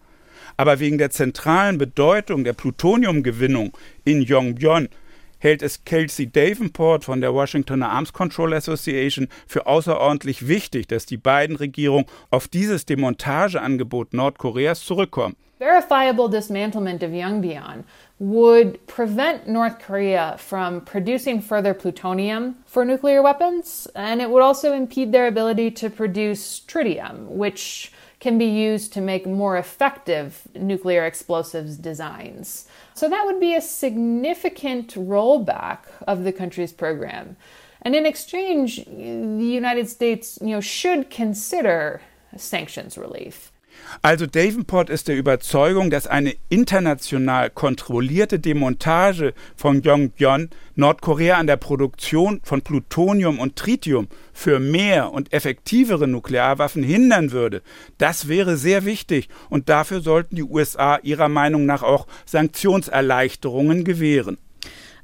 Aber 0.58 0.80
wegen 0.80 0.98
der 0.98 1.10
zentralen 1.10 1.78
Bedeutung 1.78 2.44
der 2.44 2.54
Plutoniumgewinnung 2.54 3.72
in 4.04 4.22
Yongbyon 4.22 4.90
hält 5.46 5.62
es 5.62 5.86
Kelsey 5.86 6.26
Davenport 6.26 7.06
von 7.06 7.22
der 7.22 7.32
Washingtoner 7.36 7.90
Arms 7.90 8.14
Control 8.14 8.56
Association 8.56 9.28
für 9.46 9.68
außerordentlich 9.68 10.48
wichtig, 10.48 10.88
dass 10.88 11.06
die 11.06 11.18
beiden 11.18 11.56
Regierungen 11.56 12.08
auf 12.32 12.48
dieses 12.48 12.88
Demontageangebot 12.88 14.16
Nordkoreas 14.16 14.84
zurückkommen. 14.84 15.36
Verifiable 15.60 16.32
dismantlement 16.32 17.04
of 17.04 17.12
Yongbyon 17.12 17.84
would 18.18 18.86
prevent 18.88 19.48
North 19.48 19.78
Korea 19.80 20.36
from 20.38 20.84
producing 20.84 21.40
further 21.40 21.76
plutonium 21.76 22.56
for 22.66 22.84
nuclear 22.84 23.22
weapons, 23.22 23.88
and 23.94 24.22
it 24.22 24.30
would 24.32 24.42
also 24.42 24.74
impede 24.74 25.12
their 25.12 25.28
ability 25.28 25.70
to 25.70 25.92
produce 25.92 26.60
tritium, 26.68 27.28
which 27.28 27.92
can 28.20 28.40
be 28.40 28.46
used 28.46 28.92
to 28.94 29.00
make 29.00 29.28
more 29.28 29.58
effective 29.58 30.42
nuclear 30.56 31.06
explosives 31.06 31.78
designs. 31.78 32.66
So 32.96 33.10
that 33.10 33.26
would 33.26 33.42
be 33.42 33.56
a 33.56 33.62
significant 33.62 34.96
rollback 34.96 35.80
of 36.08 36.24
the 36.24 36.32
country's 36.32 36.72
program. 36.72 37.36
And 37.82 37.94
in 37.94 38.06
exchange, 38.06 38.86
the 38.86 39.46
United 39.62 39.90
States, 39.90 40.40
you 40.42 40.52
know, 40.52 40.62
should 40.62 41.10
consider 41.10 42.02
sanctions 42.38 42.98
relief. 42.98 43.52
Also 44.02 44.26
Davenport 44.26 44.90
ist 44.90 45.08
der 45.08 45.18
Überzeugung, 45.18 45.90
dass 45.90 46.08
eine 46.08 46.36
international 46.50 47.50
kontrollierte 47.50 48.40
Demontage 48.40 49.34
von 49.56 49.82
Yongbyon 49.82 50.50
Nordkorea 50.76 51.38
an 51.38 51.48
der 51.48 51.58
Produktion 51.58 52.42
von 52.44 52.62
Plutonium 52.62 53.40
und 53.40 53.56
Tritium 53.56 54.08
für 54.34 54.60
mehr 54.60 55.12
und 55.14 55.32
effektivere 55.34 56.08
Nuklearwaffen 56.08 56.84
hindern 56.84 57.32
würde. 57.32 57.62
Das 57.98 58.28
wäre 58.28 58.58
sehr 58.58 58.86
wichtig 58.86 59.30
und 59.50 59.70
dafür 59.70 60.02
sollten 60.02 60.36
die 60.36 60.44
USA 60.44 60.98
ihrer 60.98 61.30
Meinung 61.30 61.66
nach 61.66 61.84
auch 61.84 62.08
Sanktionserleichterungen 62.26 63.84
gewähren. 63.84 64.38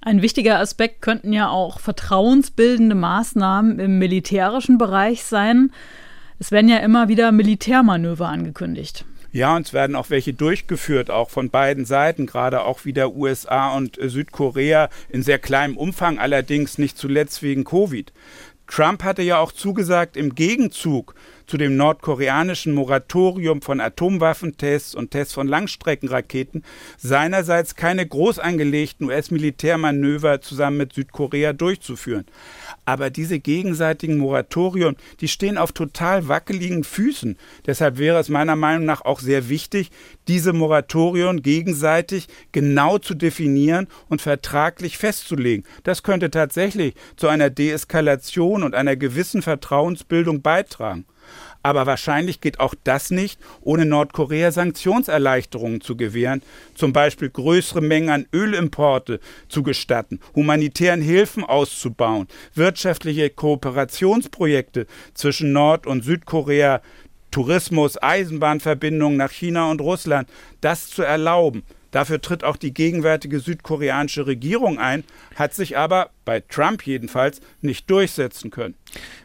Ein 0.03 0.23
wichtiger 0.23 0.59
Aspekt 0.59 1.01
könnten 1.01 1.32
ja 1.32 1.49
auch 1.49 1.79
vertrauensbildende 1.79 2.95
Maßnahmen 2.95 3.77
im 3.79 3.99
militärischen 3.99 4.79
Bereich 4.79 5.23
sein. 5.23 5.71
Es 6.41 6.51
werden 6.51 6.69
ja 6.69 6.77
immer 6.77 7.07
wieder 7.07 7.31
Militärmanöver 7.31 8.27
angekündigt. 8.27 9.05
Ja, 9.31 9.55
und 9.55 9.67
es 9.67 9.73
werden 9.73 9.95
auch 9.95 10.09
welche 10.09 10.33
durchgeführt, 10.33 11.11
auch 11.11 11.29
von 11.29 11.51
beiden 11.51 11.85
Seiten, 11.85 12.25
gerade 12.25 12.63
auch 12.63 12.83
wieder 12.83 13.13
USA 13.13 13.77
und 13.77 13.99
äh, 13.99 14.09
Südkorea 14.09 14.89
in 15.09 15.21
sehr 15.21 15.37
kleinem 15.37 15.77
Umfang, 15.77 16.17
allerdings 16.17 16.79
nicht 16.79 16.97
zuletzt 16.97 17.43
wegen 17.43 17.63
Covid. 17.63 18.11
Trump 18.65 19.03
hatte 19.03 19.21
ja 19.21 19.37
auch 19.37 19.51
zugesagt, 19.51 20.17
im 20.17 20.33
Gegenzug 20.33 21.13
zu 21.45 21.57
dem 21.57 21.77
nordkoreanischen 21.77 22.73
Moratorium 22.73 23.61
von 23.61 23.79
Atomwaffentests 23.79 24.95
und 24.95 25.11
Tests 25.11 25.35
von 25.35 25.47
Langstreckenraketen 25.47 26.63
seinerseits 26.97 27.75
keine 27.75 28.07
groß 28.07 28.39
angelegten 28.39 29.07
US-Militärmanöver 29.07 30.41
zusammen 30.41 30.77
mit 30.77 30.93
Südkorea 30.93 31.53
durchzuführen. 31.53 32.25
Aber 32.86 33.09
diese 33.09 33.39
gegenseitigen 33.39 34.17
Moratorien, 34.17 34.95
die 35.19 35.27
stehen 35.27 35.57
auf 35.57 35.71
total 35.71 36.27
wackeligen 36.27 36.84
Füßen. 36.84 37.38
Deshalb 37.65 37.97
wäre 37.97 38.19
es 38.19 38.29
meiner 38.29 38.55
Meinung 38.55 38.86
nach 38.86 39.01
auch 39.01 39.19
sehr 39.19 39.49
wichtig, 39.49 39.91
diese 40.27 40.51
Moratorien 40.53 41.41
gegenseitig 41.41 42.27
genau 42.51 42.97
zu 42.97 43.13
definieren 43.13 43.88
und 44.09 44.21
vertraglich 44.21 44.97
festzulegen. 44.97 45.65
Das 45.84 46.03
könnte 46.03 46.32
tatsächlich 46.32 46.95
zu 47.17 47.27
einer 47.27 47.49
Deeskalation 47.49 48.63
und 48.63 48.73
einer 48.73 48.95
gewissen 48.95 49.41
Vertrauensbildung 49.41 50.41
beitragen. 50.41 51.05
Aber 51.64 51.86
wahrscheinlich 51.86 52.41
geht 52.41 52.59
auch 52.59 52.74
das 52.84 53.12
nicht, 53.12 53.39
ohne 53.62 53.86
Nordkorea 53.86 54.51
Sanktionserleichterungen 54.51 55.82
zu 55.82 55.95
gewähren, 55.95 56.41
zum 56.76 56.91
Beispiel 56.91 57.30
größere 57.30 57.82
Mengen 57.82 58.09
an 58.09 58.26
Ölimporte 58.34 59.20
zu 59.47 59.62
gestatten, 59.62 60.20
humanitären 60.36 61.01
Hilfen 61.01 61.43
auszubauen, 61.43 62.28
wirtschaftliche 62.55 63.30
Kooperationsprojekte 63.30 64.88
zwischen 65.14 65.51
Nord- 65.51 65.86
und 65.86 66.03
Südkorea, 66.03 66.82
Tourismus, 67.30 68.01
Eisenbahnverbindungen 68.01 69.18
nach 69.18 69.32
China 69.32 69.72
und 69.72 69.82
Russland, 69.82 70.28
das 70.59 70.88
zu 70.88 71.03
erlauben. 71.03 71.64
Dafür 71.91 72.21
tritt 72.21 72.43
auch 72.43 72.57
die 72.57 72.73
gegenwärtige 72.73 73.39
südkoreanische 73.39 74.25
Regierung 74.25 74.79
ein, 74.79 75.03
hat 75.35 75.53
sich 75.53 75.77
aber, 75.77 76.09
bei 76.25 76.39
Trump 76.39 76.85
jedenfalls, 76.85 77.41
nicht 77.61 77.89
durchsetzen 77.89 78.49
können. 78.49 78.75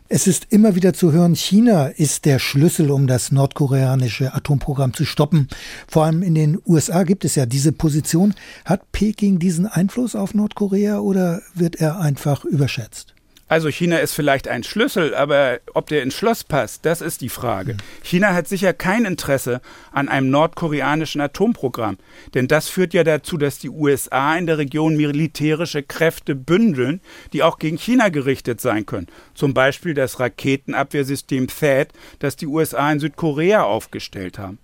Es 0.09 0.27
ist 0.27 0.47
immer 0.51 0.77
wieder 0.77 0.93
zu 0.93 1.13
hören, 1.13 1.35
China 1.35 1.89
ist 1.89 2.25
der 2.27 2.39
Schlüssel, 2.39 2.91
um 2.91 3.07
das 3.07 3.33
nordkoreanische 3.33 4.35
Atomprogramm 4.35 4.95
zu 4.95 5.05
stoppen. 5.05 5.49
Vor 5.89 6.05
allem 6.05 6.23
in 6.23 6.35
den 6.35 6.59
USA 6.65 7.03
gibt 7.03 7.25
es 7.25 7.35
ja 7.35 7.47
diese 7.47 7.73
Position. 7.73 8.35
Hat 8.65 8.93
Peking 8.93 9.39
diesen 9.39 9.67
Einfluss 9.67 10.15
auf 10.15 10.35
Nordkorea 10.35 11.01
oder 11.01 11.43
wird 11.55 11.77
er 11.77 11.99
einfach 11.99 12.45
überschätzt? 12.45 13.16
Also 13.49 13.69
China 13.69 13.99
ist 13.99 14.13
vielleicht 14.13 14.49
ein 14.49 14.65
Schlüssel, 14.65 15.15
aber 15.15 15.61
ob 15.73 15.87
der 15.87 16.03
ins 16.03 16.15
Schloss 16.15 16.43
passt, 16.43 16.85
das 16.85 17.01
ist 17.01 17.21
die 17.21 17.29
Frage. 17.29 17.75
Mhm. 17.75 17.79
China 18.03 18.35
hat 18.35 18.49
sicher 18.49 18.73
kein 18.73 19.05
Interesse 19.05 19.61
an 19.93 20.09
einem 20.09 20.31
nordkoreanischen 20.31 21.21
Atomprogramm, 21.21 21.97
denn 22.35 22.49
das 22.49 22.69
führt 22.69 22.93
ja 22.93 23.05
dazu, 23.05 23.37
dass 23.37 23.59
die 23.59 23.71
USA 23.71 24.37
in 24.37 24.47
der 24.47 24.59
Region 24.59 24.97
militärische 24.97 25.85
Kräfte 25.85 26.35
bündeln, 26.35 27.01
die 27.33 27.45
auch 27.45 27.61
gegen 27.61 27.79
China 27.79 28.09
gerichtet 28.09 28.61
sein 28.61 28.85
können. 28.85 29.07
Zum 29.35 29.55
Beispiel 29.55 29.95
das 29.95 30.19
Raketenabwehrsystem 30.19 31.47
THAAD, 31.47 31.93
das 32.19 32.35
die 32.35 32.49
USA 32.49 32.91
in 32.91 32.99
Südkorea 32.99 33.63
aufgestellt 33.63 34.41
haben. 34.41 34.59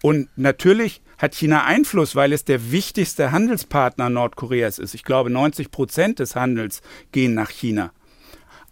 Und 0.00 0.28
natürlich 0.36 1.00
hat 1.18 1.34
China 1.34 1.64
Einfluss, 1.64 2.14
weil 2.14 2.32
es 2.32 2.44
der 2.44 2.70
wichtigste 2.70 3.32
Handelspartner 3.32 4.10
Nordkoreas 4.10 4.78
ist. 4.78 4.94
Ich 4.94 5.02
glaube, 5.02 5.30
90 5.30 5.70
Prozent 5.70 6.18
des 6.18 6.36
Handels 6.36 6.82
gehen 7.10 7.34
nach 7.34 7.50
China. 7.50 7.90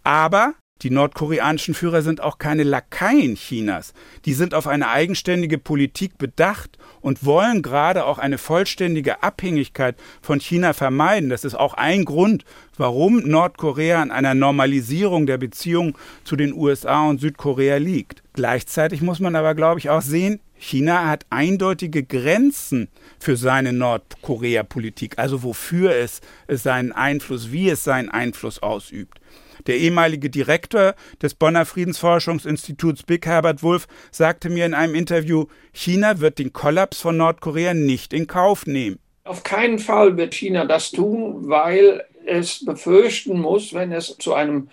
Aber 0.05 0.53
die 0.81 0.91
nordkoreanischen 0.91 1.73
Führer 1.73 2.03
sind 2.03 2.21
auch 2.21 2.37
keine 2.37 2.63
Lakaien 2.63 3.35
Chinas. 3.35 3.93
Die 4.25 4.33
sind 4.33 4.53
auf 4.53 4.67
eine 4.67 4.89
eigenständige 4.89 5.57
Politik 5.57 6.19
bedacht 6.19 6.77
und 7.01 7.25
wollen 7.25 7.63
gerade 7.63 8.05
auch 8.05 8.19
eine 8.19 8.37
vollständige 8.37 9.23
Abhängigkeit 9.23 9.95
von 10.21 10.39
China 10.39 10.73
vermeiden. 10.73 11.29
Das 11.29 11.43
ist 11.43 11.55
auch 11.55 11.73
ein 11.73 12.05
Grund, 12.05 12.45
warum 12.77 13.27
Nordkorea 13.27 13.99
an 13.99 14.11
einer 14.11 14.35
Normalisierung 14.35 15.25
der 15.25 15.39
Beziehungen 15.39 15.95
zu 16.23 16.35
den 16.35 16.53
USA 16.53 17.07
und 17.07 17.19
Südkorea 17.19 17.77
liegt. 17.77 18.21
Gleichzeitig 18.33 19.01
muss 19.01 19.19
man 19.19 19.35
aber, 19.35 19.55
glaube 19.55 19.79
ich, 19.79 19.89
auch 19.89 20.03
sehen, 20.03 20.39
China 20.57 21.07
hat 21.07 21.25
eindeutige 21.31 22.03
Grenzen 22.03 22.89
für 23.19 23.37
seine 23.37 23.73
Nordkorea-Politik, 23.73 25.17
also 25.17 25.41
wofür 25.41 25.95
es, 25.95 26.21
seinen 26.47 26.91
Einfluss, 26.91 27.51
wie 27.51 27.69
es 27.69 27.83
seinen 27.83 28.09
Einfluss 28.09 28.61
ausübt. 28.61 29.19
Der 29.67 29.77
ehemalige 29.77 30.29
Direktor 30.29 30.93
des 31.21 31.33
Bonner 31.33 31.65
Friedensforschungsinstituts 31.65 33.03
Big 33.03 33.25
Herbert 33.25 33.63
Wolf 33.63 33.87
sagte 34.11 34.49
mir 34.49 34.65
in 34.65 34.73
einem 34.73 34.95
Interview, 34.95 35.45
China 35.73 36.19
wird 36.19 36.39
den 36.39 36.53
Kollaps 36.53 37.01
von 37.01 37.17
Nordkorea 37.17 37.73
nicht 37.73 38.13
in 38.13 38.27
Kauf 38.27 38.67
nehmen. 38.67 38.99
Auf 39.23 39.43
keinen 39.43 39.79
Fall 39.79 40.17
wird 40.17 40.35
China 40.35 40.65
das 40.65 40.91
tun, 40.91 41.49
weil 41.49 42.03
es 42.25 42.63
befürchten 42.63 43.39
muss, 43.39 43.73
wenn 43.73 43.91
es 43.91 44.17
zu 44.19 44.35
einem 44.35 44.69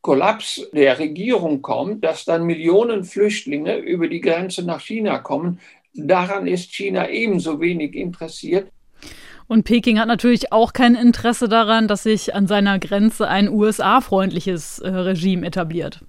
Kollaps 0.00 0.68
der 0.72 1.00
Regierung 1.00 1.62
kommt, 1.62 2.04
dass 2.04 2.24
dann 2.24 2.44
Millionen 2.44 3.02
Flüchtlinge 3.02 3.78
über 3.78 4.06
die 4.06 4.20
Grenze 4.20 4.64
nach 4.64 4.80
China 4.80 5.18
kommen. 5.18 5.58
Daran 5.94 6.46
ist 6.46 6.72
China 6.72 7.08
ebenso 7.08 7.60
wenig 7.60 7.94
interessiert. 7.94 8.70
Und 9.48 9.64
Peking 9.64 9.98
hat 9.98 10.08
natürlich 10.08 10.52
auch 10.52 10.72
kein 10.72 10.94
Interesse 10.94 11.48
daran, 11.48 11.88
dass 11.88 12.02
sich 12.02 12.34
an 12.34 12.46
seiner 12.46 12.78
Grenze 12.78 13.28
ein 13.28 13.48
USA-freundliches 13.48 14.80
äh, 14.80 14.88
Regime 14.88 15.46
etabliert. 15.46 16.00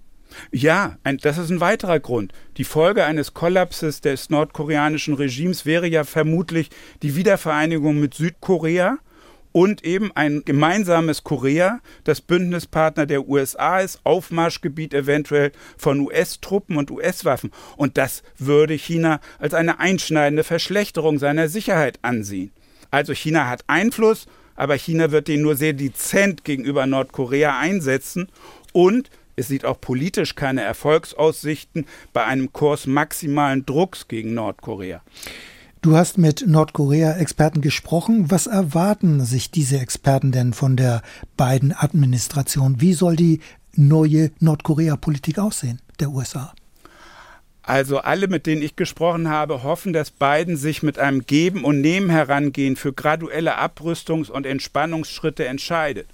Ja, 0.51 0.97
ein, 1.03 1.17
das 1.17 1.37
ist 1.37 1.49
ein 1.49 1.61
weiterer 1.61 1.99
Grund. 1.99 2.33
Die 2.57 2.63
Folge 2.63 3.05
eines 3.05 3.33
Kollapses 3.33 4.01
des 4.01 4.29
nordkoreanischen 4.29 5.13
Regimes 5.13 5.65
wäre 5.65 5.87
ja 5.87 6.03
vermutlich 6.03 6.69
die 7.01 7.15
Wiedervereinigung 7.15 7.99
mit 7.99 8.13
Südkorea 8.13 8.97
und 9.51 9.83
eben 9.83 10.11
ein 10.13 10.43
gemeinsames 10.45 11.23
Korea, 11.23 11.79
das 12.03 12.21
Bündnispartner 12.21 13.05
der 13.05 13.27
USA 13.27 13.79
ist, 13.79 14.01
Aufmarschgebiet 14.03 14.93
eventuell 14.93 15.51
von 15.77 15.99
US-Truppen 16.01 16.77
und 16.77 16.91
US-Waffen. 16.91 17.51
Und 17.75 17.97
das 17.97 18.21
würde 18.37 18.75
China 18.75 19.19
als 19.39 19.53
eine 19.53 19.79
einschneidende 19.79 20.43
Verschlechterung 20.43 21.17
seiner 21.17 21.47
Sicherheit 21.47 21.97
ansehen. 22.03 22.51
Also 22.91 23.13
China 23.13 23.47
hat 23.47 23.63
Einfluss, 23.67 24.27
aber 24.55 24.75
China 24.75 25.11
wird 25.11 25.27
den 25.27 25.41
nur 25.41 25.55
sehr 25.55 25.73
dezent 25.73 26.43
gegenüber 26.43 26.85
Nordkorea 26.85 27.59
einsetzen 27.59 28.29
und 28.73 29.09
es 29.35 29.47
sieht 29.47 29.65
auch 29.65 29.79
politisch 29.79 30.33
keine 30.35 30.61
Erfolgsaussichten 30.63 31.85
bei 32.11 32.25
einem 32.25 32.51
Kurs 32.53 32.87
maximalen 32.87 33.65
Drucks 33.65 34.07
gegen 34.07 34.33
Nordkorea. 34.33 35.01
Du 35.81 35.95
hast 35.95 36.17
mit 36.17 36.43
Nordkorea-Experten 36.47 37.61
gesprochen. 37.61 38.31
Was 38.31 38.47
erwarten 38.47 39.23
sich 39.23 39.51
diese 39.51 39.79
Experten 39.79 40.31
denn 40.31 40.53
von 40.53 40.75
der 40.75 41.03
beiden 41.37 41.71
Administration? 41.71 42.81
Wie 42.81 42.93
soll 42.93 43.15
die 43.15 43.41
neue 43.73 44.31
Nordkorea-Politik 44.39 45.37
aussehen, 45.37 45.79
der 45.99 46.09
USA? 46.09 46.53
Also 47.67 47.97
alle, 47.97 48.29
mit 48.29 48.45
denen 48.45 48.61
ich 48.61 48.77
gesprochen 48.77 49.29
habe, 49.29 49.61
hoffen, 49.61 49.91
dass 49.91 50.09
Biden 50.09 50.55
sich 50.55 50.83
mit 50.83 50.99
einem 50.99 51.25
Geben 51.25 51.65
und 51.65 51.81
Nehmen 51.81 52.09
herangehen 52.09 52.77
für 52.77 52.93
graduelle 52.93 53.59
Abrüstungs- 53.59 54.31
und 54.31 54.45
Entspannungsschritte 54.45 55.45
entscheidet. 55.45 56.07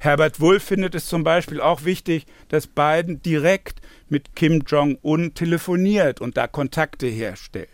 Herbert 0.00 0.40
Wulff 0.40 0.62
findet 0.62 0.94
es 0.94 1.06
zum 1.06 1.22
Beispiel 1.22 1.60
auch 1.60 1.84
wichtig, 1.84 2.24
dass 2.48 2.66
Biden 2.66 3.22
direkt 3.22 3.82
mit 4.08 4.34
Kim 4.34 4.64
Jong-un 4.66 5.34
telefoniert 5.34 6.22
und 6.22 6.38
da 6.38 6.46
Kontakte 6.46 7.06
herstellt. 7.06 7.68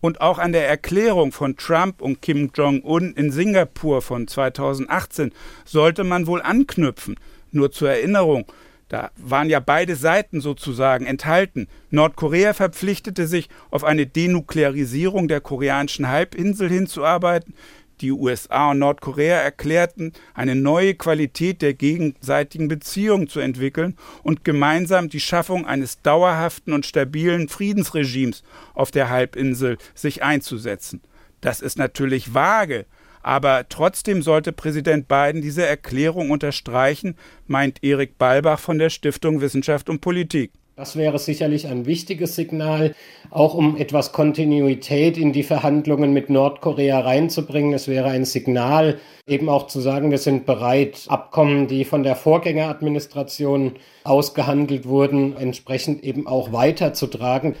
Und 0.00 0.20
auch 0.20 0.38
an 0.38 0.52
der 0.52 0.68
Erklärung 0.68 1.32
von 1.32 1.56
Trump 1.56 2.00
und 2.00 2.22
Kim 2.22 2.52
Jong-un 2.54 3.14
in 3.14 3.32
Singapur 3.32 4.00
von 4.00 4.28
2018 4.28 5.32
sollte 5.64 6.04
man 6.04 6.28
wohl 6.28 6.40
anknüpfen. 6.40 7.16
Nur 7.50 7.72
zur 7.72 7.90
Erinnerung, 7.90 8.46
da 8.88 9.10
waren 9.16 9.50
ja 9.50 9.58
beide 9.58 9.96
Seiten 9.96 10.40
sozusagen 10.40 11.06
enthalten. 11.06 11.66
Nordkorea 11.90 12.54
verpflichtete 12.54 13.26
sich, 13.26 13.48
auf 13.70 13.82
eine 13.82 14.06
Denuklearisierung 14.06 15.26
der 15.26 15.40
koreanischen 15.40 16.08
Halbinsel 16.08 16.68
hinzuarbeiten. 16.68 17.54
Die 18.00 18.12
USA 18.12 18.72
und 18.72 18.78
Nordkorea 18.78 19.38
erklärten, 19.38 20.12
eine 20.34 20.54
neue 20.54 20.94
Qualität 20.94 21.62
der 21.62 21.72
gegenseitigen 21.72 22.68
Beziehungen 22.68 23.26
zu 23.26 23.40
entwickeln 23.40 23.96
und 24.22 24.44
gemeinsam 24.44 25.08
die 25.08 25.20
Schaffung 25.20 25.66
eines 25.66 26.02
dauerhaften 26.02 26.74
und 26.74 26.84
stabilen 26.84 27.48
Friedensregimes 27.48 28.42
auf 28.74 28.90
der 28.90 29.08
Halbinsel 29.08 29.78
sich 29.94 30.22
einzusetzen. 30.22 31.00
Das 31.40 31.60
ist 31.60 31.78
natürlich 31.78 32.34
vage, 32.34 32.86
aber 33.26 33.68
trotzdem 33.68 34.22
sollte 34.22 34.52
Präsident 34.52 35.08
Biden 35.08 35.42
diese 35.42 35.66
Erklärung 35.66 36.30
unterstreichen, 36.30 37.16
meint 37.48 37.82
Erik 37.82 38.18
Balbach 38.18 38.60
von 38.60 38.78
der 38.78 38.88
Stiftung 38.88 39.40
Wissenschaft 39.40 39.90
und 39.90 40.00
Politik. 40.00 40.52
Das 40.76 40.94
wäre 40.94 41.18
sicherlich 41.18 41.66
ein 41.66 41.86
wichtiges 41.86 42.36
Signal, 42.36 42.94
auch 43.30 43.54
um 43.54 43.76
etwas 43.78 44.12
Kontinuität 44.12 45.18
in 45.18 45.32
die 45.32 45.42
Verhandlungen 45.42 46.12
mit 46.12 46.30
Nordkorea 46.30 47.00
reinzubringen. 47.00 47.72
Es 47.72 47.88
wäre 47.88 48.10
ein 48.10 48.26
Signal, 48.26 49.00
eben 49.26 49.48
auch 49.48 49.66
zu 49.66 49.80
sagen, 49.80 50.12
wir 50.12 50.18
sind 50.18 50.46
bereit, 50.46 51.06
Abkommen, 51.08 51.66
die 51.66 51.84
von 51.84 52.04
der 52.04 52.14
Vorgängeradministration 52.14 53.72
ausgehandelt 54.04 54.86
wurden, 54.86 55.36
entsprechend 55.36 56.04
eben 56.04 56.28
auch 56.28 56.52
weiterzutragen. 56.52 57.56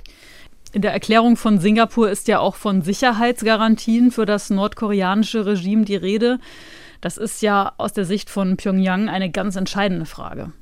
In 0.76 0.82
der 0.82 0.92
Erklärung 0.92 1.38
von 1.38 1.58
Singapur 1.58 2.10
ist 2.10 2.28
ja 2.28 2.38
auch 2.38 2.54
von 2.54 2.82
Sicherheitsgarantien 2.82 4.10
für 4.10 4.26
das 4.26 4.50
nordkoreanische 4.50 5.46
Regime 5.46 5.86
die 5.86 5.96
Rede. 5.96 6.38
Das 7.00 7.16
ist 7.16 7.40
ja 7.40 7.72
aus 7.78 7.94
der 7.94 8.04
Sicht 8.04 8.28
von 8.28 8.58
Pyongyang 8.58 9.08
eine 9.08 9.30
ganz 9.30 9.56
entscheidende 9.56 10.04
Frage. 10.04 10.52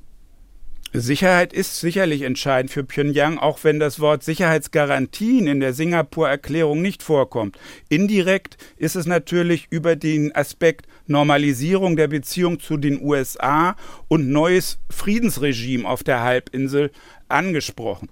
Sicherheit 0.93 1.53
ist 1.53 1.81
sicherlich 1.81 2.23
entscheidend 2.23 2.71
für 2.71 2.85
Pyongyang, 2.85 3.39
auch 3.39 3.65
wenn 3.65 3.81
das 3.81 3.99
Wort 3.99 4.23
Sicherheitsgarantien 4.23 5.49
in 5.49 5.59
der 5.59 5.73
Singapur-Erklärung 5.73 6.81
nicht 6.81 7.03
vorkommt. 7.03 7.59
Indirekt 7.89 8.57
ist 8.77 8.95
es 8.95 9.07
natürlich 9.07 9.67
über 9.71 9.97
den 9.97 10.33
Aspekt 10.33 10.87
Normalisierung 11.09 11.97
der 11.97 12.07
Beziehung 12.07 12.61
zu 12.61 12.77
den 12.77 13.03
USA 13.03 13.75
und 14.07 14.31
neues 14.31 14.79
Friedensregime 14.91 15.89
auf 15.89 16.05
der 16.05 16.21
Halbinsel 16.21 16.93
angesprochen. 17.27 18.11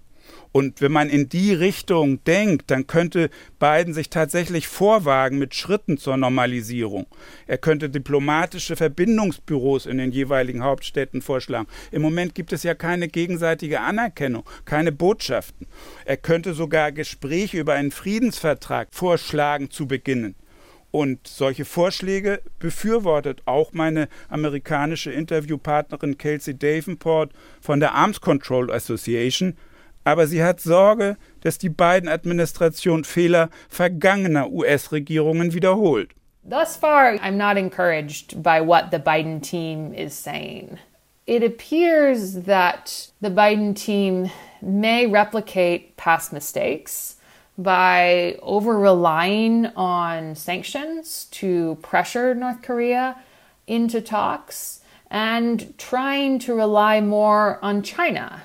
Und 0.53 0.83
wenn 0.83 0.93
man 0.93 1.09
in 1.09 1.31
die 1.31 1.55
Richtung 1.55 2.23
denkt, 2.25 2.71
dann 2.71 2.87
könnte 2.87 3.31
Biden 3.59 3.95
sich 3.95 4.11
tatsächlich 4.11 4.69
vorwagen 4.69 5.39
mit 5.39 5.55
Schritten 5.55 5.97
zur 5.97 6.19
Normalisierung. 6.19 7.07
Er 7.47 7.57
könnte 7.57 7.89
diplomatische 7.89 8.77
Verbindungsbüros 8.77 9.87
in 9.87 9.97
den 9.97 10.13
jeweiligen 10.13 10.63
Hauptstädten 10.63 11.23
vorschlagen. 11.23 11.67
Im 11.91 12.03
Moment 12.03 12.35
gibt 12.35 12.53
es 12.53 12.63
ja 12.63 12.75
keine 12.75 13.09
gegenseitige 13.09 13.81
Anerkennung, 13.81 14.45
keine 14.67 14.93
Botschaften. 14.93 15.67
Er 16.05 16.19
könnte 16.19 16.53
sogar 16.53 16.93
Gespräche 16.93 17.59
über 17.59 17.73
einen 17.73 17.91
Friedensvertrag 17.91 18.89
vorschlagen 18.93 19.71
zu 19.71 19.87
beginnen. 19.87 20.35
Und 20.91 21.27
solche 21.27 21.65
Vorschläge 21.65 22.43
befürwortet 22.59 23.41
auch 23.47 23.73
meine 23.73 24.09
amerikanische 24.29 25.11
Interviewpartnerin 25.11 26.19
Kelsey 26.19 26.59
Davenport 26.59 27.33
von 27.63 27.81
der 27.81 27.95
Arms 27.95 28.21
Control 28.21 28.71
Association, 28.71 29.57
aber 30.05 30.27
sie 30.27 30.43
hat 30.43 30.61
Sorge, 30.61 31.17
dass 31.41 31.59
die 31.59 31.69
beiden 31.69 32.09
Administration 32.09 33.05
Fehler 33.05 33.51
vergangener 33.69 34.51
US-Regierungen 34.51 35.55
wiederholt. 35.55 36.11
Thus 36.45 36.77
far, 36.77 37.15
I'm 37.23 37.37
not 37.37 37.57
encouraged 37.57 38.43
by 38.43 38.61
what 38.61 38.91
the 38.91 38.99
Biden 38.99 39.41
team 39.41 39.95
is 39.95 40.13
saying. 40.13 40.79
It 41.25 41.45
appears 41.45 42.47
that 42.47 43.13
the 43.21 43.31
Biden 43.31 43.77
team 43.77 44.31
may 44.61 45.07
replicate 45.07 45.97
past 45.97 46.33
mistakes 46.33 47.17
by 47.57 48.39
over 48.43 48.77
relying 48.77 49.67
on 49.77 50.35
sanctions 50.35 51.27
to 51.31 51.79
pressure 51.81 52.35
North 52.35 52.61
Korea 52.63 53.17
into 53.69 54.01
talks 54.01 54.81
and 55.11 55.77
trying 55.79 56.41
to 56.41 56.55
rely 56.55 57.01
more 57.01 57.61
on 57.63 57.83
China 57.83 58.43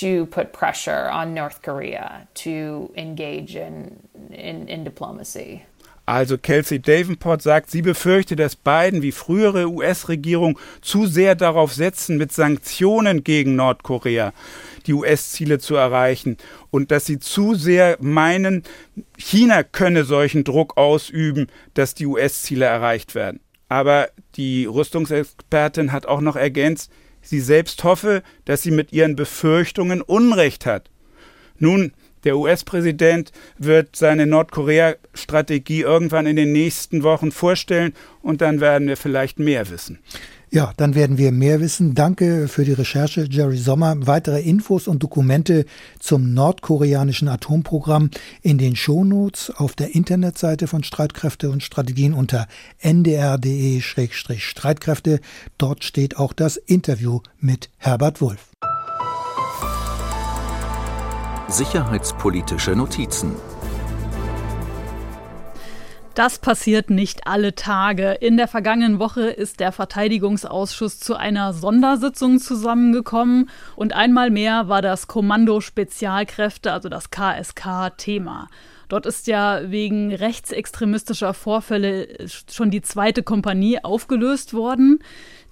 to 0.00 0.26
put 0.26 0.52
pressure 0.52 1.08
on 1.10 1.34
North 1.34 1.62
Korea 1.62 2.26
to 2.34 2.92
engage 2.96 3.56
in, 3.56 4.08
in, 4.30 4.68
in 4.68 4.84
diplomacy. 4.84 5.62
Also 6.06 6.36
Kelsey 6.36 6.80
Davenport 6.80 7.40
sagt, 7.40 7.70
sie 7.70 7.80
befürchte, 7.80 8.36
dass 8.36 8.56
Biden 8.56 9.00
wie 9.00 9.12
frühere 9.12 9.70
US-Regierung 9.70 10.58
zu 10.82 11.06
sehr 11.06 11.34
darauf 11.34 11.72
setzen, 11.72 12.18
mit 12.18 12.30
Sanktionen 12.30 13.24
gegen 13.24 13.56
Nordkorea 13.56 14.34
die 14.86 14.92
US-Ziele 14.92 15.58
zu 15.58 15.76
erreichen 15.76 16.36
und 16.70 16.90
dass 16.90 17.06
sie 17.06 17.18
zu 17.18 17.54
sehr 17.54 17.96
meinen, 18.00 18.64
China 19.16 19.62
könne 19.62 20.04
solchen 20.04 20.44
Druck 20.44 20.76
ausüben, 20.76 21.46
dass 21.72 21.94
die 21.94 22.04
US-Ziele 22.04 22.66
erreicht 22.66 23.14
werden. 23.14 23.40
Aber 23.70 24.10
die 24.36 24.66
Rüstungsexpertin 24.66 25.90
hat 25.90 26.04
auch 26.04 26.20
noch 26.20 26.36
ergänzt, 26.36 26.92
sie 27.24 27.40
selbst 27.40 27.82
hoffe, 27.84 28.22
dass 28.44 28.62
sie 28.62 28.70
mit 28.70 28.92
ihren 28.92 29.16
Befürchtungen 29.16 30.02
Unrecht 30.02 30.66
hat. 30.66 30.90
Nun, 31.58 31.92
der 32.24 32.38
US-Präsident 32.38 33.32
wird 33.58 33.96
seine 33.96 34.26
Nordkorea-Strategie 34.26 35.82
irgendwann 35.82 36.26
in 36.26 36.36
den 36.36 36.52
nächsten 36.52 37.02
Wochen 37.02 37.32
vorstellen 37.32 37.92
und 38.22 38.40
dann 38.40 38.60
werden 38.60 38.88
wir 38.88 38.96
vielleicht 38.96 39.38
mehr 39.38 39.68
wissen. 39.70 39.98
Ja, 40.54 40.72
dann 40.76 40.94
werden 40.94 41.18
wir 41.18 41.32
mehr 41.32 41.58
wissen. 41.58 41.96
Danke 41.96 42.46
für 42.46 42.64
die 42.64 42.74
Recherche, 42.74 43.26
Jerry 43.28 43.56
Sommer. 43.56 43.96
Weitere 44.06 44.40
Infos 44.40 44.86
und 44.86 45.02
Dokumente 45.02 45.64
zum 45.98 46.32
nordkoreanischen 46.32 47.26
Atomprogramm 47.26 48.10
in 48.40 48.58
den 48.58 48.76
Shownotes 48.76 49.50
auf 49.50 49.74
der 49.74 49.96
Internetseite 49.96 50.68
von 50.68 50.84
Streitkräfte 50.84 51.50
und 51.50 51.64
Strategien 51.64 52.14
unter 52.14 52.46
ndr.de-streitkräfte. 52.78 55.18
Dort 55.58 55.82
steht 55.82 56.18
auch 56.18 56.32
das 56.32 56.56
Interview 56.56 57.18
mit 57.40 57.68
Herbert 57.78 58.20
Wulff. 58.20 58.52
Sicherheitspolitische 61.48 62.76
Notizen 62.76 63.32
das 66.14 66.38
passiert 66.38 66.90
nicht 66.90 67.26
alle 67.26 67.54
Tage. 67.54 68.12
In 68.20 68.36
der 68.36 68.48
vergangenen 68.48 68.98
Woche 68.98 69.22
ist 69.22 69.60
der 69.60 69.72
Verteidigungsausschuss 69.72 71.00
zu 71.00 71.16
einer 71.16 71.52
Sondersitzung 71.52 72.38
zusammengekommen 72.38 73.50
und 73.76 73.92
einmal 73.92 74.30
mehr 74.30 74.68
war 74.68 74.82
das 74.82 75.08
Kommando 75.08 75.60
Spezialkräfte, 75.60 76.72
also 76.72 76.88
das 76.88 77.10
KSK, 77.10 77.96
Thema. 77.96 78.48
Dort 78.88 79.06
ist 79.06 79.26
ja 79.26 79.70
wegen 79.70 80.14
rechtsextremistischer 80.14 81.34
Vorfälle 81.34 82.28
schon 82.50 82.70
die 82.70 82.82
zweite 82.82 83.22
Kompanie 83.22 83.82
aufgelöst 83.82 84.54
worden. 84.54 85.00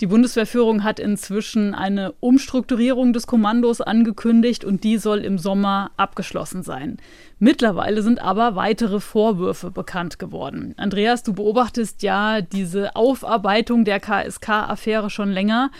Die 0.02 0.08
Bundeswehrführung 0.08 0.82
hat 0.82 0.98
inzwischen 0.98 1.76
eine 1.76 2.10
Umstrukturierung 2.18 3.12
des 3.12 3.28
Kommandos 3.28 3.80
angekündigt 3.80 4.64
und 4.64 4.82
die 4.82 4.98
soll 4.98 5.20
im 5.20 5.38
Sommer 5.38 5.92
abgeschlossen 5.96 6.64
sein. 6.64 6.96
Mittlerweile 7.38 8.02
sind 8.02 8.20
aber 8.20 8.56
weitere 8.56 8.98
Vorwürfe 8.98 9.70
bekannt 9.70 10.18
geworden. 10.18 10.74
Andreas, 10.76 11.22
du 11.22 11.34
beobachtest 11.34 12.02
ja 12.02 12.40
diese 12.40 12.96
Aufarbeitung 12.96 13.84
der 13.84 14.00
KSK-Affäre 14.00 15.08
schon 15.08 15.30
länger. 15.30 15.70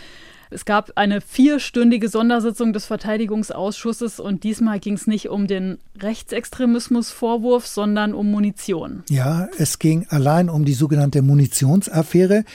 Es 0.53 0.65
gab 0.65 0.91
eine 0.95 1.19
vierstündige 1.19 2.07
Sondersitzung 2.09 2.73
des 2.73 2.85
Verteidigungsausschusses 2.85 4.19
und 4.19 4.43
diesmal 4.43 4.79
ging 4.79 4.93
es 4.93 5.07
nicht 5.07 5.29
um 5.29 5.47
den 5.47 5.79
Rechtsextremismusvorwurf, 5.99 7.65
sondern 7.65 8.13
um 8.13 8.29
Munition. 8.29 9.03
Ja, 9.09 9.47
es 9.57 9.79
ging 9.79 10.05
allein 10.09 10.49
um 10.49 10.63
die 10.63 10.73
sogenannte 10.73 11.23
Munitionsaffäre, 11.23 12.45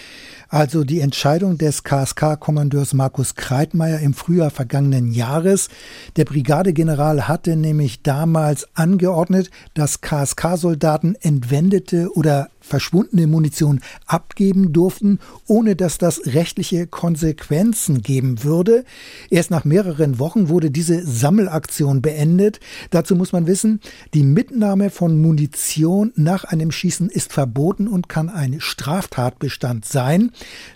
also 0.49 0.85
die 0.85 1.01
Entscheidung 1.01 1.59
des 1.59 1.85
KSK-Kommandeurs 1.85 2.95
Markus 2.95 3.35
Kreitmeier 3.35 4.01
im 4.01 4.15
Frühjahr 4.15 4.51
vergangenen 4.51 5.13
Jahres. 5.13 5.69
Der 6.17 6.25
Brigadegeneral 6.25 7.29
hatte 7.29 7.57
nämlich 7.57 8.03
damals 8.03 8.67
angeordnet, 8.75 9.51
dass 9.75 10.01
KSK-Soldaten 10.01 11.17
entwendete 11.21 12.11
oder 12.15 12.49
verschwundene 12.69 13.27
Munition 13.27 13.81
abgeben 14.07 14.73
durften, 14.73 15.19
ohne 15.47 15.75
dass 15.75 15.99
das 15.99 16.21
rechtliche 16.27 16.87
Konsequenzen 16.87 18.03
geben 18.03 18.45
würde. 18.45 18.85
Erst 19.31 19.51
nach 19.51 19.65
mehreren 19.65 20.19
Wochen 20.19 20.49
wurde 20.49 20.71
diese 20.71 21.05
Sammelaktion 21.05 22.03
beendet. 22.03 22.61
Dazu 22.91 23.17
muss 23.17 23.33
man 23.33 23.47
wissen, 23.47 23.81
die 24.15 24.23
Mitnahme 24.23 24.91
von 24.91 25.21
Munition 25.21 26.13
nach 26.15 26.45
einem 26.45 26.71
Schießen 26.71 27.09
ist 27.11 27.33
verboten 27.33 27.89
und 27.89 28.09
kann 28.09 28.29
ein 28.29 28.61
Straftatbestand 28.61 29.85
sein. 29.85 30.31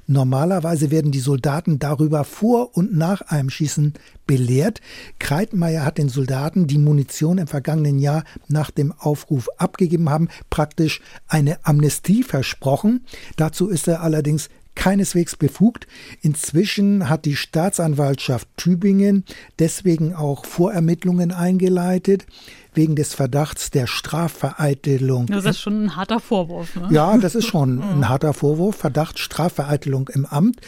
Normalerweise 0.06 0.90
werden 0.90 1.12
die 1.12 1.20
Soldaten 1.20 1.78
darüber 1.78 2.24
vor 2.24 2.76
und 2.76 2.96
nach 2.96 3.20
einem 3.22 3.50
Schießen 3.50 3.94
belehrt. 4.32 4.80
Kreitmeier 5.18 5.84
hat 5.84 5.98
den 5.98 6.08
Soldaten, 6.08 6.66
die 6.66 6.78
Munition 6.78 7.36
im 7.36 7.46
vergangenen 7.46 7.98
Jahr 7.98 8.24
nach 8.48 8.70
dem 8.70 8.90
Aufruf 8.92 9.50
abgegeben 9.58 10.08
haben, 10.08 10.28
praktisch 10.48 11.02
eine 11.28 11.58
Amnestie 11.66 12.22
versprochen. 12.22 13.04
Dazu 13.36 13.68
ist 13.68 13.88
er 13.88 14.00
allerdings 14.00 14.48
keineswegs 14.74 15.36
befugt. 15.36 15.86
Inzwischen 16.22 17.10
hat 17.10 17.26
die 17.26 17.36
Staatsanwaltschaft 17.36 18.48
Tübingen 18.56 19.24
deswegen 19.58 20.14
auch 20.14 20.46
Vorermittlungen 20.46 21.30
eingeleitet 21.30 22.24
wegen 22.72 22.96
des 22.96 23.12
Verdachts 23.12 23.70
der 23.70 23.86
Strafvereitelung. 23.86 25.26
Das 25.26 25.44
ist 25.44 25.60
schon 25.60 25.84
ein 25.84 25.96
harter 25.96 26.20
Vorwurf. 26.20 26.74
Ne? 26.74 26.88
Ja, 26.90 27.18
das 27.18 27.34
ist 27.34 27.46
schon 27.46 27.82
ein 27.82 28.08
harter 28.08 28.32
Vorwurf. 28.32 28.76
Verdacht 28.76 29.18
Strafvereitelung 29.18 30.08
im 30.08 30.24
Amt. 30.24 30.62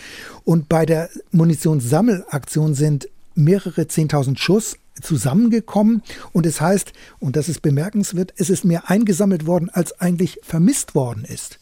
Und 0.45 0.69
bei 0.69 0.85
der 0.85 1.09
Munitionssammelaktion 1.31 2.75
sind 2.75 3.09
mehrere 3.35 3.89
Zehntausend 3.89 4.39
Schuss 4.39 4.79
zusammengekommen 5.01 6.03
und 6.33 6.47
es 6.47 6.61
heißt, 6.61 6.93
und 7.19 7.37
das 7.37 7.49
ist 7.49 7.63
bemerkenswert, 7.63 8.33
es 8.37 8.51
ist 8.51 8.65
mehr 8.65 8.91
eingesammelt 8.91 9.47
worden, 9.47 9.71
als 9.71 10.01
eigentlich 10.01 10.39
vermisst 10.43 10.95
worden 10.95 11.25
ist. 11.25 11.59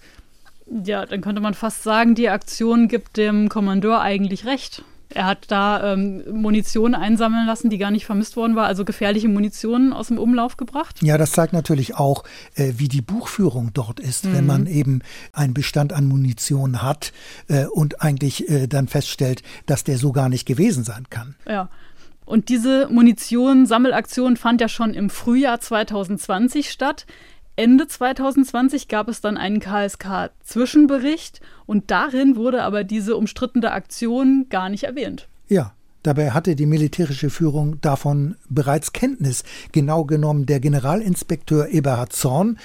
Ja, 0.85 1.05
dann 1.07 1.21
könnte 1.21 1.41
man 1.41 1.55
fast 1.55 1.83
sagen, 1.83 2.15
die 2.15 2.29
Aktion 2.29 2.89
gibt 2.89 3.17
dem 3.17 3.49
Kommandeur 3.49 4.01
eigentlich 4.01 4.47
recht. 4.47 4.85
Er 5.15 5.27
hat 5.27 5.51
da 5.51 5.93
ähm, 5.93 6.23
Munition 6.33 6.95
einsammeln 6.95 7.47
lassen, 7.47 7.71
die 7.71 7.79
gar 7.79 7.91
nicht 7.91 8.07
vermisst 8.07 8.37
worden 8.37 8.57
war, 8.57 8.67
also 8.67 8.85
gefährliche 8.85 9.29
Munition 9.29 9.93
aus 9.93 10.09
dem 10.09 10.19
Umlauf 10.19 10.57
gebracht. 10.57 11.03
Ja, 11.03 11.19
das 11.19 11.33
zeigt 11.33 11.53
natürlich 11.53 11.97
auch, 11.97 12.25
äh, 12.55 12.73
wie 12.77 12.89
die 12.89 13.03
Buchführung 13.03 13.71
dort 13.73 14.01
ist, 14.01 14.25
mhm. 14.25 14.33
wenn 14.35 14.47
man 14.47 14.67
eben 14.67 15.03
einen 15.33 15.55
Bestand 15.55 15.93
an 15.93 16.07
Munition 16.07 16.83
hat 16.83 17.13
äh, 17.49 17.67
und 17.67 18.03
eigentlich 18.03 18.49
äh, 18.49 18.67
dann 18.67 18.89
feststellt, 18.89 19.43
dass 19.67 19.85
der 19.85 19.99
so 19.99 20.13
gar 20.13 20.29
nicht 20.29 20.47
gewesen 20.47 20.85
sein 20.85 21.07
kann. 21.11 21.35
Ja. 21.47 21.69
Und 22.25 22.49
diese 22.49 22.89
Munition-Sammelaktion 22.89 24.37
fand 24.37 24.61
ja 24.61 24.69
schon 24.69 24.95
im 24.95 25.11
Frühjahr 25.11 25.61
2020 25.61 26.71
statt. 26.71 27.07
Ende 27.57 27.87
2020 27.87 28.89
gab 28.89 29.09
es 29.09 29.21
dann 29.21 29.37
einen 29.37 29.61
KSK-Zwischenbericht 29.61 31.41
und 31.67 31.91
darin 31.91 32.37
wurde 32.37 32.63
aber 32.63 32.83
diese 32.83 33.17
umstrittene 33.17 33.73
Aktion 33.73 34.47
gar 34.49 34.69
nicht 34.69 34.85
erwähnt. 34.85 35.29
Ja, 35.49 35.75
Dabei 36.03 36.33
hatte 36.33 36.57
die 36.57 36.67
militärische 36.67 37.31
Führung 37.31 37.81
davon 37.81 38.35
bereits 38.49 38.93
Kenntnis. 38.93 39.45
Genau 39.71 40.05
genommen 40.05 40.47
der 40.47 40.59
Generalinspekteur 40.59 41.69
Eberhard 41.69 42.13
Zorn. 42.13 42.59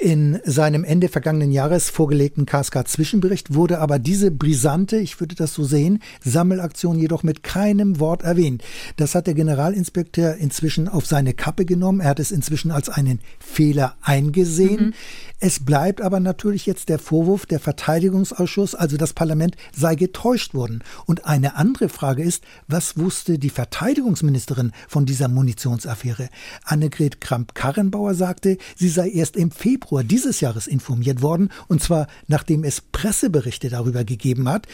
In 0.00 0.40
seinem 0.46 0.82
Ende 0.82 1.10
vergangenen 1.10 1.52
Jahres 1.52 1.90
vorgelegten 1.90 2.46
KSK-Zwischenbericht 2.46 3.52
wurde 3.52 3.80
aber 3.80 3.98
diese 3.98 4.30
brisante, 4.30 4.96
ich 4.96 5.20
würde 5.20 5.34
das 5.34 5.52
so 5.52 5.62
sehen, 5.62 6.02
Sammelaktion 6.24 6.98
jedoch 6.98 7.22
mit 7.22 7.42
keinem 7.42 8.00
Wort 8.00 8.22
erwähnt. 8.22 8.64
Das 8.96 9.14
hat 9.14 9.26
der 9.26 9.34
Generalinspekteur 9.34 10.36
inzwischen 10.36 10.88
auf 10.88 11.04
seine 11.04 11.34
Kappe 11.34 11.66
genommen. 11.66 12.00
Er 12.00 12.08
hat 12.08 12.18
es 12.18 12.30
inzwischen 12.30 12.70
als 12.70 12.88
einen 12.88 13.20
Fehler 13.40 13.94
eingesehen. 14.00 14.86
Mhm. 14.86 14.94
Es 15.38 15.60
bleibt 15.60 16.00
aber 16.00 16.18
natürlich 16.18 16.64
jetzt 16.64 16.88
der 16.88 16.98
Vorwurf, 16.98 17.44
der 17.44 17.60
Verteidigungsausschuss, 17.60 18.74
also 18.74 18.96
das 18.96 19.12
Parlament, 19.12 19.56
sei 19.76 19.96
getäuscht 19.96 20.54
worden. 20.54 20.82
Und 21.04 21.26
eine 21.26 21.56
andere 21.56 21.90
Frage 21.90 22.22
ist, 22.22 22.44
was 22.68 22.98
wusste 22.98 23.38
die 23.38 23.50
Verteidigungsministerin 23.50 24.72
von 24.88 25.04
dieser 25.04 25.28
Munitionsaffäre? 25.28 26.30
Annegret 26.64 27.20
Kramp-Karrenbauer 27.20 28.14
sagte, 28.14 28.56
sie 28.76 28.88
sei 28.88 29.10
erst 29.10 29.36
im 29.36 29.50
Februar 29.50 29.89
dieses 30.02 30.40
Jahres 30.40 30.66
informiert 30.66 31.22
worden, 31.22 31.50
und 31.68 31.82
zwar 31.82 32.06
nachdem 32.28 32.64
es 32.64 32.80
Presseberichte 32.80 33.68
darüber 33.68 34.04
gegeben 34.04 34.48
hat. 34.48 34.66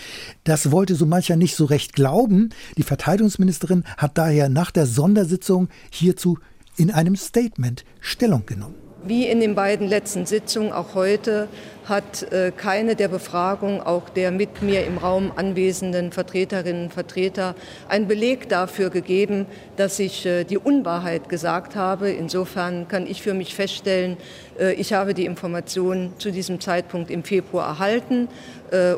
Das 0.45 0.71
wollte 0.71 0.95
so 0.95 1.07
mancher 1.07 1.37
nicht 1.37 1.57
so 1.57 1.65
recht 1.65 1.95
glauben. 1.95 2.51
Die 2.77 2.83
Verteidigungsministerin 2.83 3.85
hat 3.97 4.19
daher 4.19 4.49
nach 4.49 4.71
der 4.71 4.87
Sondersitzung 4.87 5.69
hierzu 5.91 6.39
in 6.77 6.91
einem 6.91 7.17
Statement 7.17 7.85
Stellung 8.01 8.45
genommen. 8.47 8.86
Wie 9.07 9.29
in 9.29 9.39
den 9.39 9.55
beiden 9.55 9.87
letzten 9.87 10.27
Sitzungen, 10.27 10.73
auch 10.73 10.97
heute, 10.97 11.47
hat 11.85 12.25
äh, 12.33 12.51
keine 12.51 12.97
der 12.97 13.07
Befragungen, 13.07 13.81
auch 13.81 14.09
der 14.09 14.33
mit 14.33 14.63
mir 14.63 14.85
im 14.85 14.99
Raum 14.99 15.31
anwesenden 15.37 16.11
Vertreterinnen 16.11 16.85
und 16.85 16.93
Vertreter, 16.93 17.55
einen 17.89 18.09
Beleg 18.09 18.49
dafür 18.49 18.91
gegeben, 18.91 19.47
dass 19.77 20.01
ich 20.01 20.27
äh, 20.27 20.43
die 20.43 20.59
Unwahrheit 20.59 21.29
gesagt 21.29 21.77
habe. 21.77 22.11
Insofern 22.11 22.89
kann 22.89 23.07
ich 23.07 23.23
für 23.23 23.33
mich 23.33 23.55
feststellen, 23.55 24.17
äh, 24.59 24.73
ich 24.73 24.93
habe 24.93 25.15
die 25.15 25.25
Informationen 25.25 26.15
zu 26.19 26.33
diesem 26.33 26.59
Zeitpunkt 26.59 27.09
im 27.09 27.23
Februar 27.23 27.69
erhalten 27.69 28.29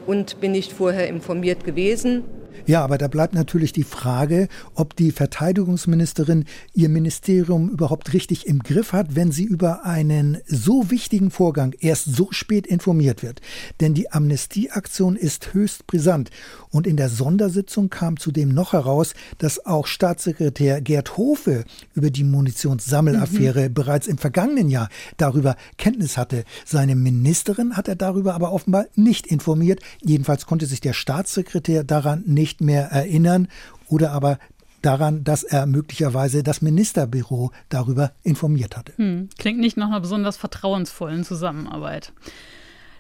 und 0.07 0.41
bin 0.41 0.53
nicht 0.53 0.73
vorher 0.73 1.09
informiert 1.09 1.63
gewesen. 1.63 2.25
Ja, 2.69 2.85
aber 2.85 2.99
da 2.99 3.09
bleibt 3.09 3.33
natürlich 3.33 3.73
die 3.73 3.83
Frage, 3.83 4.47
ob 4.75 4.95
die 4.95 5.11
Verteidigungsministerin 5.11 6.45
ihr 6.75 6.91
Ministerium 6.91 7.71
überhaupt 7.71 8.12
richtig 8.12 8.47
im 8.47 8.59
Griff 8.59 8.93
hat, 8.93 9.16
wenn 9.16 9.33
sie 9.33 9.45
über 9.45 9.87
einen 9.87 10.37
so 10.47 10.91
wichtigen 10.91 11.31
Vorgang 11.31 11.75
erst 11.81 12.14
so 12.14 12.29
spät 12.31 12.66
informiert 12.66 13.23
wird. 13.23 13.41
Denn 13.81 13.95
die 13.95 14.12
Amnestieaktion 14.12 15.16
ist 15.16 15.55
höchst 15.55 15.87
brisant. 15.87 16.31
Und 16.69 16.87
in 16.87 16.99
der 16.99 17.09
Sondersitzung 17.09 17.89
kam 17.89 18.19
zudem 18.19 18.51
noch 18.51 18.75
heraus, 18.75 19.14
dass 19.39 19.64
auch 19.64 19.87
Staatssekretär 19.87 20.83
Gerd 20.83 21.16
Hofe 21.16 21.64
über 21.95 22.11
die 22.11 22.25
Munitionssammelaffäre 22.25 23.71
mhm. 23.71 23.73
bereits 23.73 24.07
im 24.07 24.19
vergangenen 24.19 24.69
Jahr 24.69 24.91
darüber 25.16 25.57
Kenntnis 25.79 26.19
hatte. 26.19 26.45
Seine 26.66 26.97
Ministerin 26.97 27.79
hat 27.79 27.89
er 27.89 27.97
darüber 27.97 28.35
aber 28.35 28.53
offenbar 28.53 28.85
nicht 28.95 29.27
informiert. 29.27 29.81
Jedenfalls 30.03 30.45
konnte 30.45 30.66
sich 30.66 30.83
der 30.83 30.93
Staatssekretär 30.93 31.83
daran 31.83 32.25
nicht 32.27 32.58
nicht 32.59 32.67
mehr 32.67 32.91
erinnern 32.91 33.49
oder 33.89 34.13
aber 34.13 34.39
daran, 34.83 35.25
dass 35.25 35.43
er 35.43 35.67
möglicherweise 35.67 36.43
das 36.43 36.63
Ministerbüro 36.63 37.51
darüber 37.69 38.13
informiert 38.23 38.77
hatte. 38.77 38.93
Hm. 38.97 39.29
Klingt 39.39 39.59
nicht 39.59 39.77
nach 39.77 39.89
einer 39.89 40.01
besonders 40.01 40.37
vertrauensvollen 40.37 41.25
Zusammenarbeit. 41.25 42.13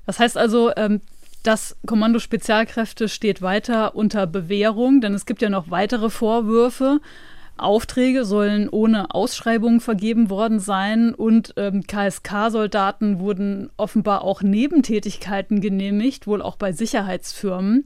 Das 0.06 0.18
heißt 0.18 0.36
also, 0.36 0.72
ähm, 0.76 1.00
das 1.44 1.76
Kommando 1.86 2.18
Spezialkräfte 2.18 3.08
steht 3.08 3.42
weiter 3.42 3.94
unter 3.94 4.26
Bewährung, 4.26 5.00
denn 5.00 5.14
es 5.14 5.24
gibt 5.24 5.40
ja 5.40 5.50
noch 5.50 5.70
weitere 5.70 6.10
Vorwürfe. 6.10 7.00
Aufträge 7.56 8.24
sollen 8.24 8.68
ohne 8.68 9.14
Ausschreibung 9.14 9.80
vergeben 9.80 10.30
worden 10.30 10.60
sein 10.60 11.14
und 11.14 11.54
ähm, 11.56 11.84
KSK-Soldaten 11.86 13.18
wurden 13.18 13.70
offenbar 13.76 14.22
auch 14.22 14.42
Nebentätigkeiten 14.42 15.60
genehmigt, 15.60 16.26
wohl 16.26 16.42
auch 16.42 16.56
bei 16.56 16.72
Sicherheitsfirmen. 16.72 17.84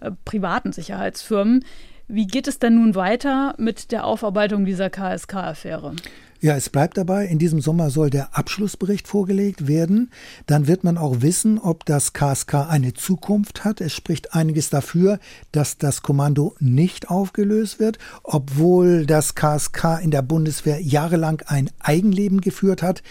Äh, 0.00 0.12
privaten 0.24 0.72
Sicherheitsfirmen. 0.72 1.64
Wie 2.06 2.26
geht 2.26 2.48
es 2.48 2.58
denn 2.58 2.76
nun 2.76 2.94
weiter 2.94 3.54
mit 3.58 3.92
der 3.92 4.04
Aufarbeitung 4.04 4.64
dieser 4.64 4.88
KSK-Affäre? 4.90 5.94
Ja, 6.40 6.54
es 6.54 6.68
bleibt 6.68 6.96
dabei, 6.96 7.26
in 7.26 7.40
diesem 7.40 7.60
Sommer 7.60 7.90
soll 7.90 8.10
der 8.10 8.38
Abschlussbericht 8.38 9.08
vorgelegt 9.08 9.66
werden. 9.66 10.12
Dann 10.46 10.68
wird 10.68 10.84
man 10.84 10.96
auch 10.96 11.20
wissen, 11.20 11.58
ob 11.58 11.84
das 11.84 12.12
KSK 12.12 12.68
eine 12.68 12.94
Zukunft 12.94 13.64
hat. 13.64 13.80
Es 13.80 13.92
spricht 13.92 14.34
einiges 14.34 14.70
dafür, 14.70 15.18
dass 15.50 15.78
das 15.78 16.00
Kommando 16.00 16.54
nicht 16.60 17.10
aufgelöst 17.10 17.80
wird, 17.80 17.98
obwohl 18.22 19.04
das 19.04 19.34
KSK 19.34 19.98
in 20.00 20.12
der 20.12 20.22
Bundeswehr 20.22 20.80
jahrelang 20.80 21.42
ein 21.44 21.70
Eigenleben 21.80 22.40
geführt 22.40 22.84
hat. 22.84 23.02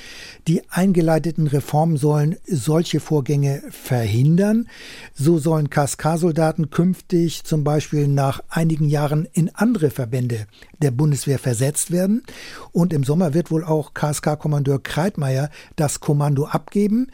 Die 0.47 0.61
eingeleiteten 0.69 1.47
Reformen 1.47 1.97
sollen 1.97 2.37
solche 2.45 3.01
Vorgänge 3.01 3.61
verhindern. 3.69 4.69
So 5.13 5.37
sollen 5.37 5.69
KSK-Soldaten 5.69 6.69
künftig 6.69 7.43
zum 7.43 7.65
Beispiel 7.65 8.07
nach 8.07 8.39
einigen 8.47 8.87
Jahren 8.87 9.27
in 9.33 9.53
andere 9.53 9.89
Verbände 9.89 10.47
der 10.81 10.91
Bundeswehr 10.91 11.39
versetzt 11.39 11.91
werden. 11.91 12.23
Und 12.71 12.93
im 12.93 13.03
Sommer 13.03 13.16
wird 13.33 13.51
wohl 13.51 13.63
auch 13.63 13.93
KSK-Kommandeur 13.93 14.81
Kreitmeier 14.81 15.49
das 15.75 15.99
Kommando 15.99 16.45
abgeben, 16.45 17.07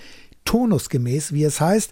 turnusgemäß, 0.45 1.33
wie 1.33 1.43
es 1.43 1.59
heißt, 1.61 1.91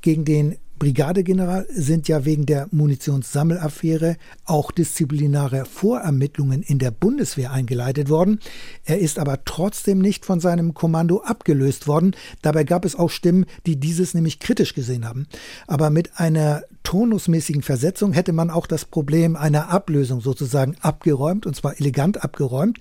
gegen 0.00 0.24
den 0.24 0.56
Brigadegeneral 0.82 1.64
sind 1.70 2.08
ja 2.08 2.24
wegen 2.24 2.44
der 2.44 2.66
Munitionssammelaffäre 2.72 4.16
auch 4.44 4.72
disziplinare 4.72 5.64
Vorermittlungen 5.64 6.60
in 6.62 6.80
der 6.80 6.90
Bundeswehr 6.90 7.52
eingeleitet 7.52 8.08
worden. 8.08 8.40
Er 8.84 8.98
ist 8.98 9.20
aber 9.20 9.44
trotzdem 9.44 10.00
nicht 10.00 10.26
von 10.26 10.40
seinem 10.40 10.74
Kommando 10.74 11.20
abgelöst 11.20 11.86
worden. 11.86 12.16
Dabei 12.42 12.64
gab 12.64 12.84
es 12.84 12.96
auch 12.96 13.10
Stimmen, 13.10 13.46
die 13.64 13.78
dieses 13.78 14.12
nämlich 14.12 14.40
kritisch 14.40 14.74
gesehen 14.74 15.06
haben. 15.06 15.28
Aber 15.68 15.90
mit 15.90 16.18
einer 16.18 16.64
turnusmäßigen 16.82 17.62
Versetzung 17.62 18.12
hätte 18.12 18.32
man 18.32 18.50
auch 18.50 18.66
das 18.66 18.84
Problem 18.84 19.36
einer 19.36 19.70
Ablösung 19.70 20.20
sozusagen 20.20 20.76
abgeräumt, 20.80 21.46
und 21.46 21.54
zwar 21.54 21.78
elegant 21.78 22.22
abgeräumt. 22.22 22.78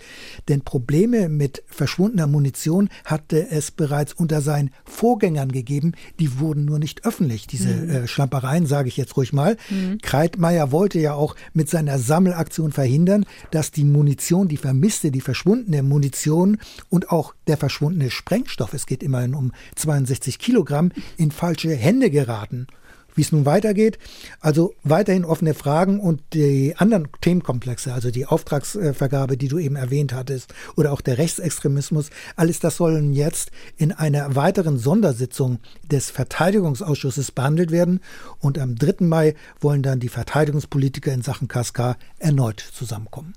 Denn 0.48 0.62
Probleme 0.62 1.30
mit 1.30 1.64
verschwundener 1.68 2.28
Munition 2.28 2.90
hatte 3.06 3.50
es 3.50 3.72
bereits 3.72 4.14
unter 4.14 4.42
seinen 4.42 4.72
Vorgängern 4.86 5.52
gegeben. 5.52 5.94
Die 6.20 6.40
wurden 6.40 6.66
nur 6.66 6.80
nicht 6.80 7.06
öffentlich, 7.06 7.48
diese 7.48 7.70
mhm. 7.70 7.90
äh, 7.90 8.08
Schlampereien, 8.08 8.66
sage 8.66 8.88
ich 8.88 8.98
jetzt 8.98 9.18
ruhig 9.18 9.34
mal. 9.34 9.58
Mhm. 9.70 10.00
Kreitmeier 10.02 10.72
wollte 10.72 11.00
ja 11.00 11.14
auch 11.14 11.36
mit 11.54 11.70
seiner 11.70 12.00
Sammelaktion 12.00 12.72
verhindern, 12.72 13.26
dass 13.52 13.72
die 13.72 13.84
Munition, 13.84 14.48
die 14.48 14.58
vermisste, 14.58 15.12
die 15.12 15.22
verschwundene 15.22 15.84
Munition 15.84 16.58
und 16.90 17.10
auch 17.10 17.34
der 17.48 17.58
verschwundene 17.58 18.12
Sprengstoff, 18.12 18.74
es 18.74 18.86
geht 18.86 19.04
immerhin 19.04 19.36
um 19.36 19.52
62 19.76 20.40
Kilogramm, 20.40 20.92
in 21.18 21.32
falsche 21.32 21.74
Hände 21.74 22.10
geraten 22.10 22.68
wie 23.16 23.22
es 23.22 23.32
nun 23.32 23.46
weitergeht. 23.46 24.00
Also 24.40 24.74
weiterhin 24.84 25.26
offene 25.26 25.54
Fragen 25.54 26.00
und 26.00 26.22
die 26.34 26.76
anderen 26.78 27.08
Themenkomplexe, 27.22 27.94
also 27.94 28.12
die 28.12 28.26
Auftragsvergabe, 28.26 29.38
die 29.38 29.48
du 29.48 29.60
eben 29.60 29.76
erwähnt 29.76 30.14
hattest, 30.14 30.54
oder 30.76 30.92
auch 30.92 31.02
der 31.02 31.18
Rechtsextremismus, 31.18 32.10
alles 32.36 32.60
das 32.60 32.78
sollen 32.78 33.14
jetzt 33.14 33.52
in 33.78 33.92
einer 33.92 34.36
weiteren 34.36 34.78
Sondersitzung 34.78 35.60
des 35.90 36.10
Verteidigungsausschusses 36.10 37.32
behandelt 37.32 37.72
werden. 37.72 38.00
Und 38.40 38.58
am 38.58 38.76
3. 38.76 39.06
Mai 39.06 39.36
wollen 39.60 39.84
dann 39.84 40.00
die 40.00 40.10
Verteidigungspolitiker 40.10 41.14
in 41.14 41.22
Sachen 41.22 41.48
KSK 41.48 41.98
erneut 42.20 42.60
zusammenkommen. 42.60 43.34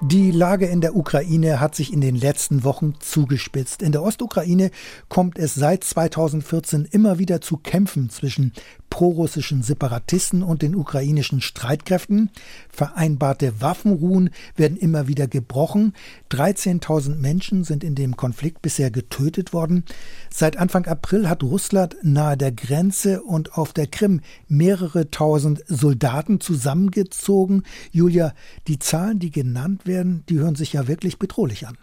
Die 0.00 0.30
Lage 0.30 0.66
in 0.66 0.80
der 0.80 0.94
Ukraine 0.94 1.58
hat 1.58 1.74
sich 1.74 1.92
in 1.92 2.00
den 2.00 2.14
letzten 2.14 2.62
Wochen 2.62 2.94
zugespitzt. 3.00 3.82
In 3.82 3.90
der 3.90 4.04
Ostukraine 4.04 4.70
kommt 5.08 5.36
es 5.40 5.56
seit 5.56 5.82
2014 5.82 6.84
immer 6.84 7.18
wieder 7.18 7.40
zu 7.40 7.56
Kämpfen 7.56 8.08
zwischen 8.08 8.52
prorussischen 8.90 9.62
Separatisten 9.62 10.42
und 10.42 10.62
den 10.62 10.74
ukrainischen 10.74 11.40
Streitkräften. 11.40 12.30
Vereinbarte 12.68 13.60
Waffenruhen 13.60 14.30
werden 14.56 14.76
immer 14.76 15.08
wieder 15.08 15.26
gebrochen. 15.26 15.94
13.000 16.30 17.16
Menschen 17.16 17.64
sind 17.64 17.84
in 17.84 17.94
dem 17.94 18.16
Konflikt 18.16 18.62
bisher 18.62 18.90
getötet 18.90 19.52
worden. 19.52 19.84
Seit 20.30 20.56
Anfang 20.56 20.86
April 20.86 21.28
hat 21.28 21.42
Russland 21.42 21.96
nahe 22.02 22.36
der 22.36 22.52
Grenze 22.52 23.22
und 23.22 23.54
auf 23.54 23.72
der 23.72 23.86
Krim 23.86 24.20
mehrere 24.48 25.10
tausend 25.10 25.62
Soldaten 25.66 26.40
zusammengezogen. 26.40 27.64
Julia, 27.92 28.34
die 28.66 28.78
Zahlen, 28.78 29.18
die 29.18 29.30
genannt 29.30 29.86
werden, 29.86 30.24
die 30.28 30.38
hören 30.38 30.54
sich 30.54 30.72
ja 30.72 30.88
wirklich 30.88 31.18
bedrohlich 31.18 31.66
an. 31.66 31.76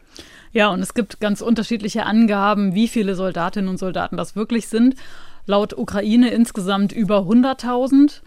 Ja, 0.56 0.70
und 0.70 0.82
es 0.82 0.94
gibt 0.94 1.20
ganz 1.20 1.42
unterschiedliche 1.42 2.06
Angaben, 2.06 2.74
wie 2.76 2.88
viele 2.88 3.16
Soldatinnen 3.16 3.70
und 3.70 3.78
Soldaten 3.78 4.16
das 4.16 4.38
wirklich 4.38 4.70
sind. 4.70 4.96
Laut 5.46 5.78
Ukraine 5.78 6.30
insgesamt 6.30 6.92
über 6.92 7.20
100.000. 7.20 8.22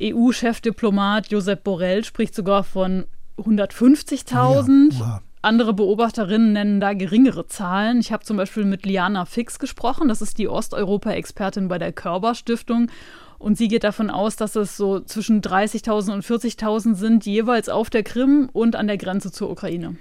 EU-Chefdiplomat 0.00 1.30
Josep 1.30 1.62
Borrell 1.62 2.04
spricht 2.04 2.34
sogar 2.34 2.64
von 2.64 3.04
150.000. 3.38 4.98
Ja, 4.98 5.20
andere 5.44 5.74
Beobachterinnen 5.74 6.54
nennen 6.54 6.80
da 6.80 6.94
geringere 6.94 7.46
Zahlen. 7.46 8.00
Ich 8.00 8.12
habe 8.12 8.24
zum 8.24 8.38
Beispiel 8.38 8.64
mit 8.64 8.86
Liana 8.86 9.26
Fix 9.26 9.58
gesprochen, 9.58 10.08
das 10.08 10.22
ist 10.22 10.38
die 10.38 10.48
Osteuropa-Expertin 10.48 11.68
bei 11.68 11.78
der 11.78 11.92
Körber 11.92 12.34
Stiftung. 12.34 12.90
Und 13.38 13.58
sie 13.58 13.68
geht 13.68 13.84
davon 13.84 14.08
aus, 14.08 14.36
dass 14.36 14.56
es 14.56 14.78
so 14.78 15.00
zwischen 15.00 15.42
30.000 15.42 16.14
und 16.14 16.24
40.000 16.24 16.94
sind, 16.94 17.26
jeweils 17.26 17.68
auf 17.68 17.90
der 17.90 18.02
Krim 18.02 18.48
und 18.54 18.74
an 18.74 18.86
der 18.86 18.96
Grenze 18.96 19.30
zur 19.32 19.50
Ukraine. 19.50 19.96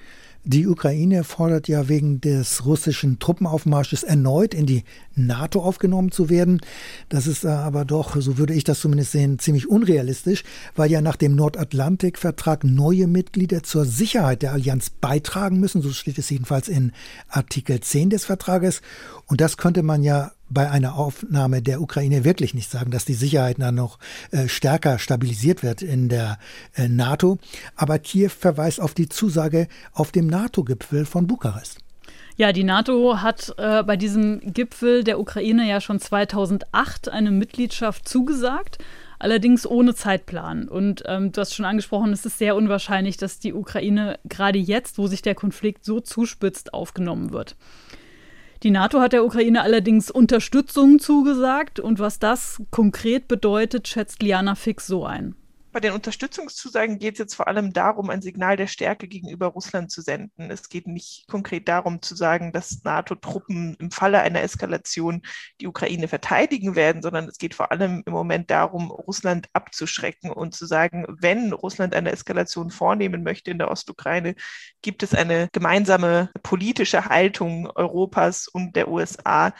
Die 0.46 0.68
Ukraine 0.68 1.24
fordert 1.24 1.70
ja 1.70 1.88
wegen 1.88 2.20
des 2.20 2.66
russischen 2.66 3.18
Truppenaufmarsches 3.18 4.04
erneut 4.04 4.54
in 4.54 4.66
die 4.66 4.84
NATO 5.16 5.62
aufgenommen 5.62 6.12
zu 6.12 6.30
werden. 6.30 6.60
Das 7.08 7.28
ist 7.28 7.46
aber 7.46 7.86
doch, 7.86 8.20
so 8.20 8.38
würde 8.38 8.54
ich 8.54 8.66
das 8.66 8.82
zumindest 8.82 9.14
sehen, 9.14 9.40
ziemlich 9.40 9.70
unrealistisch, 9.70 10.44
weil 10.76 10.92
ja 10.92 11.00
nach 11.00 11.16
dem 11.16 11.36
Nordatlantikvertrag 11.36 12.66
neue 12.66 13.08
Mitglieder 13.08 13.64
zur 13.64 13.86
Sicherheit 13.86 14.42
der 14.42 14.52
Allianz 14.52 14.90
beitragen 14.90 15.62
müssen. 15.62 15.82
So 15.82 15.94
steht 15.94 16.18
es 16.18 16.30
jedenfalls 16.30 16.68
in 16.68 16.92
Artikel 17.30 17.80
10 17.80 18.10
des 18.10 18.26
Vertrages. 18.26 18.82
Und 19.34 19.42
das 19.42 19.58
könnte 19.58 19.82
man 19.82 20.04
ja 20.04 20.32
bei 20.52 20.70
einer 20.70 20.96
Aufnahme 20.96 21.64
der 21.64 21.82
Ukraine 21.82 22.24
wirklich 22.24 22.54
nicht 22.54 22.70
sagen, 22.70 22.92
dass 22.92 23.04
die 23.04 23.16
Sicherheit 23.16 23.56
dann 23.58 23.74
noch 23.74 23.98
äh, 24.30 24.48
stärker 24.48 25.00
stabilisiert 25.00 25.64
wird 25.64 25.82
in 25.82 26.08
der 26.08 26.38
äh, 26.76 26.88
NATO. 26.88 27.40
Aber 27.76 27.98
Kiew 27.98 28.30
verweist 28.30 28.80
auf 28.80 28.94
die 28.94 29.10
Zusage 29.10 29.70
auf 29.92 30.12
dem 30.12 30.28
NATO-Gipfel 30.28 31.08
von 31.08 31.26
Bukarest. 31.26 31.80
Ja, 32.38 32.52
die 32.52 32.64
NATO 32.64 33.24
hat 33.24 33.56
äh, 33.58 33.82
bei 33.82 33.98
diesem 33.98 34.40
Gipfel 34.54 35.04
der 35.04 35.20
Ukraine 35.20 35.68
ja 35.68 35.82
schon 35.82 36.00
2008 36.00 37.10
eine 37.10 37.32
Mitgliedschaft 37.32 38.08
zugesagt, 38.08 38.78
allerdings 39.18 39.66
ohne 39.66 39.96
Zeitplan. 39.96 40.70
Und 40.70 41.02
ähm, 41.08 41.32
du 41.32 41.42
hast 41.42 41.56
schon 41.56 41.66
angesprochen, 41.66 42.14
es 42.14 42.24
ist 42.24 42.38
sehr 42.38 42.56
unwahrscheinlich, 42.56 43.18
dass 43.18 43.40
die 43.40 43.56
Ukraine 43.56 44.20
gerade 44.30 44.60
jetzt, 44.60 45.00
wo 45.00 45.08
sich 45.08 45.24
der 45.24 45.34
Konflikt 45.34 45.86
so 45.86 46.02
zuspitzt, 46.02 46.76
aufgenommen 46.76 47.34
wird. 47.34 47.56
Die 48.64 48.72
NATO 48.72 49.02
hat 49.02 49.12
der 49.12 49.26
Ukraine 49.26 49.62
allerdings 49.62 50.10
Unterstützung 50.10 50.98
zugesagt 50.98 51.82
und 51.82 52.00
was 52.00 52.20
das 52.20 52.62
konkret 52.72 53.28
bedeutet, 53.28 53.90
schätzt 53.90 54.24
Liana 54.24 54.56
Fix 54.56 54.88
so 54.88 55.06
ein. 55.06 55.36
Bei 55.74 55.80
den 55.80 55.94
Unterstützungszusagen 55.94 57.00
geht 57.00 57.16
es 57.16 57.20
jetzt 57.20 57.34
vor 57.34 57.48
allem 57.48 57.74
darum, 57.74 58.12
ein 58.12 58.22
Signal 58.22 58.58
der 58.58 58.68
Stärke 58.68 59.08
gegenüber 59.08 59.48
Russland 59.48 59.90
zu 59.90 60.02
senden. 60.02 60.52
Es 60.52 60.70
geht 60.70 60.86
nicht 60.86 61.28
konkret 61.28 61.68
darum 61.68 62.00
zu 62.04 62.16
sagen, 62.16 62.52
dass 62.52 62.84
NATO-Truppen 62.84 63.76
im 63.80 63.90
Falle 63.90 64.22
einer 64.22 64.44
Eskalation 64.44 65.24
die 65.60 65.68
Ukraine 65.68 66.08
verteidigen 66.08 66.76
werden, 66.76 67.02
sondern 67.02 67.28
es 67.28 67.40
geht 67.40 67.56
vor 67.56 67.72
allem 67.72 68.04
im 68.06 68.14
Moment 68.14 68.52
darum, 68.52 68.92
Russland 68.92 69.48
abzuschrecken 69.54 70.30
und 70.30 70.54
zu 70.54 70.68
sagen, 70.68 71.08
wenn 71.10 71.52
Russland 71.54 71.96
eine 71.96 72.12
Eskalation 72.12 72.70
vornehmen 72.70 73.24
möchte 73.24 73.50
in 73.50 73.58
der 73.58 73.72
Ostukraine, 73.72 74.36
gibt 74.84 75.02
es 75.02 75.16
eine 75.16 75.50
gemeinsame 75.54 76.30
politische 76.44 77.06
Haltung 77.06 77.66
Europas 77.66 78.48
und 78.48 78.76
der 78.76 78.90
USA, 78.90 79.56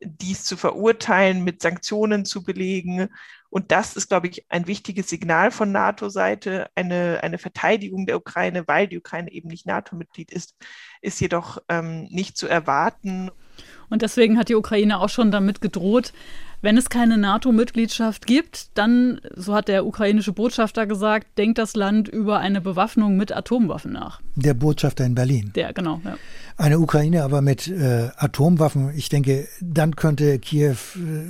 dies 0.00 0.44
zu 0.44 0.56
verurteilen, 0.56 1.44
mit 1.44 1.60
Sanktionen 1.60 2.24
zu 2.24 2.42
belegen 2.42 3.10
und 3.50 3.72
das 3.72 3.96
ist, 3.96 4.08
glaube 4.08 4.28
ich, 4.28 4.44
ein 4.50 4.66
wichtiges 4.66 5.08
Signal 5.08 5.50
von 5.50 5.72
NATO-Seite. 5.72 6.70
Eine, 6.74 7.20
eine 7.22 7.38
Verteidigung 7.38 8.06
der 8.06 8.16
Ukraine, 8.16 8.68
weil 8.68 8.88
die 8.88 8.98
Ukraine 8.98 9.32
eben 9.32 9.48
nicht 9.48 9.66
NATO-Mitglied 9.66 10.30
ist, 10.30 10.54
ist 11.00 11.20
jedoch 11.20 11.58
ähm, 11.68 12.04
nicht 12.10 12.36
zu 12.36 12.46
erwarten. 12.46 13.30
Und 13.90 14.02
deswegen 14.02 14.38
hat 14.38 14.48
die 14.48 14.54
Ukraine 14.54 15.00
auch 15.00 15.08
schon 15.08 15.30
damit 15.30 15.60
gedroht, 15.60 16.12
wenn 16.60 16.76
es 16.76 16.88
keine 16.88 17.18
NATO-Mitgliedschaft 17.18 18.26
gibt, 18.26 18.76
dann, 18.76 19.20
so 19.36 19.54
hat 19.54 19.68
der 19.68 19.86
ukrainische 19.86 20.32
Botschafter 20.32 20.86
gesagt, 20.86 21.38
denkt 21.38 21.58
das 21.58 21.76
Land 21.76 22.08
über 22.08 22.40
eine 22.40 22.60
Bewaffnung 22.60 23.16
mit 23.16 23.30
Atomwaffen 23.30 23.92
nach. 23.92 24.20
Der 24.34 24.54
Botschafter 24.54 25.04
in 25.04 25.14
Berlin. 25.14 25.52
Der, 25.54 25.72
genau. 25.72 26.00
Ja. 26.04 26.16
Eine 26.56 26.80
Ukraine 26.80 27.22
aber 27.22 27.42
mit 27.42 27.68
äh, 27.68 28.08
Atomwaffen, 28.16 28.92
ich 28.96 29.08
denke, 29.08 29.46
dann 29.60 29.94
könnte 29.94 30.40
Kiew 30.40 30.72
äh, 30.72 30.76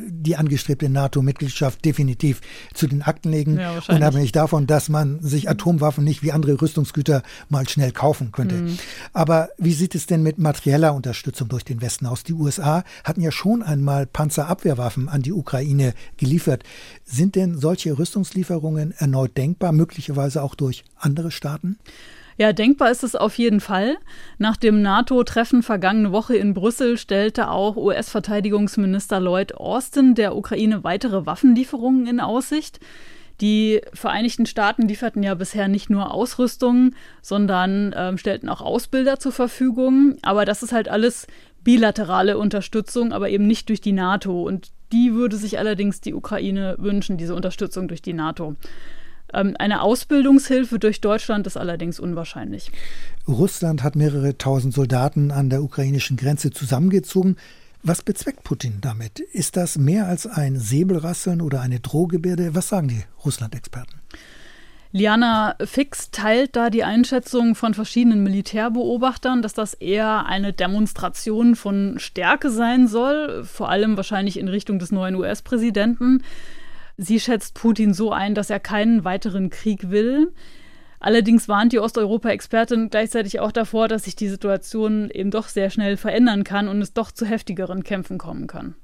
die 0.09 0.37
angestrebte 0.37 0.89
NATO-Mitgliedschaft 0.89 1.85
definitiv 1.85 2.41
zu 2.72 2.87
den 2.87 3.03
Akten 3.03 3.31
legen, 3.31 3.59
ja, 3.59 3.83
unabhängig 3.89 4.33
davon, 4.33 4.66
dass 4.66 4.89
man 4.89 5.20
sich 5.20 5.51
Atomwaffen 5.51 6.05
nicht 6.05 6.22
wie 6.22 6.33
andere 6.33 6.61
Rüstungsgüter 6.61 7.22
mal 7.51 7.68
schnell 7.68 7.93
kaufen 7.93 8.33
könnte. 8.33 8.55
Mhm. 8.55 8.79
Aber 9.12 9.51
wie 9.59 9.74
sieht 9.74 9.95
es 9.95 10.07
denn 10.07 10.22
mit 10.22 10.39
materieller 10.39 10.95
Unterstützung 10.95 11.51
durch 11.51 11.64
den 11.64 11.83
Westen 11.83 12.07
aus? 12.07 12.18
Die 12.25 12.33
USA 12.33 12.85
hatten 13.05 13.21
ja 13.21 13.31
schon 13.31 13.62
einmal 13.62 14.07
Panzerabwehrwaffen 14.07 15.09
an 15.09 15.23
die 15.23 15.33
Ukraine 15.33 15.95
geliefert. 16.16 16.64
Sind 17.05 17.37
denn 17.37 17.59
solche 17.59 17.99
Rüstungslieferungen 17.99 18.93
erneut 18.97 19.37
denkbar, 19.37 19.73
möglicherweise 19.73 20.43
auch 20.43 20.55
durch 20.55 20.85
andere 20.99 21.31
Staaten? 21.31 21.79
Ja, 22.39 22.53
denkbar 22.53 22.93
ist 22.93 23.03
es 23.03 23.16
auf 23.16 23.37
jeden 23.37 23.59
Fall. 23.59 23.99
Nach 24.39 24.57
dem 24.57 24.81
NATO-Treffen 24.81 25.64
vergangene 25.64 26.12
Woche 26.12 26.37
in 26.37 26.55
Brüssel 26.55 26.97
stellte 26.97 27.51
auch 27.51 27.77
US-Verteidigungsminister 27.77 29.19
Lloyd 29.19 29.57
Austin 29.57 30.14
der 30.14 30.37
Ukraine 30.37 30.85
weitere 30.85 31.27
Waffenlieferungen 31.27 32.07
in 32.07 32.21
Aussicht. 32.21 32.79
Die 33.41 33.81
Vereinigten 33.93 34.47
Staaten 34.47 34.87
lieferten 34.87 35.23
ja 35.23 35.35
bisher 35.35 35.66
nicht 35.66 35.91
nur 35.91 36.12
Ausrüstung, 36.12 36.95
sondern 37.23 37.93
äh, 37.93 38.16
stellten 38.19 38.49
auch 38.49 38.61
Ausbilder 38.61 39.19
zur 39.19 39.33
Verfügung. 39.33 40.16
Aber 40.23 40.45
das 40.45 40.62
ist 40.62 40.73
halt 40.73 40.89
alles 40.89 41.27
bilaterale 41.69 42.39
Unterstützung, 42.39 43.12
aber 43.12 43.29
eben 43.29 43.47
nicht 43.47 43.69
durch 43.69 43.83
die 43.83 43.93
NATO. 43.93 44.43
Und 44.43 44.71
die 44.91 45.12
würde 45.12 45.37
sich 45.37 45.59
allerdings 45.59 46.01
die 46.01 46.14
Ukraine 46.14 46.77
wünschen, 46.79 47.19
diese 47.19 47.35
Unterstützung 47.35 47.89
durch 47.89 48.01
die 48.01 48.14
NATO. 48.14 48.57
Ähm, 49.35 49.55
eine 49.59 49.83
Ausbildungshilfe 49.83 50.79
durch 50.79 51.03
Deutschland 51.03 51.47
ist 51.47 51.59
allerdings 51.59 52.01
unwahrscheinlich. 52.01 52.73
Russland 53.29 53.83
hat 53.83 53.97
mehrere 53.97 54.39
tausend 54.39 54.73
Soldaten 54.73 55.31
an 55.31 55.51
der 55.51 55.62
ukrainischen 55.62 56.16
Grenze 56.16 56.53
zusammengezogen. 56.53 57.37
Was 57.83 58.01
bezweckt 58.01 58.45
Putin 58.45 58.79
damit? 58.81 59.21
Ist 59.21 59.59
das 59.59 59.77
mehr 59.77 60.07
als 60.07 60.27
ein 60.27 60.59
Säbelrasseln 60.59 61.43
oder 61.43 61.61
eine 61.61 61.81
Drohgebärde? 61.81 62.55
Was 62.55 62.71
sagen 62.71 62.89
die 62.89 63.05
Russland-Experten? 63.27 64.01
Liana 64.91 65.55
Fix 65.62 66.11
teilt 66.11 66.57
da 66.57 66.70
die 66.70 66.82
Einschätzung 66.82 67.55
von 67.55 67.74
verschiedenen 67.74 68.22
Militärbeobachtern, 68.22 69.43
dass 69.43 69.53
das 69.53 69.74
eher 69.74 70.24
eine 70.24 70.55
Demonstration 70.55 71.57
von 71.57 71.99
Stärke 71.99 72.51
sein 72.51 72.89
soll, 72.89 73.45
vor 73.45 73.68
allem 73.68 73.99
wahrscheinlich 73.99 74.39
in 74.39 74.49
Richtung 74.49 74.78
des 74.78 74.91
neuen 74.91 75.14
US-Präsidenten. 75.14 76.22
Sie 76.97 77.20
schätzt 77.20 77.55
Putin 77.55 77.93
so 77.93 78.12
ein, 78.12 78.34
dass 78.34 78.49
er 78.49 78.61
keinen 78.61 79.05
weiteren 79.05 79.51
Krieg 79.51 79.91
will. 79.91 80.32
Allerdings 81.01 81.49
warnt 81.49 81.72
die 81.72 81.78
Osteuropa-Expertin 81.78 82.89
gleichzeitig 82.89 83.41
auch 83.41 83.53
davor, 83.53 83.89
dass 83.89 84.05
sich 84.05 84.16
die 84.16 84.28
Situation 84.28 85.11
eben 85.11 85.30
doch 85.30 85.49
sehr 85.49 85.68
schnell 85.68 85.99
verändern 85.99 86.45
kann 86.45 86.66
und 86.66 86.80
es 86.80 86.95
doch 86.95 87.12
zu 87.12 87.26
heftigeren 87.26 87.84
Kämpfen 87.84 88.16
kommen 88.16 88.47
kann. 88.47 88.74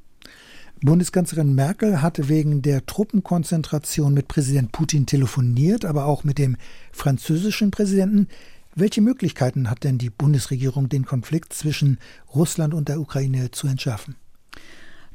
Bundeskanzlerin 0.84 1.54
Merkel 1.54 2.02
hatte 2.02 2.28
wegen 2.28 2.60
der 2.60 2.84
Truppenkonzentration 2.84 4.12
mit 4.12 4.28
Präsident 4.28 4.70
Putin 4.70 5.06
telefoniert, 5.06 5.86
aber 5.86 6.04
auch 6.04 6.24
mit 6.24 6.36
dem 6.36 6.58
französischen 6.92 7.70
Präsidenten. 7.70 8.28
Welche 8.74 9.00
Möglichkeiten 9.00 9.70
hat 9.70 9.82
denn 9.82 9.96
die 9.96 10.10
Bundesregierung, 10.10 10.90
den 10.90 11.06
Konflikt 11.06 11.54
zwischen 11.54 11.98
Russland 12.34 12.74
und 12.74 12.90
der 12.90 13.00
Ukraine 13.00 13.50
zu 13.50 13.66
entschärfen? 13.66 14.16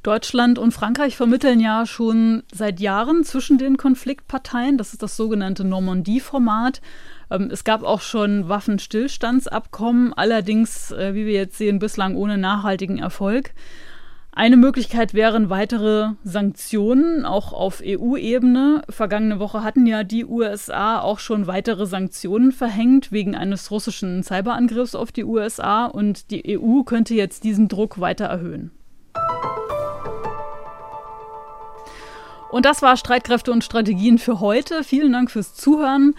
Deutschland 0.01 0.57
und 0.57 0.71
Frankreich 0.71 1.15
vermitteln 1.15 1.59
ja 1.59 1.85
schon 1.85 2.41
seit 2.51 2.79
Jahren 2.79 3.23
zwischen 3.23 3.59
den 3.59 3.77
Konfliktparteien. 3.77 4.79
Das 4.79 4.93
ist 4.93 5.03
das 5.03 5.15
sogenannte 5.17 5.65
Normandie-Format. 5.65 6.81
Ähm, 7.29 7.49
es 7.51 7.63
gab 7.63 7.83
auch 7.83 8.01
schon 8.01 8.49
Waffenstillstandsabkommen, 8.49 10.13
allerdings, 10.13 10.91
äh, 10.91 11.13
wie 11.13 11.27
wir 11.27 11.33
jetzt 11.33 11.59
sehen, 11.59 11.77
bislang 11.77 12.15
ohne 12.15 12.39
nachhaltigen 12.39 12.97
Erfolg. 12.97 13.53
Eine 14.39 14.55
Möglichkeit 14.55 15.13
wären 15.13 15.49
weitere 15.49 16.11
Sanktionen, 16.23 17.25
auch 17.25 17.51
auf 17.51 17.83
EU-Ebene. 17.85 18.83
Vergangene 18.89 19.37
Woche 19.37 19.65
hatten 19.65 19.85
ja 19.85 20.05
die 20.05 20.23
USA 20.23 21.01
auch 21.01 21.19
schon 21.19 21.45
weitere 21.45 21.85
Sanktionen 21.85 22.53
verhängt 22.53 23.11
wegen 23.11 23.35
eines 23.35 23.69
russischen 23.69 24.23
Cyberangriffs 24.23 24.95
auf 24.95 25.11
die 25.11 25.25
USA 25.25 25.87
und 25.87 26.31
die 26.31 26.57
EU 26.57 26.83
könnte 26.83 27.15
jetzt 27.15 27.43
diesen 27.43 27.67
Druck 27.67 27.99
weiter 27.99 28.27
erhöhen. 28.27 28.71
Und 32.49 32.65
das 32.65 32.81
war 32.81 32.95
Streitkräfte 32.95 33.51
und 33.51 33.65
Strategien 33.65 34.19
für 34.19 34.39
heute. 34.39 34.85
Vielen 34.85 35.11
Dank 35.11 35.31
fürs 35.31 35.53
Zuhören. 35.53 36.15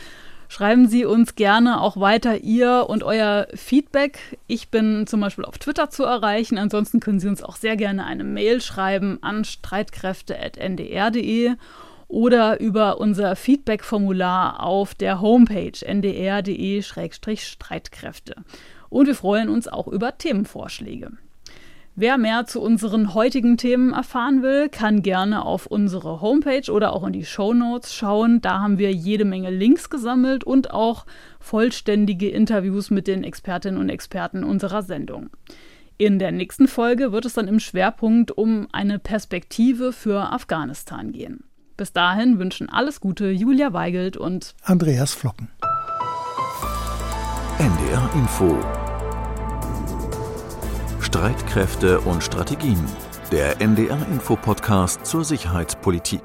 Schreiben 0.51 0.86
Sie 0.88 1.05
uns 1.05 1.36
gerne 1.36 1.80
auch 1.80 2.01
weiter 2.01 2.38
Ihr 2.38 2.86
und 2.88 3.05
euer 3.05 3.46
Feedback. 3.55 4.36
Ich 4.48 4.68
bin 4.68 5.07
zum 5.07 5.20
Beispiel 5.20 5.44
auf 5.44 5.59
Twitter 5.59 5.90
zu 5.90 6.03
erreichen. 6.03 6.59
Ansonsten 6.59 6.98
können 6.98 7.20
Sie 7.20 7.28
uns 7.28 7.44
auch 7.44 7.55
sehr 7.55 7.76
gerne 7.76 8.05
eine 8.05 8.24
Mail 8.24 8.61
schreiben 8.61 9.22
an 9.22 9.44
streitkräfte.ndr.de 9.44 11.53
oder 12.09 12.59
über 12.59 12.98
unser 12.98 13.36
Feedback-Formular 13.36 14.61
auf 14.61 14.96
der 14.96 15.20
Homepage 15.20 15.86
ndr.de-streitkräfte. 15.86 18.34
Und 18.88 19.07
wir 19.07 19.14
freuen 19.14 19.51
uns 19.51 19.68
auch 19.68 19.86
über 19.86 20.18
Themenvorschläge. 20.18 21.12
Wer 21.97 22.18
mehr 22.18 22.47
zu 22.47 22.62
unseren 22.62 23.14
heutigen 23.14 23.57
Themen 23.57 23.93
erfahren 23.93 24.43
will, 24.43 24.68
kann 24.68 25.03
gerne 25.03 25.45
auf 25.45 25.66
unsere 25.66 26.20
Homepage 26.20 26.70
oder 26.70 26.93
auch 26.93 27.05
in 27.05 27.12
die 27.12 27.24
Show 27.24 27.53
Notes 27.53 27.93
schauen. 27.93 28.41
Da 28.41 28.61
haben 28.61 28.78
wir 28.78 28.93
jede 28.93 29.24
Menge 29.24 29.51
Links 29.51 29.91
gesammelt 29.91 30.45
und 30.45 30.70
auch 30.70 31.05
vollständige 31.41 32.28
Interviews 32.28 32.91
mit 32.91 33.07
den 33.07 33.24
Expertinnen 33.24 33.80
und 33.80 33.88
Experten 33.88 34.45
unserer 34.45 34.82
Sendung. 34.82 35.30
In 35.99 36.18
der 36.18 36.32
nächsten 36.32 36.68
Folge 36.68 37.12
wird 37.12 37.26
es 37.26 37.34
dann 37.34 37.49
im 37.49 37.61
Schwerpunkt 37.61 38.30
um 38.30 38.68
eine 38.72 38.99
Perspektive 38.99 39.93
für 39.93 40.32
Afghanistan 40.32 41.12
gehen. 41.12 41.45
Bis 41.76 41.93
dahin 41.93 42.38
wünschen 42.38 42.70
alles 42.70 43.01
Gute 43.01 43.30
Julia 43.30 43.72
Weigelt 43.72 44.16
und 44.16 44.55
Andreas 44.62 45.12
Flocken. 45.12 45.49
NDR 47.59 48.11
Info 48.14 48.59
Streitkräfte 51.11 52.00
und 52.02 52.22
Strategien. 52.22 52.78
Der 53.32 53.61
NDR 53.61 53.98
Info 54.12 54.36
Podcast 54.36 55.04
zur 55.04 55.24
Sicherheitspolitik. 55.24 56.22